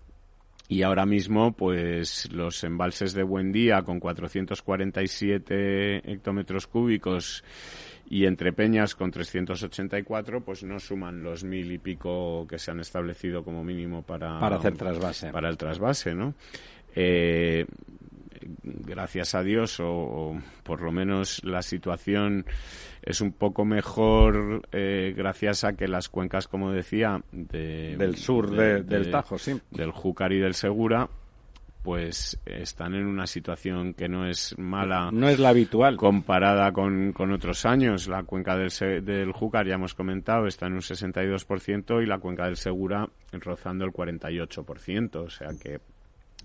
Y 0.67 0.83
ahora 0.83 1.07
mismo, 1.07 1.53
pues 1.53 2.31
los 2.31 2.63
embalses 2.63 3.13
de 3.13 3.23
Buendía 3.23 3.81
con 3.81 3.99
447 3.99 6.11
hectómetros 6.11 6.67
cúbicos 6.67 7.43
y 8.09 8.25
entre 8.25 8.51
Peñas 8.51 8.95
con 8.95 9.11
384 9.11 10.41
pues 10.41 10.63
no 10.63 10.79
suman 10.79 11.21
los 11.21 11.43
mil 11.43 11.71
y 11.71 11.77
pico 11.77 12.47
que 12.47 12.57
se 12.57 12.71
han 12.71 12.79
establecido 12.79 13.43
como 13.43 13.63
mínimo 13.63 14.01
para 14.01 14.39
para 14.39 14.55
hacer 14.55 14.75
trasvase. 14.75 15.31
para 15.31 15.47
el 15.47 15.57
trasvase 15.57 16.15
no 16.15 16.33
eh, 16.95 17.67
gracias 18.41 19.35
a 19.35 19.43
Dios 19.43 19.79
o, 19.79 20.35
por 20.63 20.81
lo 20.81 20.91
menos 20.91 21.43
la 21.43 21.61
situación 21.61 22.45
es 23.03 23.21
un 23.21 23.31
poco 23.31 23.63
mejor 23.63 24.67
eh, 24.71 25.13
gracias 25.15 25.63
a 25.63 25.73
que 25.73 25.87
las 25.87 26.09
cuencas 26.09 26.47
como 26.47 26.71
decía 26.71 27.21
del 27.31 28.15
sur 28.15 28.49
del 28.49 29.11
Tajo 29.11 29.37
sí. 29.37 29.59
del 29.69 29.91
Júcar 29.91 30.33
y 30.33 30.39
del 30.39 30.55
Segura 30.55 31.07
pues 31.81 32.39
están 32.45 32.93
en 32.93 33.05
una 33.05 33.25
situación 33.25 33.93
que 33.93 34.09
no 34.09 34.27
es 34.27 34.55
mala. 34.57 35.09
No 35.11 35.29
es 35.29 35.39
la 35.39 35.49
habitual. 35.49 35.97
Comparada 35.97 36.71
con, 36.73 37.13
con 37.13 37.31
otros 37.31 37.65
años. 37.65 38.07
La 38.07 38.23
cuenca 38.23 38.57
del, 38.57 38.71
del 39.05 39.31
Júcar, 39.31 39.65
ya 39.67 39.75
hemos 39.75 39.93
comentado, 39.93 40.47
está 40.47 40.67
en 40.67 40.73
un 40.73 40.81
62% 40.81 42.03
y 42.03 42.05
la 42.05 42.19
cuenca 42.19 42.45
del 42.45 42.57
Segura 42.57 43.07
rozando 43.31 43.85
el 43.85 43.91
48%. 43.91 45.15
O 45.15 45.29
sea 45.29 45.49
que 45.61 45.79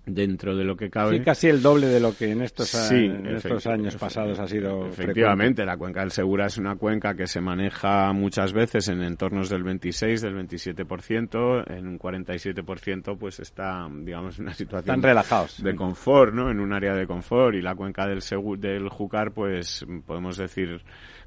dentro 0.06 0.56
de 0.56 0.64
lo 0.64 0.76
que 0.76 0.90
cabe. 0.90 1.18
Sí, 1.18 1.24
casi 1.24 1.48
el 1.48 1.62
doble 1.62 1.86
de 1.86 2.00
lo 2.00 2.16
que 2.16 2.30
en 2.30 2.42
estos, 2.42 2.74
en 2.90 3.26
estos 3.26 3.66
años 3.66 3.96
pasados 3.96 4.38
ha 4.38 4.46
sido. 4.46 4.86
Efectivamente, 4.86 5.64
la 5.64 5.76
cuenca 5.76 6.00
del 6.00 6.10
Segura 6.10 6.46
es 6.46 6.58
una 6.58 6.76
cuenca 6.76 7.14
que 7.14 7.26
se 7.26 7.40
maneja 7.40 8.12
muchas 8.12 8.52
veces 8.52 8.88
en 8.88 9.02
entornos 9.02 9.48
del 9.48 9.62
26, 9.62 10.20
del 10.20 10.34
27%, 10.36 11.70
en 11.70 11.86
un 11.86 11.98
47% 11.98 13.16
pues 13.18 13.40
está, 13.40 13.88
digamos, 13.90 14.38
en 14.38 14.44
una 14.44 14.54
situación. 14.54 14.96
Están 14.96 15.02
relajados. 15.02 15.62
De 15.62 15.74
confort, 15.74 16.34
¿no? 16.34 16.50
En 16.50 16.60
un 16.60 16.72
área 16.72 16.94
de 16.94 17.06
confort 17.06 17.54
y 17.54 17.62
la 17.62 17.74
cuenca 17.74 18.06
del, 18.06 18.20
del 18.58 18.88
Júcar 18.88 19.32
pues 19.32 19.86
podemos 20.06 20.36
decir 20.36 20.82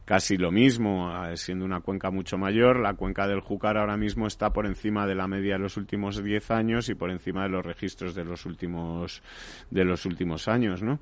casi 0.08 0.38
lo 0.38 0.54
mismo, 0.54 1.12
eh, 1.26 1.36
siendo 1.36 1.66
una 1.66 1.82
cuenca 1.82 2.10
mucho 2.12 2.38
mayor. 2.38 2.80
La 2.80 2.94
cuenca 2.94 3.28
del 3.28 3.42
Júcar 3.42 3.78
ahora 3.78 3.98
mismo 3.98 4.26
está 4.26 4.54
por 4.54 4.66
encima 4.66 5.06
de 5.06 5.16
la 5.16 5.28
media 5.28 5.56
de 5.56 5.60
los 5.60 5.76
últimos 5.76 6.24
10 6.24 6.50
años 6.52 6.88
y 6.88 6.96
por 6.96 7.12
encima 7.12 7.44
de 7.44 7.50
los 7.50 7.66
registros 7.66 8.16
de 8.16 8.24
los 8.24 8.46
últimos, 8.46 9.22
de 9.70 9.84
los 9.84 10.06
últimos 10.06 10.48
años, 10.48 10.82
¿no? 10.82 11.02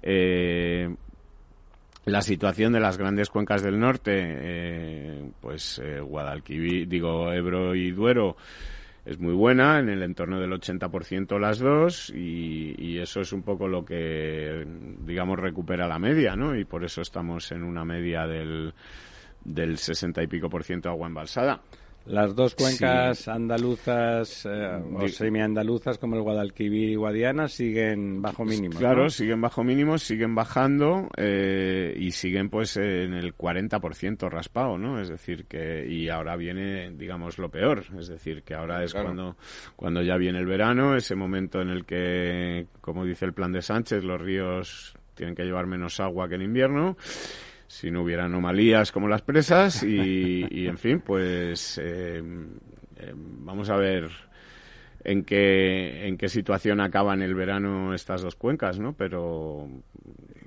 Eh, 0.00 0.88
la 2.06 2.22
situación 2.22 2.72
de 2.72 2.80
las 2.80 2.96
grandes 2.96 3.28
cuencas 3.28 3.62
del 3.62 3.78
norte, 3.78 4.12
eh, 4.16 5.30
pues 5.42 5.82
Guadalquivir, 6.00 6.88
digo 6.88 7.30
Ebro 7.30 7.74
y 7.74 7.90
Duero, 7.90 8.34
es 9.08 9.18
muy 9.18 9.32
buena, 9.32 9.78
en 9.78 9.88
el 9.88 10.02
entorno 10.02 10.38
del 10.38 10.52
80% 10.52 11.40
las 11.40 11.58
dos, 11.58 12.10
y, 12.10 12.98
eso 12.98 13.22
es 13.22 13.32
un 13.32 13.42
poco 13.42 13.66
lo 13.66 13.82
que, 13.84 14.66
digamos, 15.00 15.38
recupera 15.38 15.88
la 15.88 15.98
media, 15.98 16.36
¿no? 16.36 16.54
Y 16.54 16.66
por 16.66 16.84
eso 16.84 17.00
estamos 17.00 17.50
en 17.52 17.62
una 17.62 17.86
media 17.86 18.26
del, 18.26 18.74
del 19.44 19.78
60 19.78 20.22
y 20.22 20.26
pico 20.26 20.50
por 20.50 20.62
ciento 20.62 20.90
agua 20.90 21.06
embalsada. 21.06 21.62
Las 22.08 22.34
dos 22.34 22.54
cuencas 22.54 23.28
andaluzas 23.28 24.46
eh, 24.46 24.82
o 24.94 25.06
semiandaluzas 25.08 25.98
como 25.98 26.16
el 26.16 26.22
Guadalquivir 26.22 26.88
y 26.88 26.94
Guadiana 26.94 27.48
siguen 27.48 28.22
bajo 28.22 28.46
mínimos. 28.46 28.78
Claro, 28.78 29.10
siguen 29.10 29.42
bajo 29.42 29.62
mínimos, 29.62 30.02
siguen 30.02 30.34
bajando 30.34 31.08
eh, 31.18 31.94
y 31.98 32.10
siguen 32.12 32.48
pues 32.48 32.78
en 32.78 33.12
el 33.12 33.36
40% 33.36 34.30
raspado, 34.30 34.78
¿no? 34.78 35.00
Es 35.00 35.10
decir, 35.10 35.44
que 35.44 35.86
y 35.86 36.08
ahora 36.08 36.36
viene, 36.36 36.90
digamos, 36.92 37.38
lo 37.38 37.50
peor. 37.50 37.84
Es 37.98 38.08
decir, 38.08 38.42
que 38.42 38.54
ahora 38.54 38.82
es 38.82 38.94
cuando, 38.94 39.36
cuando 39.76 40.00
ya 40.02 40.16
viene 40.16 40.38
el 40.38 40.46
verano, 40.46 40.96
ese 40.96 41.14
momento 41.14 41.60
en 41.60 41.68
el 41.68 41.84
que, 41.84 42.68
como 42.80 43.04
dice 43.04 43.26
el 43.26 43.34
plan 43.34 43.52
de 43.52 43.60
Sánchez, 43.60 44.02
los 44.02 44.18
ríos 44.18 44.94
tienen 45.14 45.34
que 45.34 45.44
llevar 45.44 45.66
menos 45.66 46.00
agua 46.00 46.28
que 46.28 46.36
en 46.36 46.42
invierno 46.42 46.96
si 47.68 47.90
no 47.90 48.02
hubiera 48.02 48.24
anomalías 48.24 48.90
como 48.90 49.06
las 49.06 49.22
presas 49.22 49.82
y, 49.84 50.66
en 50.66 50.78
fin, 50.78 51.00
pues 51.00 51.78
eh, 51.80 52.22
eh, 52.96 53.12
vamos 53.14 53.70
a 53.70 53.76
ver 53.76 54.10
en 55.04 55.22
qué, 55.22 56.08
en 56.08 56.16
qué 56.16 56.28
situación 56.28 56.80
acaban 56.80 57.22
el 57.22 57.34
verano 57.34 57.94
estas 57.94 58.22
dos 58.22 58.34
cuencas, 58.34 58.80
¿no? 58.80 58.94
Pero 58.94 59.68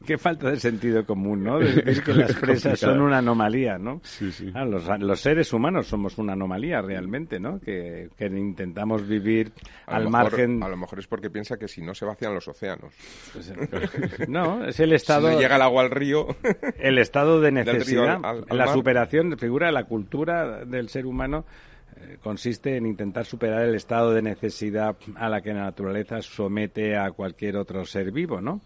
Qué 0.05 0.17
falta 0.17 0.49
de 0.49 0.59
sentido 0.59 1.05
común, 1.05 1.43
¿no? 1.43 1.59
Es 1.91 2.01
que 2.01 2.13
las 2.13 2.33
presas 2.33 2.79
son 2.79 3.01
una 3.01 3.19
anomalía, 3.19 3.77
¿no? 3.77 4.01
Sí, 4.03 4.31
sí. 4.31 4.51
los, 4.99 5.19
seres 5.19 5.51
humanos 5.53 5.87
somos 5.87 6.17
una 6.17 6.33
anomalía 6.33 6.81
realmente, 6.81 7.39
¿no? 7.39 7.59
Que, 7.59 8.09
intentamos 8.19 9.07
vivir 9.07 9.51
al 9.85 10.09
margen. 10.09 10.63
A 10.63 10.69
lo 10.69 10.77
mejor 10.77 10.99
es 10.99 11.07
porque 11.07 11.29
piensa 11.29 11.57
que 11.57 11.67
si 11.67 11.81
no 11.81 11.93
se 11.93 12.05
vacían 12.05 12.33
los 12.33 12.47
océanos. 12.47 12.93
Pues, 13.33 13.49
eh, 13.49 14.25
no, 14.27 14.65
es 14.65 14.79
el 14.79 14.93
estado. 14.93 15.21
Si 15.31 15.35
no 15.35 15.41
llega 15.41 15.55
el 15.55 15.61
agua 15.61 15.83
al 15.83 15.91
río. 15.91 16.27
El 16.79 16.97
estado 16.97 17.39
de 17.41 17.51
necesidad. 17.51 18.19
la 18.49 18.67
superación, 18.73 19.37
figura 19.37 19.67
de 19.67 19.73
la 19.73 19.83
cultura 19.83 20.65
del 20.65 20.89
ser 20.89 21.05
humano 21.05 21.45
eh, 21.97 22.17
consiste 22.21 22.77
en 22.77 22.85
intentar 22.85 23.25
superar 23.25 23.63
el 23.63 23.75
estado 23.75 24.11
de 24.11 24.21
necesidad 24.21 24.95
a 25.15 25.29
la 25.29 25.41
que 25.41 25.53
la 25.53 25.63
naturaleza 25.63 26.21
somete 26.21 26.97
a 26.97 27.11
cualquier 27.11 27.57
otro 27.57 27.85
ser 27.85 28.11
vivo, 28.11 28.41
¿no? 28.41 28.61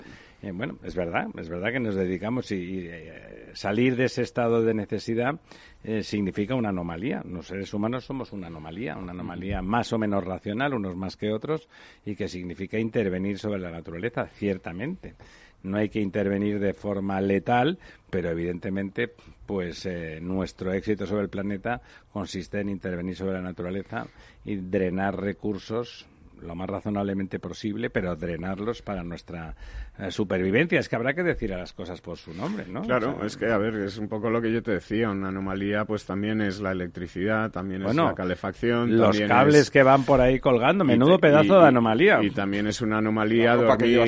Eh, 0.45 0.51
bueno, 0.51 0.77
es 0.83 0.95
verdad, 0.95 1.27
es 1.39 1.49
verdad 1.49 1.71
que 1.71 1.79
nos 1.79 1.95
dedicamos 1.95 2.51
y, 2.51 2.85
eh, 2.87 3.49
salir 3.53 3.95
de 3.95 4.05
ese 4.05 4.21
estado 4.21 4.61
de 4.61 4.75
necesidad 4.75 5.39
eh, 5.83 6.03
significa 6.03 6.53
una 6.53 6.69
anomalía. 6.69 7.23
Los 7.27 7.47
seres 7.47 7.73
humanos 7.73 8.05
somos 8.05 8.31
una 8.31 8.45
anomalía, 8.45 8.95
una 8.95 9.11
anomalía 9.11 9.63
más 9.63 9.91
o 9.91 9.97
menos 9.97 10.23
racional, 10.23 10.75
unos 10.75 10.95
más 10.95 11.17
que 11.17 11.31
otros, 11.31 11.67
y 12.05 12.15
que 12.15 12.27
significa 12.27 12.77
intervenir 12.77 13.39
sobre 13.39 13.59
la 13.59 13.71
naturaleza, 13.71 14.27
ciertamente. 14.27 15.15
No 15.63 15.77
hay 15.77 15.89
que 15.89 15.99
intervenir 15.99 16.59
de 16.59 16.75
forma 16.75 17.19
letal, 17.21 17.79
pero 18.11 18.29
evidentemente, 18.29 19.11
pues 19.47 19.89
nuestro 20.21 20.73
éxito 20.73 21.07
sobre 21.07 21.23
el 21.23 21.29
planeta 21.29 21.81
consiste 22.13 22.59
en 22.59 22.69
intervenir 22.69 23.15
sobre 23.15 23.33
la 23.33 23.41
naturaleza 23.41 24.05
y 24.43 24.57
drenar 24.57 25.19
recursos 25.19 26.05
lo 26.45 26.55
más 26.55 26.69
razonablemente 26.69 27.39
posible, 27.39 27.89
pero 27.89 28.15
drenarlos 28.15 28.81
para 28.81 29.03
nuestra 29.03 29.55
eh, 29.97 30.11
supervivencia. 30.11 30.79
Es 30.79 30.89
que 30.89 30.95
habrá 30.97 31.13
que 31.13 31.23
decir 31.23 31.53
a 31.53 31.57
las 31.57 31.71
cosas 31.71 32.01
por 32.01 32.17
su 32.17 32.33
nombre, 32.33 32.65
¿no? 32.67 32.81
Claro, 32.81 33.25
es 33.25 33.37
que, 33.37 33.45
a 33.45 33.57
ver, 33.57 33.75
es 33.75 33.97
un 33.97 34.09
poco 34.09 34.29
lo 34.29 34.41
que 34.41 34.51
yo 34.51 34.61
te 34.61 34.71
decía. 34.71 35.09
Una 35.09 35.29
anomalía, 35.29 35.85
pues 35.85 36.05
también 36.05 36.41
es 36.41 36.59
la 36.59 36.71
electricidad, 36.71 37.49
también 37.51 37.83
es 37.83 37.95
la 37.95 38.13
calefacción. 38.13 38.97
Los 38.97 39.19
cables 39.21 39.71
que 39.71 39.83
van 39.83 40.03
por 40.03 40.19
ahí 40.19 40.39
colgando, 40.39 40.83
menudo 40.83 41.17
pedazo 41.17 41.59
de 41.59 41.67
anomalía. 41.67 42.19
Y, 42.21 42.31
también 42.31 42.67
es 42.67 42.81
una 42.81 42.97
anomalía 42.97 43.55
dormir, 43.55 44.01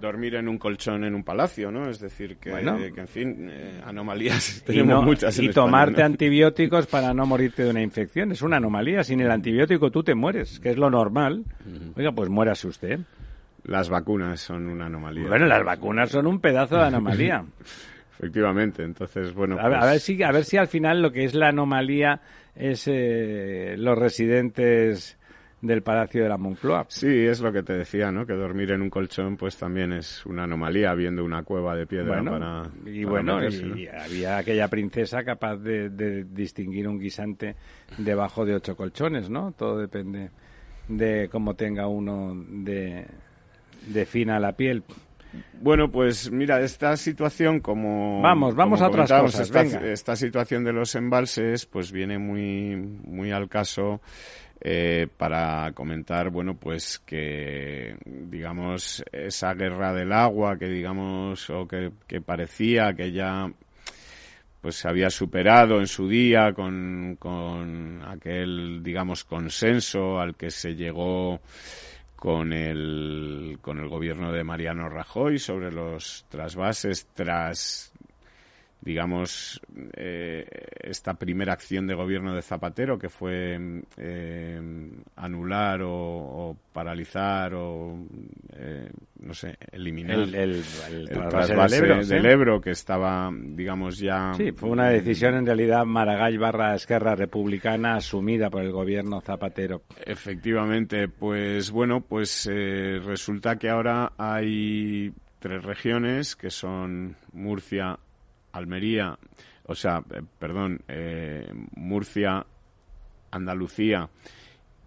dormir 0.00 0.34
en 0.36 0.48
un 0.48 0.58
colchón 0.58 1.04
en 1.04 1.14
un 1.14 1.24
palacio, 1.24 1.70
¿no? 1.70 1.88
Es 1.88 1.98
decir, 1.98 2.36
que, 2.36 2.50
en 2.50 3.08
fin, 3.08 3.48
eh, 3.50 3.80
anomalías 3.84 4.62
tenemos 4.66 5.04
muchas. 5.04 5.38
y 5.38 5.48
tomarte 5.48 6.02
antibióticos 6.02 6.86
para 6.86 7.12
no 7.12 7.26
morirte 7.26 7.64
de 7.64 7.70
una 7.70 7.82
infección. 7.82 8.32
Es 8.32 8.42
una 8.42 8.58
anomalía. 8.58 9.02
Sin 9.02 9.20
el 9.20 9.30
antibiótico 9.30 9.90
tú 9.90 10.02
te 10.04 10.14
mueres, 10.14 10.60
que 10.60 10.70
es 10.70 10.76
lo 10.76 10.90
normal. 10.90 11.44
Oiga, 11.96 12.12
pues 12.12 12.28
muérase 12.28 12.68
usted. 12.68 13.00
Las 13.64 13.88
vacunas 13.88 14.40
son 14.40 14.68
una 14.68 14.86
anomalía. 14.86 15.26
Bueno, 15.26 15.46
las 15.46 15.64
vacunas 15.64 16.10
son 16.10 16.26
un 16.26 16.40
pedazo 16.40 16.76
de 16.76 16.84
anomalía. 16.84 17.44
Efectivamente, 18.18 18.82
entonces, 18.84 19.34
bueno. 19.34 19.58
A, 19.58 19.68
ver, 19.68 19.80
pues 19.80 20.02
si, 20.02 20.22
a 20.22 20.30
ver 20.30 20.44
si 20.44 20.56
al 20.56 20.68
final 20.68 21.02
lo 21.02 21.10
que 21.10 21.24
es 21.24 21.34
la 21.34 21.48
anomalía 21.48 22.20
es 22.54 22.86
eh, 22.86 23.74
los 23.76 23.98
residentes 23.98 25.18
del 25.60 25.82
Palacio 25.82 26.22
de 26.22 26.28
la 26.28 26.36
Moncloa. 26.36 26.86
Sí, 26.88 27.26
es 27.26 27.40
lo 27.40 27.52
que 27.52 27.62
te 27.62 27.72
decía, 27.72 28.12
¿no? 28.12 28.26
Que 28.26 28.34
dormir 28.34 28.70
en 28.70 28.82
un 28.82 28.90
colchón, 28.90 29.36
pues 29.36 29.56
también 29.56 29.92
es 29.92 30.24
una 30.26 30.44
anomalía, 30.44 30.94
viendo 30.94 31.24
una 31.24 31.42
cueva 31.42 31.74
de 31.74 31.86
piedra 31.86 32.22
para. 32.22 32.62
Y 32.84 33.04
bueno, 33.04 33.40
y 33.42 33.88
había 33.88 34.38
aquella 34.38 34.68
princesa 34.68 35.24
capaz 35.24 35.56
de, 35.56 35.88
de 35.88 36.24
distinguir 36.24 36.86
un 36.86 37.00
guisante 37.00 37.56
debajo 37.98 38.44
de 38.44 38.54
ocho 38.54 38.76
colchones, 38.76 39.28
¿no? 39.30 39.52
Todo 39.52 39.78
depende 39.78 40.30
de 40.88 41.28
cómo 41.30 41.54
tenga 41.54 41.86
uno 41.88 42.34
de, 42.34 43.06
de 43.86 44.06
fina 44.06 44.38
la 44.38 44.52
piel. 44.52 44.82
Bueno, 45.60 45.90
pues 45.90 46.30
mira, 46.30 46.60
esta 46.60 46.96
situación 46.96 47.60
como... 47.60 48.20
Vamos, 48.22 48.54
vamos 48.54 48.80
a 48.80 48.88
otras 48.88 49.10
cosas, 49.10 49.50
esta, 49.82 50.14
situación 50.14 50.62
de 50.64 50.72
los 50.72 50.94
embalses 50.94 51.66
pues 51.66 51.90
viene 51.90 52.18
muy, 52.18 52.76
muy 52.76 53.32
al 53.32 53.48
caso 53.48 54.00
eh, 54.60 55.08
para 55.16 55.72
comentar, 55.72 56.30
bueno, 56.30 56.54
pues 56.54 57.00
que, 57.00 57.96
digamos, 58.04 59.02
esa 59.10 59.54
guerra 59.54 59.92
del 59.92 60.12
agua 60.12 60.56
que, 60.58 60.68
digamos, 60.68 61.50
o 61.50 61.66
que, 61.66 61.90
que 62.06 62.20
parecía 62.20 62.94
que 62.94 63.10
ya 63.10 63.50
pues 64.64 64.76
se 64.76 64.88
había 64.88 65.10
superado 65.10 65.78
en 65.78 65.86
su 65.86 66.08
día 66.08 66.54
con, 66.54 67.16
con 67.18 68.02
aquel, 68.02 68.82
digamos, 68.82 69.22
consenso 69.24 70.18
al 70.18 70.36
que 70.36 70.50
se 70.50 70.74
llegó 70.74 71.42
con 72.16 72.50
el, 72.50 73.58
con 73.60 73.78
el 73.78 73.90
gobierno 73.90 74.32
de 74.32 74.42
Mariano 74.42 74.88
Rajoy 74.88 75.38
sobre 75.38 75.70
los 75.70 76.24
trasvases 76.30 77.08
tras 77.12 77.92
digamos, 78.84 79.62
eh, 79.94 80.46
esta 80.78 81.14
primera 81.14 81.54
acción 81.54 81.86
de 81.86 81.94
gobierno 81.94 82.34
de 82.34 82.42
Zapatero, 82.42 82.98
que 82.98 83.08
fue 83.08 83.58
eh, 83.96 84.60
anular 85.16 85.80
o, 85.82 86.54
paralizar 86.70 87.54
o, 87.54 87.98
eh, 88.52 88.90
no 89.20 89.32
sé, 89.32 89.56
eliminar 89.72 90.18
el, 90.18 90.34
el, 90.34 90.62
el, 90.90 92.08
del, 92.08 92.26
Ebro, 92.26 92.60
que 92.60 92.72
estaba, 92.72 93.30
digamos, 93.32 93.98
ya... 93.98 94.34
Sí, 94.34 94.52
fue 94.52 94.68
una 94.68 94.90
decisión 94.90 95.34
en 95.34 95.46
realidad 95.46 95.86
Maragall 95.86 96.38
barra 96.38 96.74
Esquerra 96.74 97.14
Republicana 97.14 97.96
asumida 97.96 98.50
por 98.50 98.62
el 98.62 98.70
gobierno 98.70 99.22
Zapatero. 99.22 99.82
Efectivamente, 100.04 101.08
pues 101.08 101.70
bueno, 101.70 102.02
pues 102.02 102.50
resulta 103.02 103.56
que 103.56 103.70
ahora 103.70 104.12
hay 104.18 105.10
tres 105.38 105.62
regiones 105.62 106.36
que 106.36 106.50
son 106.50 107.16
Murcia, 107.32 107.98
Almería, 108.54 109.18
o 109.64 109.74
sea, 109.74 110.02
eh, 110.10 110.22
perdón, 110.38 110.80
eh, 110.88 111.50
Murcia, 111.74 112.46
Andalucía 113.30 114.08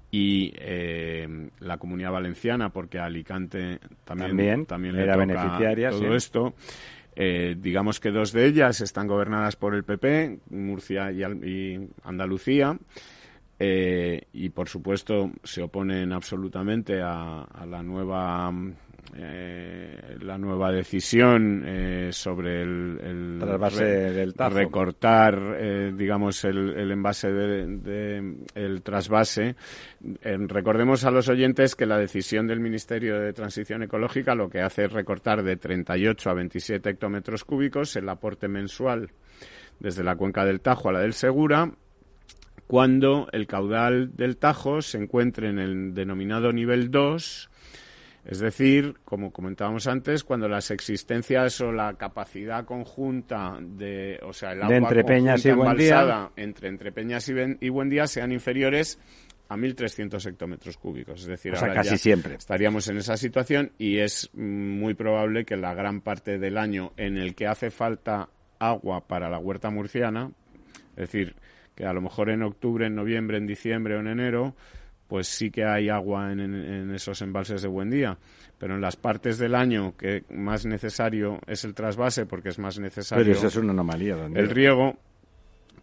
y 0.10 0.54
eh, 0.56 1.50
la 1.60 1.78
Comunidad 1.78 2.12
Valenciana, 2.12 2.70
porque 2.70 2.98
Alicante 2.98 3.80
también, 4.06 4.66
también, 4.66 4.96
le 4.96 5.04
era 5.04 5.18
beneficiaria 5.18 5.90
todo 5.90 6.16
esto. 6.16 6.56
digamos 7.16 8.00
que 8.00 8.12
dos 8.12 8.32
de 8.32 8.46
ellas 8.46 8.80
están 8.80 9.08
gobernadas 9.08 9.56
por 9.58 9.76
el 9.76 9.84
PP, 9.84 10.40
Murcia 10.52 11.12
y, 11.12 11.90
Andalucía. 12.04 12.78
y 13.60 14.50
por 14.50 14.70
supuesto 14.70 15.32
se 15.44 15.62
oponen 15.62 16.14
absolutamente 16.14 17.02
a 17.02 17.66
la 17.66 17.84
nueva 17.84 18.50
eh, 19.16 20.18
la 20.22 20.38
nueva 20.38 20.72
decisión 20.72 21.64
eh, 21.66 22.10
sobre 22.12 22.62
el, 22.62 23.00
el 23.02 24.34
recortar, 24.52 25.56
eh, 25.58 25.94
digamos, 25.96 26.44
el, 26.44 26.78
el 26.78 26.92
envase 26.92 27.32
de, 27.32 28.36
el 28.54 28.82
trasvase. 28.82 29.56
recordemos 30.22 31.06
a 31.06 31.12
los 31.12 31.30
oyentes 31.30 31.76
que 31.76 31.86
la 31.86 31.98
decisión 31.98 32.48
del 32.48 32.60
Ministerio 32.60 33.20
de 33.20 33.34
Transición 33.34 33.84
Ecológica 33.84 34.36
lo 34.36 34.50
que 34.50 34.62
hace 34.62 34.86
es 34.86 34.92
recortar 34.92 35.42
de 35.42 35.56
38 35.56 36.30
a 36.30 36.34
27 36.34 36.90
hectómetros 36.90 37.46
cúbicos 37.46 37.96
el 37.96 38.10
aporte 38.10 38.48
mensual 38.48 39.12
desde 39.80 40.04
la 40.04 40.16
cuenca 40.16 40.44
del 40.44 40.60
Tajo 40.60 40.90
a 40.90 40.94
la 40.94 41.00
del 41.00 41.14
Segura 41.14 41.72
cuando 42.68 43.30
el 43.32 43.48
caudal 43.48 44.16
del 44.16 44.36
Tajo 44.38 44.82
se 44.82 44.98
encuentre 44.98 45.50
en 45.50 45.60
el 45.60 45.94
denominado 45.94 46.52
nivel 46.52 46.92
2 46.92 47.50
es 48.28 48.40
decir, 48.40 48.96
como 49.06 49.32
comentábamos 49.32 49.88
antes, 49.88 50.26
cuando 50.26 50.50
las 50.50 50.70
existencias 50.70 51.62
o 51.62 51.72
la 51.72 51.94
capacidad 51.94 52.66
conjunta 52.66 53.58
de, 53.62 54.20
o 54.22 54.34
sea, 54.34 54.52
el 54.52 54.64
agua 54.64 54.76
entre 54.76 55.06
Peñas 55.06 55.46
y 55.46 55.50
entre 56.36 56.68
entre 56.68 56.92
Peñas 56.92 57.30
y, 57.30 57.70
Buen 57.70 57.90
Día 57.90 58.06
sean 58.06 58.34
inferiores 58.34 59.00
a 59.48 59.56
1.300 59.56 60.28
hectómetros 60.28 60.76
cúbicos. 60.76 61.22
Es 61.22 61.28
decir, 61.28 61.56
ahora 61.56 61.76
casi 61.76 61.98
siempre. 61.98 62.36
estaríamos 62.36 62.90
en 62.90 62.98
esa 62.98 63.16
situación 63.16 63.72
y 63.78 64.00
es 64.00 64.30
muy 64.34 64.94
probable 64.94 65.46
que 65.46 65.56
la 65.56 65.74
gran 65.74 66.02
parte 66.02 66.38
del 66.38 66.58
año 66.58 66.92
en 66.98 67.18
el 67.18 67.34
que 67.34 67.48
hace 67.48 67.72
falta 67.72 68.28
agua 68.60 69.08
para 69.08 69.30
la 69.30 69.40
huerta 69.40 69.70
murciana, 69.70 70.32
es 70.98 71.12
decir, 71.12 71.34
que 71.76 71.86
a 71.86 71.94
lo 71.94 72.02
mejor 72.02 72.30
en 72.30 72.44
octubre, 72.44 72.88
en 72.88 72.96
noviembre, 72.96 73.38
en 73.38 73.48
diciembre 73.48 73.96
o 73.96 74.02
en 74.02 74.08
enero, 74.08 74.54
pues 75.08 75.28
sí 75.28 75.52
que 75.52 75.64
hay 75.64 75.90
agua 75.90 76.32
en, 76.32 76.94
esos 76.94 77.22
embalses 77.22 77.62
de 77.62 77.68
buen 77.68 77.90
día. 77.90 78.18
Pero 78.58 78.76
en 78.76 78.82
las 78.82 78.96
partes 78.96 79.38
del 79.38 79.56
año 79.56 79.96
que 79.96 80.24
más 80.30 80.66
necesario 80.66 81.40
es 81.48 81.64
el 81.64 81.74
trasvase, 81.74 82.26
porque 82.26 82.50
es 82.50 82.60
más 82.60 82.80
necesario. 82.80 83.24
Pero 83.24 83.38
eso 83.38 83.48
es 83.48 83.56
una 83.56 83.72
anomalía, 83.72 84.18
El 84.34 84.50
riego, 84.50 84.98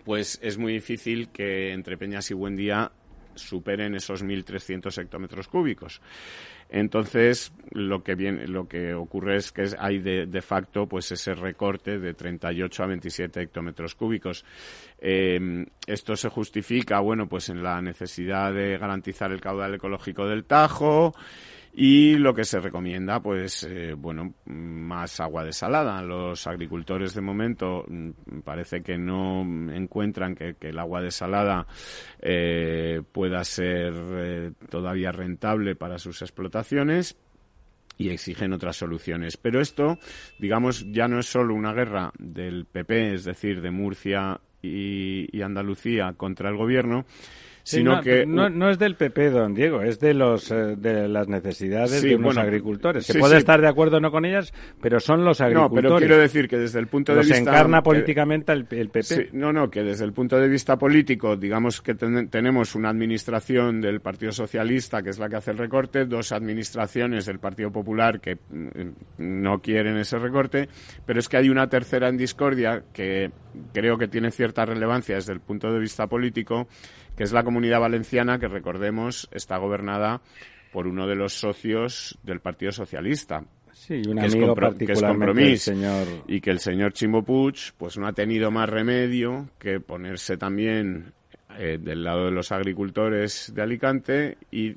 pues 0.04 0.38
es 0.42 0.58
muy 0.58 0.72
difícil 0.72 1.28
que 1.28 1.72
entre 1.72 1.96
Peñas 1.96 2.30
y 2.30 2.34
Buen 2.34 2.56
Día 2.56 2.90
superen 3.36 3.94
esos 3.94 4.24
1.300 4.24 4.96
hectómetros 4.98 5.48
cúbicos. 5.48 6.00
Entonces, 6.68 7.52
lo 7.70 8.02
que, 8.02 8.14
viene, 8.14 8.46
lo 8.46 8.66
que 8.66 8.94
ocurre 8.94 9.36
es 9.36 9.52
que 9.52 9.68
hay 9.78 9.98
de, 9.98 10.26
de, 10.26 10.42
facto 10.42 10.88
pues 10.88 11.12
ese 11.12 11.34
recorte 11.34 11.98
de 11.98 12.14
38 12.14 12.82
a 12.82 12.86
27 12.86 13.42
hectómetros 13.42 13.94
cúbicos. 13.94 14.44
Eh, 14.98 15.66
esto 15.86 16.16
se 16.16 16.28
justifica, 16.30 17.00
bueno, 17.00 17.28
pues 17.28 17.48
en 17.48 17.62
la 17.62 17.80
necesidad 17.80 18.52
de 18.52 18.78
garantizar 18.78 19.30
el 19.30 19.40
caudal 19.40 19.74
ecológico 19.74 20.26
del 20.26 20.44
Tajo, 20.44 21.14
y 21.76 22.18
lo 22.18 22.32
que 22.34 22.44
se 22.44 22.60
recomienda, 22.60 23.20
pues, 23.20 23.64
eh, 23.64 23.94
bueno, 23.94 24.34
más 24.44 25.18
agua 25.18 25.44
desalada. 25.44 26.00
Los 26.02 26.46
agricultores 26.46 27.14
de 27.14 27.20
momento 27.20 27.84
mm, 27.88 28.40
parece 28.44 28.80
que 28.80 28.96
no 28.96 29.42
encuentran 29.72 30.36
que, 30.36 30.54
el 30.60 30.78
agua 30.78 31.02
desalada 31.02 31.66
eh, 32.20 33.02
pueda 33.10 33.42
ser 33.42 33.92
eh, 33.92 34.52
todavía 34.70 35.10
rentable 35.10 35.74
para 35.74 35.98
sus 35.98 36.22
explotaciones 36.22 37.16
y 37.98 38.10
exigen 38.10 38.52
otras 38.52 38.76
soluciones. 38.76 39.36
Pero 39.36 39.60
esto, 39.60 39.98
digamos, 40.38 40.86
ya 40.92 41.08
no 41.08 41.18
es 41.18 41.26
solo 41.26 41.54
una 41.54 41.72
guerra 41.72 42.12
del 42.20 42.66
PP, 42.66 43.14
es 43.14 43.24
decir, 43.24 43.60
de 43.60 43.72
Murcia 43.72 44.40
y 44.62 45.42
Andalucía 45.42 46.14
contra 46.16 46.48
el 46.48 46.56
gobierno, 46.56 47.04
sino 47.64 47.96
no, 47.96 48.02
que 48.02 48.26
no, 48.26 48.70
es 48.70 48.78
del 48.78 48.94
PP, 48.94 49.30
don 49.30 49.54
Diego, 49.54 49.80
es 49.80 49.98
de 49.98 50.12
los 50.12 50.50
eh, 50.50 50.76
de 50.76 51.08
las 51.08 51.28
necesidades 51.28 52.02
de 52.02 52.14
unos 52.14 52.36
agricultores. 52.36 53.06
Se 53.06 53.18
puede 53.18 53.38
estar 53.38 53.60
de 53.60 53.68
acuerdo 53.68 53.96
o 53.96 54.00
no 54.00 54.10
con 54.10 54.26
ellas, 54.26 54.52
pero 54.82 55.00
son 55.00 55.24
los 55.24 55.40
agricultores. 55.40 55.82
No, 55.82 55.96
pero 55.96 55.98
quiero 55.98 56.18
decir 56.18 56.46
que 56.46 56.58
desde 56.58 56.78
el 56.78 56.88
punto 56.88 57.12
de 57.12 57.18
los 57.18 57.26
vista 57.26 57.40
encarna 57.40 57.82
políticamente 57.82 58.52
el, 58.52 58.66
PP. 58.66 59.30
no, 59.32 59.50
no, 59.50 59.70
que 59.70 59.82
desde 59.82 60.04
el 60.04 60.12
punto 60.12 60.38
de 60.38 60.46
vista 60.46 60.76
político, 60.76 61.36
digamos 61.36 61.80
que 61.80 61.94
tenemos 61.94 62.74
una 62.74 62.90
administración 62.90 63.80
del 63.80 64.00
Partido 64.00 64.32
Socialista 64.32 65.02
que 65.02 65.10
es 65.10 65.18
la 65.18 65.30
que 65.30 65.36
hace 65.36 65.52
el 65.52 65.58
recorte, 65.58 66.04
dos 66.04 66.32
administraciones 66.32 67.24
del 67.24 67.38
Partido 67.38 67.72
Popular 67.72 68.20
que 68.20 68.36
mm, 68.36 68.90
no 69.18 69.60
quieren 69.60 69.96
ese 69.96 70.18
recorte, 70.18 70.68
pero 71.06 71.18
es 71.18 71.30
que 71.30 71.38
hay 71.38 71.48
una 71.48 71.66
tercera 71.68 72.08
en 72.08 72.18
discordia 72.18 72.84
que 72.92 73.30
creo 73.72 73.96
que 73.96 74.08
tiene 74.08 74.30
cierta 74.30 74.66
relevancia 74.66 75.14
desde 75.14 75.32
el 75.32 75.40
punto 75.40 75.72
de 75.72 75.78
vista 75.78 76.06
político 76.06 76.68
que 77.16 77.24
es 77.24 77.32
la 77.32 77.44
comunidad 77.44 77.80
valenciana 77.80 78.38
que, 78.38 78.48
recordemos, 78.48 79.28
está 79.32 79.56
gobernada 79.58 80.20
por 80.72 80.86
uno 80.86 81.06
de 81.06 81.14
los 81.14 81.34
socios 81.34 82.18
del 82.22 82.40
Partido 82.40 82.72
Socialista. 82.72 83.44
Sí, 83.72 84.02
un 84.08 84.18
amigo 84.18 84.54
que 84.78 84.92
es, 84.92 85.02
Compromís, 85.02 85.62
señor... 85.62 86.06
y 86.26 86.40
que 86.40 86.50
el 86.50 86.58
señor 86.58 86.92
Chimo 86.92 87.24
Puig 87.24 87.72
pues 87.76 87.98
no 87.98 88.06
ha 88.06 88.12
tenido 88.12 88.50
más 88.50 88.68
remedio 88.68 89.48
que 89.58 89.80
ponerse 89.80 90.36
también 90.36 91.12
eh, 91.58 91.78
del 91.80 92.02
lado 92.02 92.26
de 92.26 92.30
los 92.30 92.50
agricultores 92.50 93.52
de 93.54 93.62
Alicante 93.62 94.38
y 94.50 94.76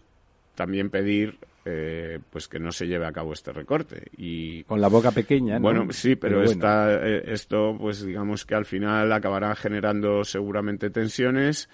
también 0.55 0.89
pedir 0.89 1.37
eh, 1.65 2.19
pues 2.29 2.47
que 2.47 2.59
no 2.59 2.71
se 2.71 2.87
lleve 2.87 3.05
a 3.05 3.11
cabo 3.11 3.33
este 3.33 3.51
recorte 3.51 4.03
y 4.17 4.63
con 4.63 4.79
la 4.81 4.87
boca 4.87 5.11
pequeña 5.11 5.59
bueno 5.59 5.87
sí 5.91 6.15
pero, 6.15 6.43
eh, 6.43 7.23
esto 7.27 7.75
pues 7.79 8.05
digamos 8.05 8.45
que 8.45 8.55
al 8.55 8.65
final 8.65 9.11
acabará 9.11 9.55
generando 9.55 10.23
seguramente 10.23 10.89
tensiones 10.89 11.69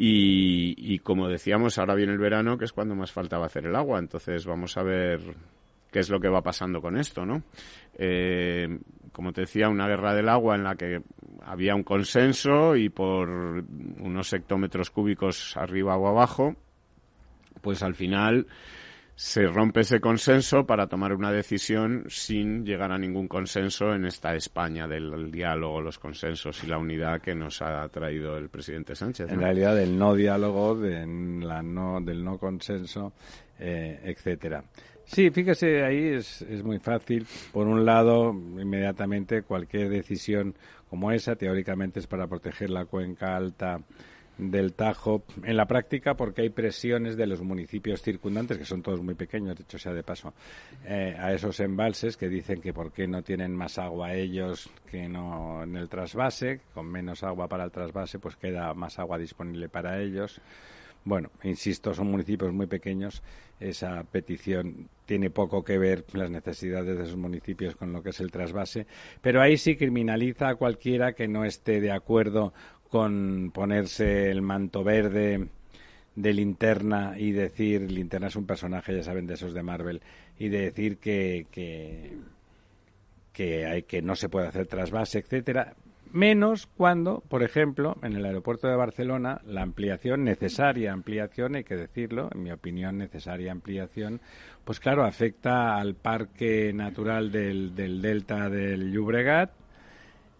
y, 0.00 1.00
como 1.00 1.28
decíamos, 1.28 1.76
ahora 1.76 1.96
viene 1.96 2.12
el 2.12 2.18
verano, 2.18 2.56
que 2.56 2.66
es 2.66 2.72
cuando 2.72 2.94
más 2.94 3.10
falta 3.10 3.36
va 3.36 3.46
hacer 3.46 3.66
el 3.66 3.74
agua. 3.74 3.98
Entonces 3.98 4.46
vamos 4.46 4.76
a 4.76 4.84
ver 4.84 5.20
qué 5.90 5.98
es 5.98 6.08
lo 6.08 6.20
que 6.20 6.28
va 6.28 6.40
pasando 6.40 6.80
con 6.80 6.96
esto, 6.96 7.26
¿no? 7.26 7.42
Eh, 7.94 8.78
como 9.10 9.32
te 9.32 9.40
decía, 9.40 9.68
una 9.68 9.88
guerra 9.88 10.14
del 10.14 10.28
agua 10.28 10.54
en 10.54 10.62
la 10.62 10.76
que 10.76 11.02
había 11.42 11.74
un 11.74 11.82
consenso 11.82 12.76
y 12.76 12.90
por 12.90 13.28
unos 13.28 14.32
hectómetros 14.32 14.90
cúbicos 14.90 15.56
arriba 15.56 15.96
o 15.96 16.06
abajo, 16.06 16.54
pues 17.60 17.82
al 17.82 17.96
final 17.96 18.46
se 19.18 19.48
rompe 19.48 19.80
ese 19.80 20.00
consenso 20.00 20.64
para 20.64 20.86
tomar 20.86 21.12
una 21.12 21.32
decisión 21.32 22.04
sin 22.06 22.64
llegar 22.64 22.92
a 22.92 22.98
ningún 22.98 23.26
consenso 23.26 23.92
en 23.92 24.04
esta 24.04 24.36
España 24.36 24.86
del 24.86 25.32
diálogo, 25.32 25.80
los 25.80 25.98
consensos 25.98 26.62
y 26.62 26.68
la 26.68 26.78
unidad 26.78 27.20
que 27.20 27.34
nos 27.34 27.60
ha 27.60 27.88
traído 27.88 28.38
el 28.38 28.48
presidente 28.48 28.94
Sánchez. 28.94 29.28
En 29.32 29.40
realidad 29.40 29.74
del 29.74 29.98
no 29.98 30.14
diálogo, 30.14 30.76
de 30.76 31.04
la 31.44 31.62
no, 31.62 32.00
del 32.00 32.22
no 32.22 32.38
consenso, 32.38 33.12
eh, 33.58 33.98
etcétera. 34.04 34.62
Sí, 35.04 35.30
fíjese, 35.30 35.82
ahí 35.82 36.10
es, 36.10 36.42
es 36.42 36.62
muy 36.62 36.78
fácil. 36.78 37.26
Por 37.52 37.66
un 37.66 37.84
lado, 37.84 38.30
inmediatamente 38.30 39.42
cualquier 39.42 39.88
decisión 39.88 40.54
como 40.88 41.10
esa, 41.10 41.34
teóricamente 41.34 41.98
es 41.98 42.06
para 42.06 42.28
proteger 42.28 42.70
la 42.70 42.84
cuenca 42.84 43.34
alta 43.34 43.80
del 44.38 44.72
Tajo 44.72 45.24
en 45.42 45.56
la 45.56 45.66
práctica 45.66 46.14
porque 46.14 46.42
hay 46.42 46.50
presiones 46.50 47.16
de 47.16 47.26
los 47.26 47.42
municipios 47.42 48.02
circundantes, 48.02 48.56
que 48.56 48.64
son 48.64 48.82
todos 48.82 49.02
muy 49.02 49.14
pequeños, 49.14 49.56
de 49.56 49.64
hecho 49.64 49.78
sea 49.78 49.92
de 49.92 50.02
paso, 50.02 50.32
eh, 50.84 51.16
a 51.18 51.32
esos 51.32 51.58
embalses 51.60 52.16
que 52.16 52.28
dicen 52.28 52.60
que 52.60 52.72
por 52.72 52.92
qué 52.92 53.06
no 53.06 53.22
tienen 53.22 53.54
más 53.54 53.78
agua 53.78 54.14
ellos 54.14 54.70
que 54.90 55.08
no 55.08 55.62
en 55.64 55.76
el 55.76 55.88
trasvase, 55.88 56.60
con 56.72 56.86
menos 56.86 57.22
agua 57.22 57.48
para 57.48 57.64
el 57.64 57.70
trasvase 57.70 58.18
pues 58.18 58.36
queda 58.36 58.72
más 58.74 58.98
agua 58.98 59.18
disponible 59.18 59.68
para 59.68 60.00
ellos. 60.00 60.40
Bueno, 61.04 61.30
insisto, 61.42 61.94
son 61.94 62.10
municipios 62.10 62.52
muy 62.52 62.66
pequeños. 62.66 63.22
Esa 63.60 64.04
petición 64.04 64.88
tiene 65.06 65.30
poco 65.30 65.64
que 65.64 65.78
ver 65.78 66.04
las 66.12 66.30
necesidades 66.30 66.98
de 66.98 67.04
esos 67.04 67.16
municipios 67.16 67.74
con 67.76 67.92
lo 67.92 68.02
que 68.02 68.10
es 68.10 68.20
el 68.20 68.30
trasvase, 68.30 68.86
pero 69.22 69.40
ahí 69.40 69.56
sí 69.56 69.76
criminaliza 69.76 70.50
a 70.50 70.54
cualquiera 70.56 71.14
que 71.14 71.26
no 71.26 71.44
esté 71.44 71.80
de 71.80 71.92
acuerdo 71.92 72.52
con 72.88 73.50
ponerse 73.52 74.30
el 74.30 74.42
manto 74.42 74.82
verde 74.82 75.48
de 76.14 76.32
linterna 76.32 77.14
y 77.16 77.30
decir, 77.30 77.90
linterna 77.90 78.26
es 78.26 78.36
un 78.36 78.46
personaje, 78.46 78.94
ya 78.94 79.02
saben, 79.02 79.26
de 79.26 79.34
esos 79.34 79.54
de 79.54 79.62
Marvel, 79.62 80.02
y 80.38 80.48
de 80.48 80.62
decir 80.62 80.98
que, 80.98 81.46
que, 81.52 82.16
que, 83.32 83.66
hay, 83.66 83.82
que 83.84 84.02
no 84.02 84.16
se 84.16 84.28
puede 84.28 84.48
hacer 84.48 84.66
trasvase, 84.66 85.20
etcétera, 85.20 85.74
menos 86.12 86.66
cuando, 86.66 87.22
por 87.28 87.42
ejemplo, 87.42 87.96
en 88.02 88.14
el 88.14 88.24
aeropuerto 88.24 88.66
de 88.66 88.74
Barcelona, 88.74 89.40
la 89.46 89.62
ampliación, 89.62 90.24
necesaria 90.24 90.92
ampliación, 90.92 91.54
hay 91.54 91.64
que 91.64 91.76
decirlo, 91.76 92.30
en 92.34 92.42
mi 92.42 92.50
opinión, 92.50 92.98
necesaria 92.98 93.52
ampliación, 93.52 94.20
pues 94.64 94.80
claro, 94.80 95.04
afecta 95.04 95.76
al 95.76 95.94
parque 95.94 96.72
natural 96.72 97.30
del, 97.30 97.74
del 97.74 98.02
delta 98.02 98.48
del 98.48 98.90
Llobregat, 98.90 99.52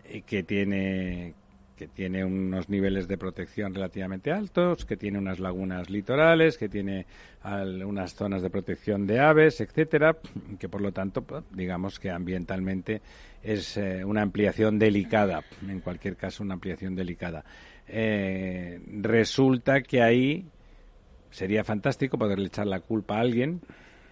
eh, 0.04 0.22
que 0.22 0.42
tiene 0.42 1.34
que 1.78 1.86
tiene 1.86 2.24
unos 2.24 2.68
niveles 2.68 3.06
de 3.06 3.16
protección 3.16 3.72
relativamente 3.72 4.32
altos, 4.32 4.84
que 4.84 4.96
tiene 4.96 5.16
unas 5.16 5.38
lagunas 5.38 5.88
litorales, 5.88 6.58
que 6.58 6.68
tiene 6.68 7.06
unas 7.44 8.14
zonas 8.14 8.42
de 8.42 8.50
protección 8.50 9.06
de 9.06 9.20
aves, 9.20 9.60
etcétera, 9.60 10.16
que 10.58 10.68
por 10.68 10.80
lo 10.80 10.90
tanto, 10.90 11.22
pues, 11.22 11.44
digamos 11.52 12.00
que 12.00 12.10
ambientalmente 12.10 13.00
es 13.44 13.76
eh, 13.76 14.04
una 14.04 14.22
ampliación 14.22 14.76
delicada, 14.78 15.44
en 15.66 15.80
cualquier 15.80 16.16
caso 16.16 16.42
una 16.42 16.54
ampliación 16.54 16.96
delicada. 16.96 17.44
Eh, 17.86 18.80
resulta 19.00 19.80
que 19.82 20.02
ahí 20.02 20.46
sería 21.30 21.62
fantástico 21.62 22.18
poderle 22.18 22.48
echar 22.48 22.66
la 22.66 22.80
culpa 22.80 23.18
a 23.18 23.20
alguien, 23.20 23.60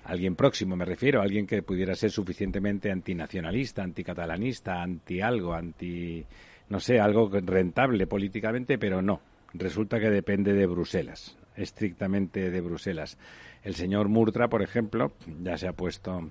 alguien 0.05 0.37
próximo 0.37 0.77
me 0.77 0.85
refiero, 0.85 1.21
alguien 1.21 1.49
que 1.49 1.62
pudiera 1.62 1.97
ser 1.97 2.12
suficientemente 2.12 2.93
antinacionalista, 2.93 3.83
anticatalanista, 3.83 4.81
anti 4.81 5.21
algo, 5.21 5.53
anti 5.53 6.25
no 6.69 6.81
sé, 6.81 7.01
algo 7.01 7.31
rentable 7.31 8.07
políticamente, 8.07 8.79
pero 8.79 9.03
no. 9.03 9.21
Resulta 9.55 9.99
que 10.01 10.11
depende 10.11 10.53
de 10.53 10.67
Bruselas, 10.67 11.37
estrictamente 11.57 12.51
de 12.51 12.61
Bruselas. 12.61 13.17
El 13.62 13.75
señor 13.75 14.09
Murtra, 14.09 14.49
por 14.49 14.62
ejemplo, 14.62 15.12
ya 15.43 15.57
se 15.57 15.69
ha 15.69 15.73
puesto 15.73 16.31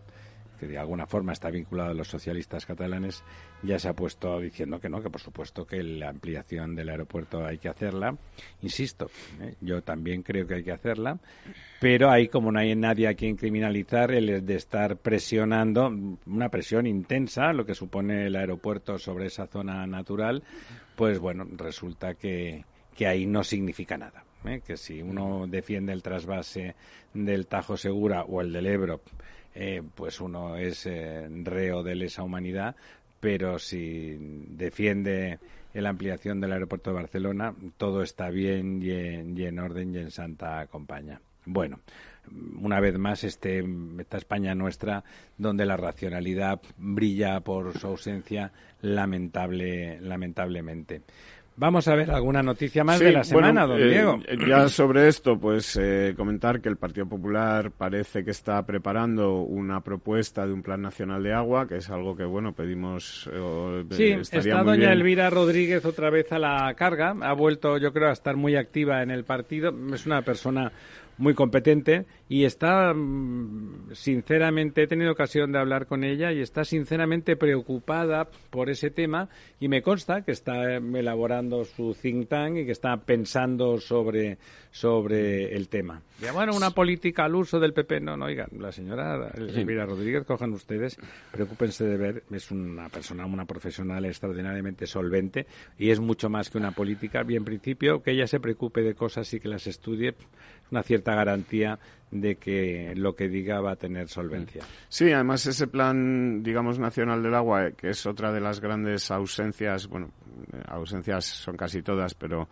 que 0.56 0.68
de 0.68 0.78
alguna 0.78 1.06
forma 1.06 1.34
está 1.34 1.50
vinculado 1.50 1.92
a 1.92 1.94
los 1.94 2.08
socialistas 2.08 2.66
catalanes, 2.66 3.24
ya 3.64 3.80
se 3.80 3.90
ha 3.90 3.94
puesto 3.94 4.40
diciendo 4.40 4.80
que 4.80 4.90
no, 4.90 5.02
que 5.02 5.10
por 5.10 5.22
supuesto 5.22 5.66
que 5.66 5.82
la 5.84 6.10
ampliación 6.10 6.76
del 6.76 6.90
aeropuerto 6.90 7.46
hay 7.46 7.58
que 7.58 7.70
hacerla. 7.70 8.18
Insisto, 8.62 9.10
¿eh? 9.42 9.56
yo 9.62 9.82
también 9.82 10.24
creo 10.24 10.48
que 10.48 10.56
hay 10.56 10.64
que 10.64 10.72
hacerla, 10.72 11.20
pero 11.80 12.10
ahí 12.10 12.28
como 12.28 12.52
no 12.52 12.60
hay 12.60 12.76
nadie 12.76 13.08
a 13.08 13.14
quien 13.14 13.36
criminalizar, 13.36 14.12
el 14.12 14.46
de 14.46 14.56
estar 14.56 14.98
presionando, 14.98 15.92
una 16.26 16.50
presión 16.50 16.88
intensa, 16.88 17.54
lo 17.54 17.66
que 17.66 17.76
supone 17.76 18.28
el 18.28 18.36
aeropuerto 18.36 18.98
sobre 18.98 19.28
esa 19.28 19.48
zona 19.48 19.86
natural, 19.88 20.44
pues 20.96 21.20
bueno, 21.20 21.48
resulta 21.56 22.16
que, 22.16 22.66
que 22.96 23.08
ahí 23.08 23.26
no 23.26 23.44
significa 23.44 23.98
nada. 23.98 24.24
¿eh? 24.46 24.62
Que 24.66 24.78
si 24.78 25.02
uno 25.02 25.46
defiende 25.48 25.94
el 25.94 26.04
trasvase 26.04 26.76
del 27.14 27.48
Tajo 27.48 27.78
Segura 27.78 28.24
o 28.24 28.42
el 28.42 28.52
del 28.52 28.68
Ebro, 28.68 29.02
eh, 29.56 29.82
pues 29.96 30.20
uno 30.20 30.58
es 30.58 30.86
eh, 30.86 31.28
reo 31.44 31.82
de 31.82 31.96
lesa 31.96 32.24
humanidad, 32.24 32.76
pero 33.20 33.58
si 33.58 34.18
defiende 34.50 35.40
la 35.74 35.90
ampliación 35.90 36.40
del 36.40 36.54
aeropuerto 36.54 36.92
de 36.92 36.98
Barcelona, 36.98 37.56
todo 37.78 38.04
está 38.04 38.30
bien 38.30 38.82
y 38.84 38.92
en, 38.92 39.38
y 39.38 39.44
en 39.44 39.60
orden 39.60 39.96
y 39.96 39.98
en 40.00 40.12
santa 40.12 40.68
compañía. 40.68 41.20
Bueno, 41.46 41.80
una 42.60 42.80
vez 42.80 42.98
más 42.98 43.24
este, 43.24 43.64
esta 44.00 44.18
España 44.18 44.56
nuestra, 44.56 45.04
donde 45.38 45.66
la 45.66 45.78
racionalidad 45.78 46.60
brilla 46.78 47.40
por 47.42 47.78
su 47.78 47.88
ausencia 47.88 48.52
lamentable, 48.82 50.00
lamentablemente. 50.02 51.02
Vamos 51.58 51.88
a 51.88 51.96
ver 51.96 52.12
alguna 52.12 52.44
noticia 52.44 52.84
más 52.84 53.00
de 53.00 53.14
la 53.14 53.24
semana, 53.24 53.66
don 53.66 53.82
eh, 53.82 53.88
Diego. 53.88 54.20
Ya 54.46 54.68
sobre 54.68 55.08
esto, 55.08 55.40
pues 55.40 55.78
eh, 55.82 56.14
comentar 56.18 56.60
que 56.60 56.68
el 56.68 56.76
Partido 56.76 57.06
Popular 57.08 57.72
parece 57.72 58.26
que 58.26 58.32
está 58.32 58.62
preparando 58.66 59.40
una 59.42 59.80
propuesta 59.80 60.46
de 60.46 60.52
un 60.52 60.62
Plan 60.62 60.82
Nacional 60.82 61.24
de 61.24 61.34
Agua, 61.34 61.66
que 61.66 61.78
es 61.78 61.90
algo 61.90 62.16
que, 62.16 62.26
bueno, 62.26 62.52
pedimos. 62.52 63.30
Eh, 63.32 63.86
sí, 63.92 64.38
está 64.38 64.64
doña 64.64 64.92
Elvira 64.92 65.30
Rodríguez 65.30 65.86
otra 65.86 66.10
vez 66.10 66.30
a 66.34 66.40
la 66.40 66.74
carga. 66.74 67.16
Ha 67.22 67.34
vuelto, 67.34 67.78
yo 67.78 67.94
creo, 67.94 68.10
a 68.10 68.14
estar 68.14 68.36
muy 68.36 68.58
activa 68.58 69.02
en 69.02 69.12
el 69.12 69.24
partido. 69.24 69.74
Es 69.94 70.06
una 70.06 70.24
persona 70.24 70.74
muy 71.18 71.34
competente 71.34 72.06
y 72.28 72.46
está 72.46 72.94
mm, 72.94 73.94
sinceramente 73.94 74.84
he 74.84 74.88
tenido 74.88 75.12
ocasión 75.12 75.52
de 75.52 75.60
hablar 75.60 75.86
con 75.88 76.04
ella 76.04 76.32
y 76.32 76.42
está 76.42 76.66
sinceramente 76.66 77.36
preocupada 77.36 78.30
por 78.50 78.70
ese 78.70 78.90
tema 78.90 79.30
y 79.60 79.68
me 79.68 79.82
consta 79.82 80.22
que 80.22 80.32
está 80.32 80.76
elaborando 80.76 81.64
su 81.64 81.94
think 81.94 82.28
tank 82.28 82.58
y 82.58 82.66
que 82.66 82.72
está 82.72 82.98
pensando 82.98 83.80
sobre 83.80 84.38
sobre 84.76 85.56
el 85.56 85.70
tema. 85.70 86.02
Ya, 86.20 86.34
bueno, 86.34 86.54
una 86.54 86.72
política 86.72 87.24
al 87.24 87.36
uso 87.36 87.62
del 87.62 87.72
PP. 87.72 88.02
No, 88.02 88.18
no, 88.18 88.26
oigan, 88.26 88.50
la 88.60 88.74
señora 88.74 89.32
Elvira 89.34 89.86
Rodríguez, 89.86 90.26
cojan 90.26 90.52
ustedes, 90.52 90.98
preocúpense 91.32 91.86
de 91.86 91.96
ver, 91.96 92.24
es 92.30 92.52
una 92.52 92.90
persona, 92.90 93.26
una 93.26 93.46
profesional 93.46 94.04
extraordinariamente 94.04 94.86
solvente 94.86 95.48
y 95.78 95.92
es 95.92 96.02
mucho 96.02 96.30
más 96.30 96.50
que 96.50 96.58
una 96.58 96.72
política. 96.72 97.24
Y 97.26 97.38
en 97.38 97.46
principio, 97.46 98.04
que 98.04 98.12
ella 98.12 98.28
se 98.28 98.42
preocupe 98.42 98.82
de 98.82 98.96
cosas 98.96 99.34
y 99.34 99.40
que 99.40 99.48
las 99.48 99.66
estudie, 99.66 100.14
una 100.72 100.84
cierta 100.84 101.16
garantía 101.16 101.80
de 102.12 102.36
que 102.36 102.94
lo 102.96 103.16
que 103.16 103.28
diga 103.28 103.60
va 103.60 103.72
a 103.72 103.76
tener 103.76 104.08
solvencia. 104.08 104.64
Sí, 104.88 105.12
además 105.12 105.46
ese 105.46 105.68
plan, 105.68 106.44
digamos, 106.44 106.80
nacional 106.80 107.22
del 107.22 107.36
agua, 107.36 107.72
que 107.72 107.90
es 107.90 108.06
otra 108.06 108.32
de 108.32 108.42
las 108.42 108.62
grandes 108.62 109.12
ausencias, 109.12 109.88
bueno, 109.88 110.12
ausencias 110.68 111.26
son 111.26 111.58
casi 111.58 111.82
todas, 111.82 112.14
pero 112.14 112.48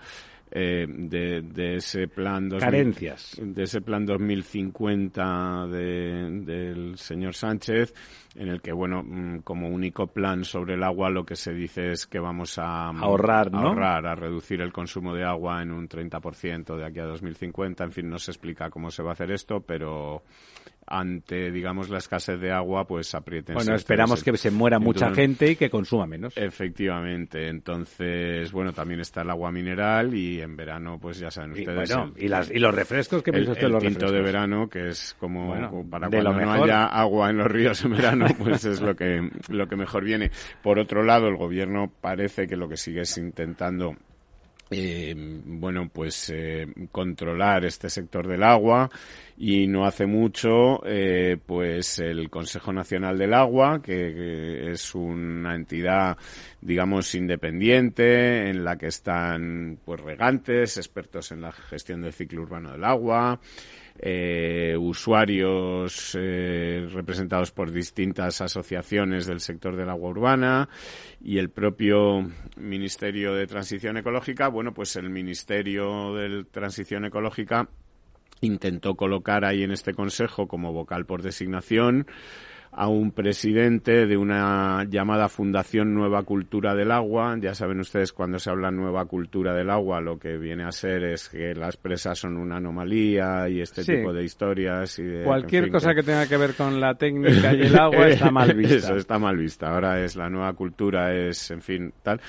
eh, 0.55 0.85
de, 0.87 1.75
ese 1.77 2.07
plan 2.07 2.47
carencias 2.47 3.35
de 3.41 3.63
ese 3.63 3.81
plan 3.81 4.05
2050 4.05 5.65
del 5.67 6.95
señor 6.95 7.33
Sánchez 7.33 7.91
en 8.35 8.49
el 8.49 8.61
que 8.61 8.71
bueno 8.71 9.01
mm, 9.03 9.39
como 9.39 9.67
único 9.67 10.05
plan 10.05 10.43
sobre 10.43 10.75
el 10.75 10.83
agua 10.83 11.09
lo 11.09 11.25
que 11.25 11.35
se 11.35 11.53
dice 11.53 11.93
es 11.93 12.05
que 12.05 12.19
vamos 12.19 12.59
a 12.59 12.91
mm, 12.91 13.03
ahorrar 13.03 13.51
¿no? 13.51 13.69
ahorrar 13.69 14.05
a 14.05 14.13
reducir 14.13 14.61
el 14.61 14.71
consumo 14.71 15.15
de 15.15 15.23
agua 15.23 15.63
en 15.63 15.71
un 15.71 15.89
30% 15.89 16.77
de 16.77 16.85
aquí 16.85 16.99
a 16.99 17.05
2050 17.05 17.83
en 17.83 17.91
fin 17.91 18.07
no 18.07 18.19
se 18.19 18.29
explica 18.29 18.69
cómo 18.69 18.91
se 18.91 19.01
va 19.01 19.09
a 19.09 19.13
hacer 19.13 19.31
esto 19.31 19.61
pero 19.61 20.21
ante, 20.87 21.51
digamos, 21.51 21.89
la 21.89 21.97
escasez 21.97 22.39
de 22.39 22.51
agua, 22.51 22.85
pues 22.85 23.13
aprieten. 23.15 23.55
Bueno, 23.55 23.75
esperamos 23.75 24.23
que 24.23 24.35
se 24.37 24.51
muera 24.51 24.79
mucha 24.79 25.13
gente 25.13 25.51
y 25.51 25.55
que 25.55 25.69
consuma 25.69 26.05
menos. 26.05 26.35
Efectivamente. 26.37 27.47
Entonces, 27.47 28.51
bueno, 28.51 28.73
también 28.73 28.99
está 28.99 29.21
el 29.21 29.29
agua 29.29 29.51
mineral 29.51 30.13
y 30.13 30.41
en 30.41 30.55
verano, 30.55 30.99
pues 30.99 31.19
ya 31.19 31.31
saben 31.31 31.51
ustedes. 31.51 31.89
Y, 31.89 31.93
bueno, 31.93 32.13
y, 32.17 32.27
las, 32.27 32.51
y 32.51 32.59
los 32.59 32.73
refrescos, 32.73 33.23
que 33.23 33.31
el, 33.31 33.49
usted 33.49 33.67
el 33.67 33.77
tinto 33.79 34.11
de 34.11 34.21
verano, 34.21 34.69
que 34.69 34.89
es 34.89 35.15
como 35.19 35.53
para 35.89 36.09
cuando 36.09 36.33
no 36.33 36.51
haya 36.51 36.85
agua 36.85 37.29
en 37.29 37.37
los 37.37 37.47
ríos 37.47 37.83
en 37.85 37.91
verano, 37.91 38.27
pues 38.37 38.65
es 38.65 38.81
lo 38.81 38.95
que, 38.95 39.29
lo 39.49 39.67
que 39.67 39.75
mejor 39.75 40.03
viene. 40.03 40.31
Por 40.61 40.79
otro 40.79 41.03
lado, 41.03 41.27
el 41.27 41.37
gobierno 41.37 41.91
parece 42.01 42.47
que 42.47 42.55
lo 42.55 42.67
que 42.67 42.77
sigue 42.77 43.01
es 43.01 43.17
intentando 43.17 43.95
eh, 44.69 45.13
bueno, 45.15 45.89
pues 45.91 46.31
eh, 46.33 46.67
controlar 46.91 47.65
este 47.65 47.89
sector 47.89 48.27
del 48.27 48.43
agua 48.43 48.89
y 49.37 49.67
no 49.67 49.85
hace 49.85 50.05
mucho, 50.05 50.81
eh, 50.85 51.37
pues 51.45 51.99
el 51.99 52.29
Consejo 52.29 52.71
Nacional 52.71 53.17
del 53.17 53.33
Agua, 53.33 53.81
que, 53.81 54.71
es 54.71 54.95
una 54.95 55.55
entidad, 55.55 56.17
digamos, 56.61 57.13
independiente 57.15 58.49
en 58.49 58.63
la 58.63 58.77
que 58.77 58.87
están, 58.87 59.79
pues, 59.83 59.99
regantes, 60.01 60.77
expertos 60.77 61.31
en 61.31 61.41
la 61.41 61.51
gestión 61.51 62.01
del 62.01 62.13
ciclo 62.13 62.43
urbano 62.43 62.71
del 62.71 62.83
agua, 62.83 63.39
eh, 63.99 64.75
usuarios 64.79 66.17
eh, 66.19 66.87
representados 66.91 67.51
por 67.51 67.71
distintas 67.71 68.41
asociaciones 68.41 69.25
del 69.25 69.39
sector 69.39 69.75
del 69.75 69.89
agua 69.89 70.09
urbana 70.09 70.69
y 71.21 71.37
el 71.37 71.49
propio 71.49 72.29
Ministerio 72.57 73.33
de 73.33 73.47
Transición 73.47 73.97
Ecológica. 73.97 74.47
Bueno, 74.47 74.73
pues 74.73 74.95
el 74.95 75.09
Ministerio 75.09 76.13
de 76.15 76.43
Transición 76.45 77.05
Ecológica 77.05 77.69
intentó 78.41 78.95
colocar 78.95 79.45
ahí 79.45 79.63
en 79.63 79.71
este 79.71 79.93
consejo 79.93 80.47
como 80.47 80.73
vocal 80.73 81.05
por 81.05 81.21
designación 81.21 82.07
a 82.75 82.87
un 82.87 83.11
presidente 83.11 84.05
de 84.05 84.17
una 84.17 84.85
llamada 84.89 85.29
Fundación 85.29 85.93
Nueva 85.93 86.23
Cultura 86.23 86.73
del 86.75 86.91
Agua. 86.91 87.37
Ya 87.39 87.53
saben 87.53 87.79
ustedes 87.79 88.11
cuando 88.11 88.39
se 88.39 88.49
habla 88.49 88.71
Nueva 88.71 89.05
Cultura 89.05 89.53
del 89.53 89.69
Agua 89.69 90.01
lo 90.01 90.17
que 90.17 90.37
viene 90.37 90.63
a 90.63 90.71
ser 90.71 91.03
es 91.03 91.29
que 91.29 91.53
las 91.53 91.77
presas 91.77 92.19
son 92.19 92.37
una 92.37 92.57
anomalía 92.57 93.47
y 93.49 93.61
este 93.61 93.83
tipo 93.83 94.11
de 94.11 94.23
historias. 94.23 94.97
Y 94.99 95.03
de, 95.03 95.23
Cualquier 95.23 95.71
cosa 95.71 95.93
que... 95.93 96.03
tenga 96.03 96.27
que 96.27 96.37
ver 96.37 96.55
con 96.55 96.79
la 96.79 96.95
técnica 96.95 97.53
y 97.53 97.61
el 97.61 97.77
agua 97.77 98.07
está 98.07 98.31
mal 98.31 98.53
vista. 98.55 98.75
Eso 98.75 98.95
está 98.95 99.19
mal 99.19 99.37
vista. 99.37 99.73
Ahora 99.73 100.03
es 100.03 100.15
la 100.15 100.29
nueva 100.29 100.53
cultura, 100.53 101.13
es, 101.13 101.51
en 101.51 101.61
fin, 101.61 101.93
tal. 102.01 102.19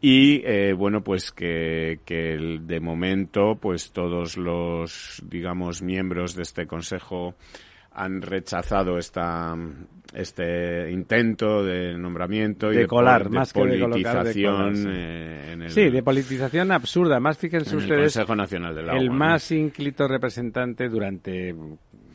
Y, 0.00 0.42
eh, 0.44 0.72
bueno, 0.72 1.02
pues 1.02 1.30
que, 1.30 2.00
que 2.04 2.58
de 2.60 2.80
momento, 2.80 3.56
pues 3.60 3.92
todos 3.92 4.36
los, 4.36 5.22
digamos, 5.24 5.82
miembros 5.82 6.34
de 6.34 6.42
este 6.42 6.66
Consejo 6.66 7.36
han 7.94 8.22
rechazado 8.22 8.98
esta, 8.98 9.54
este 10.14 10.90
intento 10.90 11.64
de 11.64 11.96
nombramiento 11.96 12.72
y 12.72 12.76
de, 12.76 12.86
colar, 12.86 13.30
más 13.30 13.52
politización 13.52 14.86
eh, 14.88 15.52
en 15.52 15.62
el, 15.62 15.70
sí, 15.70 15.90
de 15.90 16.02
politización 16.02 16.72
absurda. 16.72 17.20
Más 17.20 17.38
fíjense 17.38 17.76
ustedes, 17.76 18.16
el 18.16 18.24
Consejo 18.24 18.36
Nacional 18.36 18.74
del 18.74 18.90
Agua. 18.90 19.00
El 19.00 19.10
más 19.10 19.50
ínclito 19.50 20.06
representante 20.08 20.88
durante 20.88 21.54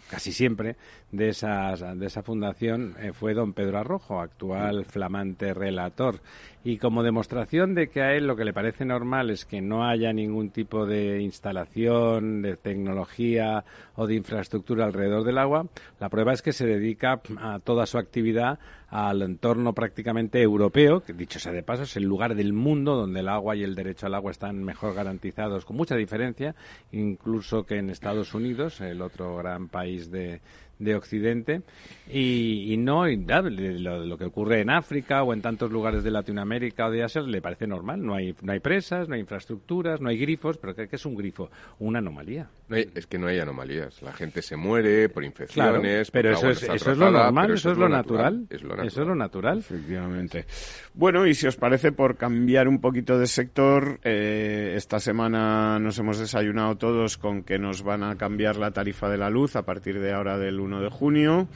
casi 0.10 0.32
siempre 0.32 0.76
de, 1.12 1.30
esas, 1.30 1.84
de 1.98 2.06
esa 2.06 2.24
fundación 2.24 2.96
eh, 3.00 3.12
fue 3.14 3.34
don 3.34 3.54
Pedro 3.54 3.80
Arrojo, 3.80 4.22
actual 4.22 4.86
flamante 4.86 5.54
relator. 5.54 6.22
Y 6.68 6.80
como 6.80 7.02
demostración 7.02 7.76
de 7.76 7.88
que 7.88 8.02
a 8.02 8.14
él 8.14 8.28
lo 8.28 8.36
que 8.36 8.44
le 8.44 8.52
parece 8.52 8.84
normal 8.84 9.30
es 9.30 9.46
que 9.46 9.62
no 9.62 9.88
haya 9.88 10.12
ningún 10.12 10.50
tipo 10.50 10.86
de 10.86 11.22
instalación, 11.22 12.42
de 12.42 12.58
tecnología 12.58 13.64
o 13.96 14.06
de 14.06 14.16
infraestructura 14.16 14.84
alrededor 14.84 15.24
del 15.24 15.38
agua, 15.38 15.68
la 16.02 16.10
prueba 16.10 16.34
es 16.34 16.42
que 16.42 16.52
se 16.52 16.66
dedica 16.66 17.22
a 17.38 17.60
toda 17.60 17.86
su 17.86 17.98
actividad 17.98 18.60
al 18.90 19.22
entorno 19.22 19.72
prácticamente 19.72 20.42
europeo, 20.42 21.02
que 21.02 21.14
dicho 21.14 21.40
sea 21.40 21.54
de 21.54 21.64
paso, 21.64 21.84
es 21.84 21.96
el 21.96 22.04
lugar 22.04 22.36
del 22.36 22.52
mundo 22.52 22.98
donde 22.98 23.22
el 23.22 23.30
agua 23.30 23.56
y 23.56 23.64
el 23.64 23.74
derecho 23.74 24.08
al 24.08 24.16
agua 24.16 24.32
están 24.32 24.62
mejor 24.62 24.94
garantizados, 24.94 25.64
con 25.64 25.78
mucha 25.78 25.96
diferencia, 25.96 26.54
incluso 26.92 27.66
que 27.66 27.78
en 27.78 27.90
Estados 27.90 28.34
Unidos, 28.34 28.82
el 28.82 29.02
otro 29.02 29.38
gran 29.38 29.70
país 29.70 30.12
de, 30.12 30.42
de 30.80 30.96
Occidente 30.96 31.62
y, 32.10 32.74
y 32.74 32.78
no 32.78 33.08
y, 33.08 33.18
lo, 33.18 34.06
lo, 34.06 34.18
que 34.18 34.26
ocurre 34.26 34.62
en 34.62 34.70
África 34.70 35.24
o 35.24 35.34
en 35.34 35.42
tantos 35.42 35.72
lugares 35.72 36.04
de 36.04 36.12
Latinoamérica 36.12 36.88
o 36.88 36.92
de 36.92 37.04
Asia 37.04 37.22
le 37.22 37.42
parece 37.42 37.68
normal. 37.68 38.06
No 38.06 38.16
hay 38.16 38.36
no 38.42 38.52
hay 38.52 38.60
presas 38.60 39.08
no 39.08 39.16
hay 39.16 39.22
infraestructuras 39.22 40.00
no 40.02 40.10
hay 40.10 40.18
grifos 40.18 40.58
pero 40.58 40.76
¿qué, 40.76 40.88
qué 40.88 40.96
es 40.96 41.06
un 41.06 41.16
grifo 41.16 41.50
una 41.80 42.00
anomalía. 42.00 42.48
Es 42.70 43.08
que 43.08 43.18
no 43.18 43.28
hay 43.28 43.40
anomalías. 43.40 44.02
La 44.02 44.14
gente 44.14 44.42
se 44.42 44.56
muere 44.56 45.10
por 45.10 45.24
infecciones 45.24 46.12
pero 46.12 46.32
eso 46.32 46.50
es, 46.50 46.64
eso 46.64 46.92
es 46.92 46.98
lo 46.98 47.12
normal 47.12 47.52
eso, 47.52 47.72
es 47.72 47.78
lo 47.78 47.90
natural, 47.90 48.46
es 48.50 48.62
lo 48.62 48.70
natural 48.70 48.88
eso 48.88 49.02
es 49.02 49.08
lo 49.08 49.16
natural. 49.16 49.58
Efectivamente. 49.60 50.46
Bueno 50.94 51.26
y 51.26 51.34
si 51.34 51.48
os 51.48 51.56
parece 51.56 51.92
por 51.92 52.18
cambiar 52.18 52.68
un 52.68 52.80
poquito 52.80 53.18
de 53.18 53.28
sector 53.28 54.00
eh, 54.04 54.74
esta 54.76 55.00
semana 55.00 55.80
nos 55.80 55.98
hemos 55.98 56.20
desayunado 56.20 56.76
todos 56.76 57.18
con 57.18 57.44
que 57.44 57.58
nos 57.58 57.84
van 57.84 58.04
a 58.04 58.16
cambiar 58.16 58.58
la 58.58 58.72
tarifa 58.72 59.10
de 59.10 59.18
la 59.18 59.30
luz 59.30 59.56
a 59.56 59.64
partir 59.64 60.00
de 60.00 60.14
ahora 60.14 60.38
del 60.38 60.60
1 60.68 60.82
de 60.82 60.90
junio. 60.90 61.48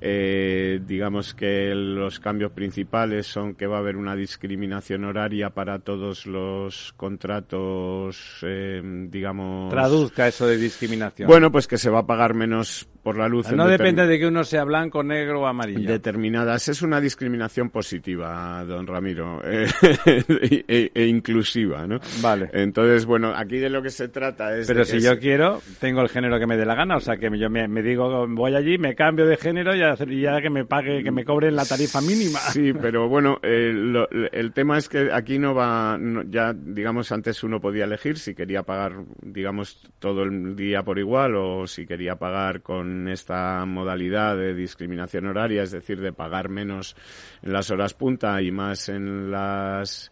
Eh, 0.00 0.80
digamos 0.86 1.34
que 1.34 1.74
los 1.74 2.20
cambios 2.20 2.52
principales 2.52 3.26
son 3.26 3.54
que 3.54 3.66
va 3.66 3.76
a 3.76 3.80
haber 3.80 3.96
una 3.96 4.14
discriminación 4.14 5.04
horaria 5.04 5.50
para 5.50 5.80
todos 5.80 6.26
los 6.26 6.92
contratos, 6.96 8.38
eh, 8.42 8.80
digamos. 9.10 9.70
Traduzca 9.70 10.28
eso 10.28 10.46
de 10.46 10.56
discriminación. 10.56 11.26
Bueno, 11.26 11.50
pues 11.50 11.66
que 11.66 11.78
se 11.78 11.90
va 11.90 12.00
a 12.00 12.06
pagar 12.06 12.34
menos 12.34 12.88
por 13.02 13.16
la 13.16 13.28
luz. 13.28 13.50
No 13.52 13.66
depende 13.66 14.06
de 14.06 14.18
que 14.18 14.26
uno 14.26 14.44
sea 14.44 14.64
blanco, 14.64 15.02
negro 15.02 15.42
o 15.42 15.46
amarillo. 15.46 15.88
Determinadas. 15.88 16.68
Es 16.68 16.82
una 16.82 17.00
discriminación 17.00 17.70
positiva, 17.70 18.64
don 18.64 18.86
Ramiro, 18.86 19.40
eh, 19.44 19.66
e, 20.68 20.90
e, 20.94 21.06
inclusiva, 21.06 21.86
¿no? 21.86 22.00
Vale. 22.20 22.50
Entonces, 22.52 23.06
bueno, 23.06 23.32
aquí 23.34 23.58
de 23.58 23.70
lo 23.70 23.82
que 23.82 23.90
se 23.90 24.08
trata 24.08 24.56
es... 24.56 24.66
Pero 24.66 24.84
si 24.84 25.00
yo 25.00 25.18
quiero, 25.18 25.60
tengo 25.80 26.00
el 26.00 26.08
género 26.08 26.38
que 26.38 26.46
me 26.46 26.56
dé 26.56 26.66
la 26.66 26.74
gana, 26.74 26.96
o 26.96 27.00
sea, 27.00 27.16
que 27.16 27.30
yo 27.38 27.48
me, 27.50 27.82
digo, 27.82 28.26
voy 28.28 28.54
allí, 28.54 28.78
me 28.78 28.94
cambio 28.94 29.26
de 29.26 29.36
género 29.36 29.74
y 29.74 29.80
ya, 30.20 30.40
que 30.40 30.50
me 30.50 30.64
pague, 30.64 31.02
que 31.02 31.10
me 31.10 31.24
cobren 31.24 31.56
la 31.56 31.64
tarifa 31.64 32.00
mínima. 32.00 32.38
Sí, 32.38 32.72
pero 32.80 33.08
bueno, 33.08 33.38
eh, 33.42 33.72
el 34.32 34.52
tema 34.52 34.78
es 34.78 34.88
que 34.88 35.10
aquí 35.12 35.38
no 35.38 35.54
va, 35.54 35.98
ya, 36.28 36.52
digamos, 36.52 37.12
antes 37.12 37.42
uno 37.42 37.60
podía 37.60 37.84
elegir 37.84 38.18
si 38.18 38.34
quería 38.34 38.62
pagar, 38.62 38.96
digamos, 39.22 39.80
todo 39.98 40.22
el 40.22 40.56
día 40.56 40.82
por 40.82 40.98
igual 40.98 41.36
o 41.36 41.66
si 41.66 41.86
quería 41.86 42.16
pagar 42.16 42.62
con 42.62 42.87
esta 43.08 43.64
modalidad 43.66 44.36
de 44.36 44.54
discriminación 44.54 45.26
horaria, 45.26 45.62
es 45.62 45.72
decir, 45.72 46.00
de 46.00 46.12
pagar 46.12 46.48
menos 46.48 46.96
en 47.42 47.52
las 47.52 47.70
horas 47.70 47.94
punta 47.94 48.40
y 48.40 48.50
más 48.50 48.88
en 48.88 49.30
las 49.30 50.10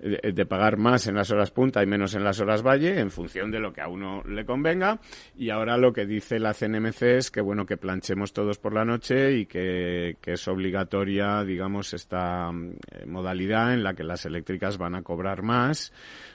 de 0.00 0.46
pagar 0.46 0.78
más 0.78 1.06
en 1.06 1.14
las 1.14 1.30
horas 1.30 1.50
punta 1.50 1.82
y 1.82 1.86
menos 1.86 2.14
en 2.14 2.24
las 2.24 2.40
horas 2.40 2.62
valle 2.62 2.98
en 2.98 3.10
función 3.10 3.50
de 3.50 3.60
lo 3.60 3.72
que 3.72 3.82
a 3.82 3.88
uno 3.88 4.22
le 4.24 4.46
convenga. 4.46 4.98
Y 5.36 5.50
ahora 5.50 5.76
lo 5.76 5.92
que 5.92 6.06
dice 6.06 6.38
la 6.38 6.54
CNMC 6.54 7.02
es 7.02 7.30
que 7.30 7.40
bueno 7.40 7.66
que 7.66 7.76
planchemos 7.76 8.32
todos 8.32 8.58
por 8.58 8.72
la 8.72 8.84
noche 8.84 9.32
y 9.32 9.46
que, 9.46 10.16
que 10.20 10.32
es 10.32 10.48
obligatoria 10.48 11.44
digamos 11.44 11.92
esta 11.92 12.50
eh, 12.50 13.04
modalidad 13.06 13.74
en 13.74 13.82
la 13.82 13.94
que 13.94 14.04
las 14.04 14.24
eléctricas 14.24 14.78
van 14.78 14.94
a 14.94 15.02
cobrar 15.02 15.42
más 15.42 15.92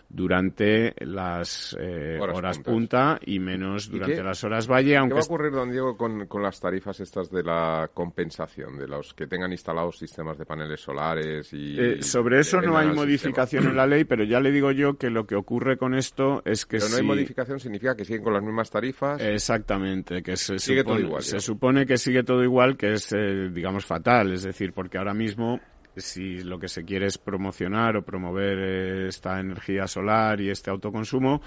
durante 0.09 0.93
las 1.05 1.75
eh, 1.79 2.17
horas, 2.19 2.59
punta 2.59 3.19
y 3.25 3.39
menos 3.39 3.89
durante 3.89 4.23
las 4.23 4.43
horas 4.43 4.67
valle. 4.67 4.97
Aunque 4.97 5.13
¿Qué 5.13 5.19
va 5.19 5.21
a 5.21 5.25
ocurrir, 5.25 5.51
don 5.51 5.71
Diego, 5.71 5.97
con, 5.97 6.27
con, 6.27 6.43
las 6.43 6.59
tarifas 6.59 6.99
estas 6.99 7.29
de 7.29 7.43
la 7.43 7.89
compensación 7.93 8.77
de 8.77 8.87
los 8.87 9.13
que 9.13 9.27
tengan 9.27 9.51
instalados 9.51 9.97
sistemas 9.97 10.37
de 10.37 10.45
paneles 10.45 10.81
solares? 10.81 11.51
y 11.53 11.79
eh, 11.79 12.01
Sobre 12.01 12.39
eso 12.39 12.61
no 12.61 12.77
hay 12.77 12.87
modificación 12.87 13.67
en 13.67 13.75
la 13.75 13.85
ley, 13.85 14.05
pero 14.05 14.23
ya 14.23 14.39
le 14.39 14.51
digo 14.51 14.71
yo 14.71 14.97
que 14.97 15.09
lo 15.09 15.25
que 15.25 15.35
ocurre 15.35 15.77
con 15.77 15.95
esto 15.95 16.41
es 16.45 16.65
que 16.65 16.77
pero 16.77 16.89
no 16.89 16.97
hay 16.97 17.03
modificación 17.03 17.59
significa 17.59 17.95
que 17.95 18.05
siguen 18.05 18.23
con 18.23 18.33
las 18.33 18.43
mismas 18.43 18.69
tarifas. 18.69 19.21
Exactamente, 19.21 20.21
que 20.21 20.37
se 20.37 20.59
sigue 20.59 20.81
supone, 20.81 20.99
todo 20.99 21.07
igual. 21.07 21.23
Se 21.23 21.39
supone 21.39 21.85
que 21.85 21.97
sigue 21.97 22.23
todo 22.23 22.43
igual, 22.43 22.77
que 22.77 22.93
es, 22.93 23.11
eh, 23.13 23.49
digamos, 23.51 23.85
fatal. 23.85 24.31
Es 24.33 24.43
decir, 24.43 24.73
porque 24.73 24.97
ahora 24.97 25.13
mismo 25.13 25.59
si 25.97 26.43
lo 26.43 26.59
que 26.59 26.67
se 26.67 26.83
quiere 26.83 27.07
es 27.07 27.17
promocionar 27.17 27.97
o 27.97 28.05
promover 28.05 28.57
eh, 28.59 29.07
esta 29.07 29.39
energía 29.39 29.87
solar 29.87 30.41
y 30.41 30.49
este 30.49 30.69
autoconsumo, 30.69 31.41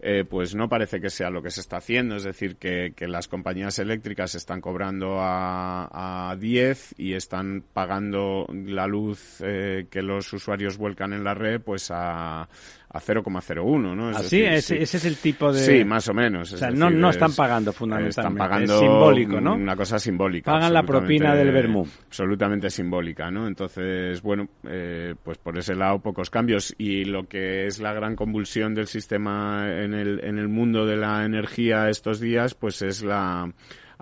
eh, 0.00 0.24
pues 0.28 0.54
no 0.54 0.68
parece 0.68 1.00
que 1.00 1.10
sea 1.10 1.30
lo 1.30 1.42
que 1.42 1.50
se 1.50 1.60
está 1.60 1.78
haciendo. 1.78 2.16
Es 2.16 2.24
decir, 2.24 2.56
que, 2.56 2.94
las 3.00 3.28
compañías 3.28 3.78
eléctricas 3.78 4.34
están 4.34 4.60
cobrando 4.60 5.18
a, 5.20 6.30
a 6.30 6.36
10 6.36 6.94
y 6.98 7.14
están 7.14 7.64
pagando 7.72 8.46
la 8.52 8.86
luz 8.86 9.40
eh, 9.40 9.86
que 9.90 10.02
los 10.02 10.32
usuarios 10.32 10.76
vuelcan 10.78 11.12
en 11.12 11.24
la 11.24 11.34
red 11.34 11.60
pues 11.60 11.90
a, 11.90 12.48
a 12.92 12.98
0,01, 12.98 13.94
¿no? 13.94 14.08
Así, 14.08 14.42
ah, 14.42 14.54
ese, 14.54 14.82
ese, 14.82 14.96
es 14.96 15.04
el 15.04 15.16
tipo 15.16 15.52
de... 15.52 15.60
Sí, 15.60 15.84
más 15.84 16.08
o 16.08 16.14
menos. 16.14 16.52
O 16.52 16.56
sea, 16.56 16.70
no, 16.70 16.90
no 16.90 17.10
están 17.10 17.32
pagando 17.32 17.72
fundamentalmente. 17.72 18.20
Están 18.20 18.36
pagando 18.36 18.74
es 18.74 18.80
simbólico, 18.80 19.40
¿no? 19.40 19.54
Una 19.54 19.76
cosa 19.76 20.00
simbólica. 20.00 20.50
Pagan 20.50 20.72
la 20.72 20.82
propina 20.82 21.36
del 21.36 21.52
Bermú. 21.52 21.86
Absolutamente 22.06 22.68
simbólica, 22.68 23.30
¿no? 23.30 23.46
Entonces, 23.46 24.20
bueno, 24.22 24.48
eh, 24.68 25.14
pues 25.22 25.38
por 25.38 25.56
ese 25.56 25.76
lado 25.76 26.00
pocos 26.00 26.30
cambios. 26.30 26.74
Y 26.78 27.04
lo 27.04 27.28
que 27.28 27.66
es 27.66 27.78
la 27.78 27.92
gran 27.92 28.16
convulsión 28.16 28.74
del 28.74 28.88
sistema 28.88 29.68
en 29.68 29.94
el, 29.94 30.24
en 30.24 30.38
el 30.38 30.48
mundo 30.48 30.84
de 30.84 30.96
la 30.96 31.24
energía 31.24 31.88
estos 31.90 32.18
días, 32.18 32.54
pues 32.54 32.82
es 32.82 33.04
la 33.04 33.52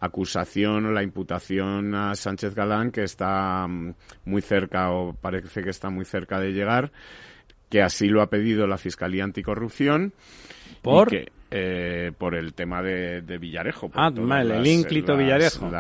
acusación 0.01 0.87
o 0.87 0.93
la 0.93 1.03
imputación 1.03 1.95
a 1.95 2.15
Sánchez 2.15 2.55
Galán 2.55 2.91
que 2.91 3.03
está 3.03 3.67
mm, 3.67 3.95
muy 4.27 4.41
cerca 4.41 4.93
o 4.93 5.13
parece 5.13 5.63
que 5.63 5.71
está 5.71 5.91
muy 5.91 6.05
cerca 6.05 6.39
de 6.39 6.53
llegar 6.53 6.93
que 7.69 7.83
así 7.83 8.09
lo 8.09 8.23
ha 8.23 8.31
pedido 8.31 8.67
la 8.67 8.79
Fiscalía 8.79 9.25
Anticorrupción. 9.25 10.13
¿Por? 10.83 11.11
Eh, 11.51 12.13
por 12.19 12.35
el 12.35 12.53
tema 12.53 12.83
de, 12.83 13.23
Villarejo. 13.41 13.91
Ah, 13.95 14.11
mal, 14.11 14.51
el 14.51 14.67
ínclito 14.67 15.17
Villarejo. 15.17 15.71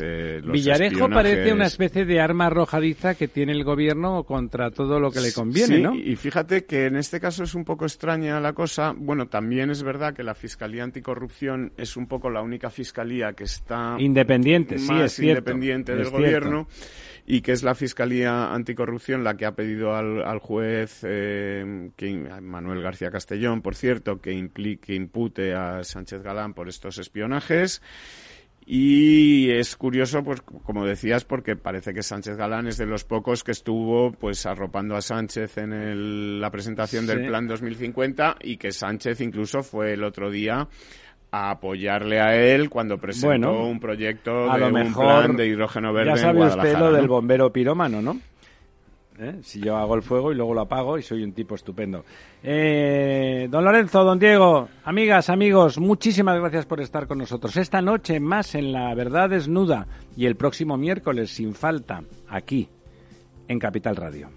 Eh, 0.00 0.40
Villarejo 0.42 1.10
parece 1.10 1.52
una 1.52 1.66
especie 1.66 2.06
de 2.06 2.18
arma 2.18 2.46
arrojadiza 2.46 3.14
que 3.14 3.28
tiene 3.28 3.52
el 3.52 3.62
gobierno 3.62 4.24
contra 4.24 4.70
todo 4.70 4.98
lo 4.98 5.10
que 5.10 5.20
le 5.20 5.30
conviene, 5.34 5.76
sí, 5.76 5.82
¿no? 5.82 5.94
Y 5.94 6.16
fíjate 6.16 6.64
que 6.64 6.86
en 6.86 6.96
este 6.96 7.20
caso 7.20 7.44
es 7.44 7.54
un 7.54 7.66
poco 7.66 7.84
extraña 7.84 8.40
la 8.40 8.54
cosa. 8.54 8.94
Bueno, 8.96 9.26
también 9.26 9.70
es 9.70 9.82
verdad 9.82 10.14
que 10.14 10.22
la 10.22 10.34
Fiscalía 10.34 10.82
Anticorrupción 10.82 11.72
es 11.76 11.98
un 11.98 12.06
poco 12.06 12.30
la 12.30 12.40
única 12.40 12.70
fiscalía 12.70 13.34
que 13.34 13.44
está 13.44 13.96
independiente, 13.98 14.78
sí, 14.78 14.94
es 14.94 15.18
independiente 15.18 15.94
del 15.94 16.08
gobierno 16.08 16.68
y 17.30 17.42
que 17.42 17.52
es 17.52 17.62
la 17.62 17.74
Fiscalía 17.74 18.54
Anticorrupción 18.54 19.22
la 19.22 19.36
que 19.36 19.44
ha 19.44 19.52
pedido 19.52 19.94
al, 19.94 20.38
juez 20.38 21.00
eh, 21.02 21.90
que, 21.94 22.14
Manuel 22.40 22.80
García 22.80 23.10
Castellón, 23.10 23.60
por 23.60 23.74
cierto, 23.74 24.18
que, 24.18 24.32
implique, 24.32 24.94
impute 24.94 25.54
a 25.54 25.84
Sánchez 25.84 26.22
Galán 26.22 26.54
por 26.54 26.70
estos 26.70 26.96
espionajes. 26.96 27.82
Y 28.64 29.50
es 29.50 29.76
curioso, 29.76 30.24
pues 30.24 30.40
como 30.40 30.86
decías, 30.86 31.26
porque 31.26 31.54
parece 31.54 31.92
que 31.92 32.02
Sánchez 32.02 32.38
Galán 32.38 32.66
es 32.66 32.78
de 32.78 32.86
los 32.86 33.04
pocos 33.04 33.44
que 33.44 33.52
estuvo 33.52 34.10
pues 34.12 34.46
arropando 34.46 34.96
a 34.96 35.02
Sánchez 35.02 35.58
en 35.58 36.40
la 36.40 36.50
presentación 36.50 37.06
del 37.06 37.26
Plan 37.26 37.46
2050 37.46 38.36
y 38.40 38.56
que 38.56 38.72
Sánchez 38.72 39.20
incluso 39.20 39.62
fue 39.62 39.92
el 39.92 40.02
otro 40.02 40.30
día 40.30 40.66
a 41.30 41.50
apoyarle 41.50 42.20
a 42.20 42.34
él 42.34 42.70
cuando 42.70 42.98
presentó 42.98 43.64
un 43.64 43.80
proyecto 43.80 44.50
de 44.50 44.64
un 44.64 44.94
plan 44.94 45.36
de 45.36 45.46
hidrógeno 45.46 45.92
verde 45.92 46.12
ya 46.12 46.16
sabe 46.16 46.40
en 46.40 46.46
usted 46.46 46.78
lo 46.78 46.92
del 46.92 47.06
bombero 47.06 47.52
pirómano, 47.52 48.00
¿no? 48.00 48.18
¿Eh? 49.20 49.40
Si 49.42 49.60
yo 49.60 49.76
hago 49.76 49.96
el 49.96 50.02
fuego 50.02 50.30
y 50.30 50.36
luego 50.36 50.54
lo 50.54 50.60
apago 50.60 50.96
y 50.96 51.02
soy 51.02 51.24
un 51.24 51.32
tipo 51.32 51.56
estupendo. 51.56 52.04
Eh, 52.42 53.48
don 53.50 53.64
Lorenzo, 53.64 54.04
don 54.04 54.18
Diego, 54.18 54.68
amigas, 54.84 55.28
amigos, 55.28 55.78
muchísimas 55.78 56.38
gracias 56.38 56.66
por 56.66 56.80
estar 56.80 57.08
con 57.08 57.18
nosotros. 57.18 57.56
Esta 57.56 57.82
noche 57.82 58.20
más 58.20 58.54
en 58.54 58.70
La 58.70 58.94
Verdad 58.94 59.30
Desnuda 59.30 59.88
y 60.16 60.26
el 60.26 60.36
próximo 60.36 60.76
miércoles 60.76 61.30
sin 61.30 61.54
falta 61.54 62.04
aquí 62.28 62.68
en 63.48 63.58
Capital 63.58 63.96
Radio. 63.96 64.28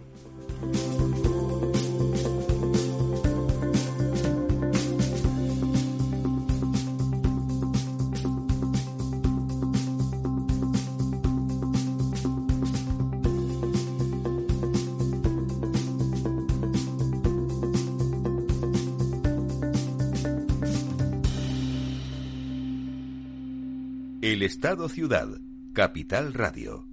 Estado 24.52 24.90
Ciudad, 24.90 25.30
Capital 25.74 26.34
Radio. 26.34 26.86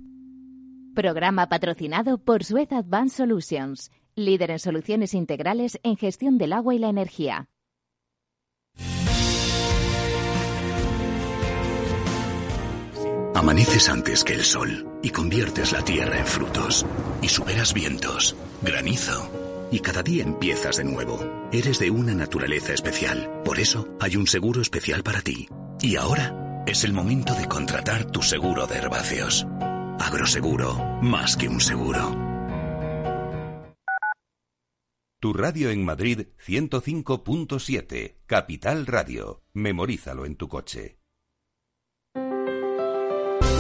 Programa 0.94 1.48
patrocinado 1.48 2.18
por 2.18 2.44
Suez 2.44 2.70
Advanced 2.70 3.16
Solutions, 3.16 3.90
líder 4.14 4.52
en 4.52 4.61
soluciones 4.61 5.12
integrales 5.12 5.80
en 5.82 5.96
gestión 5.96 6.38
del 6.38 6.52
agua 6.52 6.76
y 6.76 6.78
la 6.78 6.88
energía. 6.88 7.48
Amaneces 13.34 13.88
antes 13.88 14.22
que 14.22 14.34
el 14.34 14.42
sol 14.44 14.86
y 15.02 15.11
conviertes 15.11 15.72
la 15.72 15.82
tierra 15.82 16.16
en 16.16 16.26
frutos 16.26 16.86
y 17.22 17.28
superas 17.28 17.74
vientos, 17.74 18.36
granizo 18.62 19.68
y 19.72 19.80
cada 19.80 20.04
día 20.04 20.22
empiezas 20.22 20.76
de 20.76 20.84
nuevo. 20.84 21.18
Eres 21.50 21.80
de 21.80 21.90
una 21.90 22.14
naturaleza 22.14 22.72
especial, 22.72 23.28
por 23.44 23.59
eso 23.59 23.88
hay 23.98 24.14
un 24.14 24.28
seguro 24.28 24.62
especial 24.62 25.02
para 25.02 25.22
ti. 25.22 25.48
Y 25.80 25.96
ahora 25.96 26.47
es 26.71 26.85
el 26.85 26.93
momento 26.93 27.35
de 27.35 27.49
contratar 27.49 28.05
tu 28.11 28.23
seguro 28.23 28.66
de 28.66 28.77
herbáceos. 28.77 29.47
Agroseguro, 29.99 30.75
más 31.01 31.37
que 31.37 31.49
un 31.49 31.61
seguro. 31.61 32.14
Tu 35.21 35.33
radio 35.33 35.71
en 35.71 35.85
Madrid 35.85 36.29
105.7, 36.47 38.19
Capital 38.27 38.87
Radio. 38.87 39.43
Memorízalo 39.53 40.27
en 40.27 40.37
tu 40.37 40.49
coche. 40.49 40.97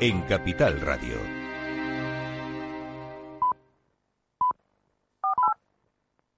en 0.00 0.22
Capital 0.22 0.80
Radio. 0.80 1.33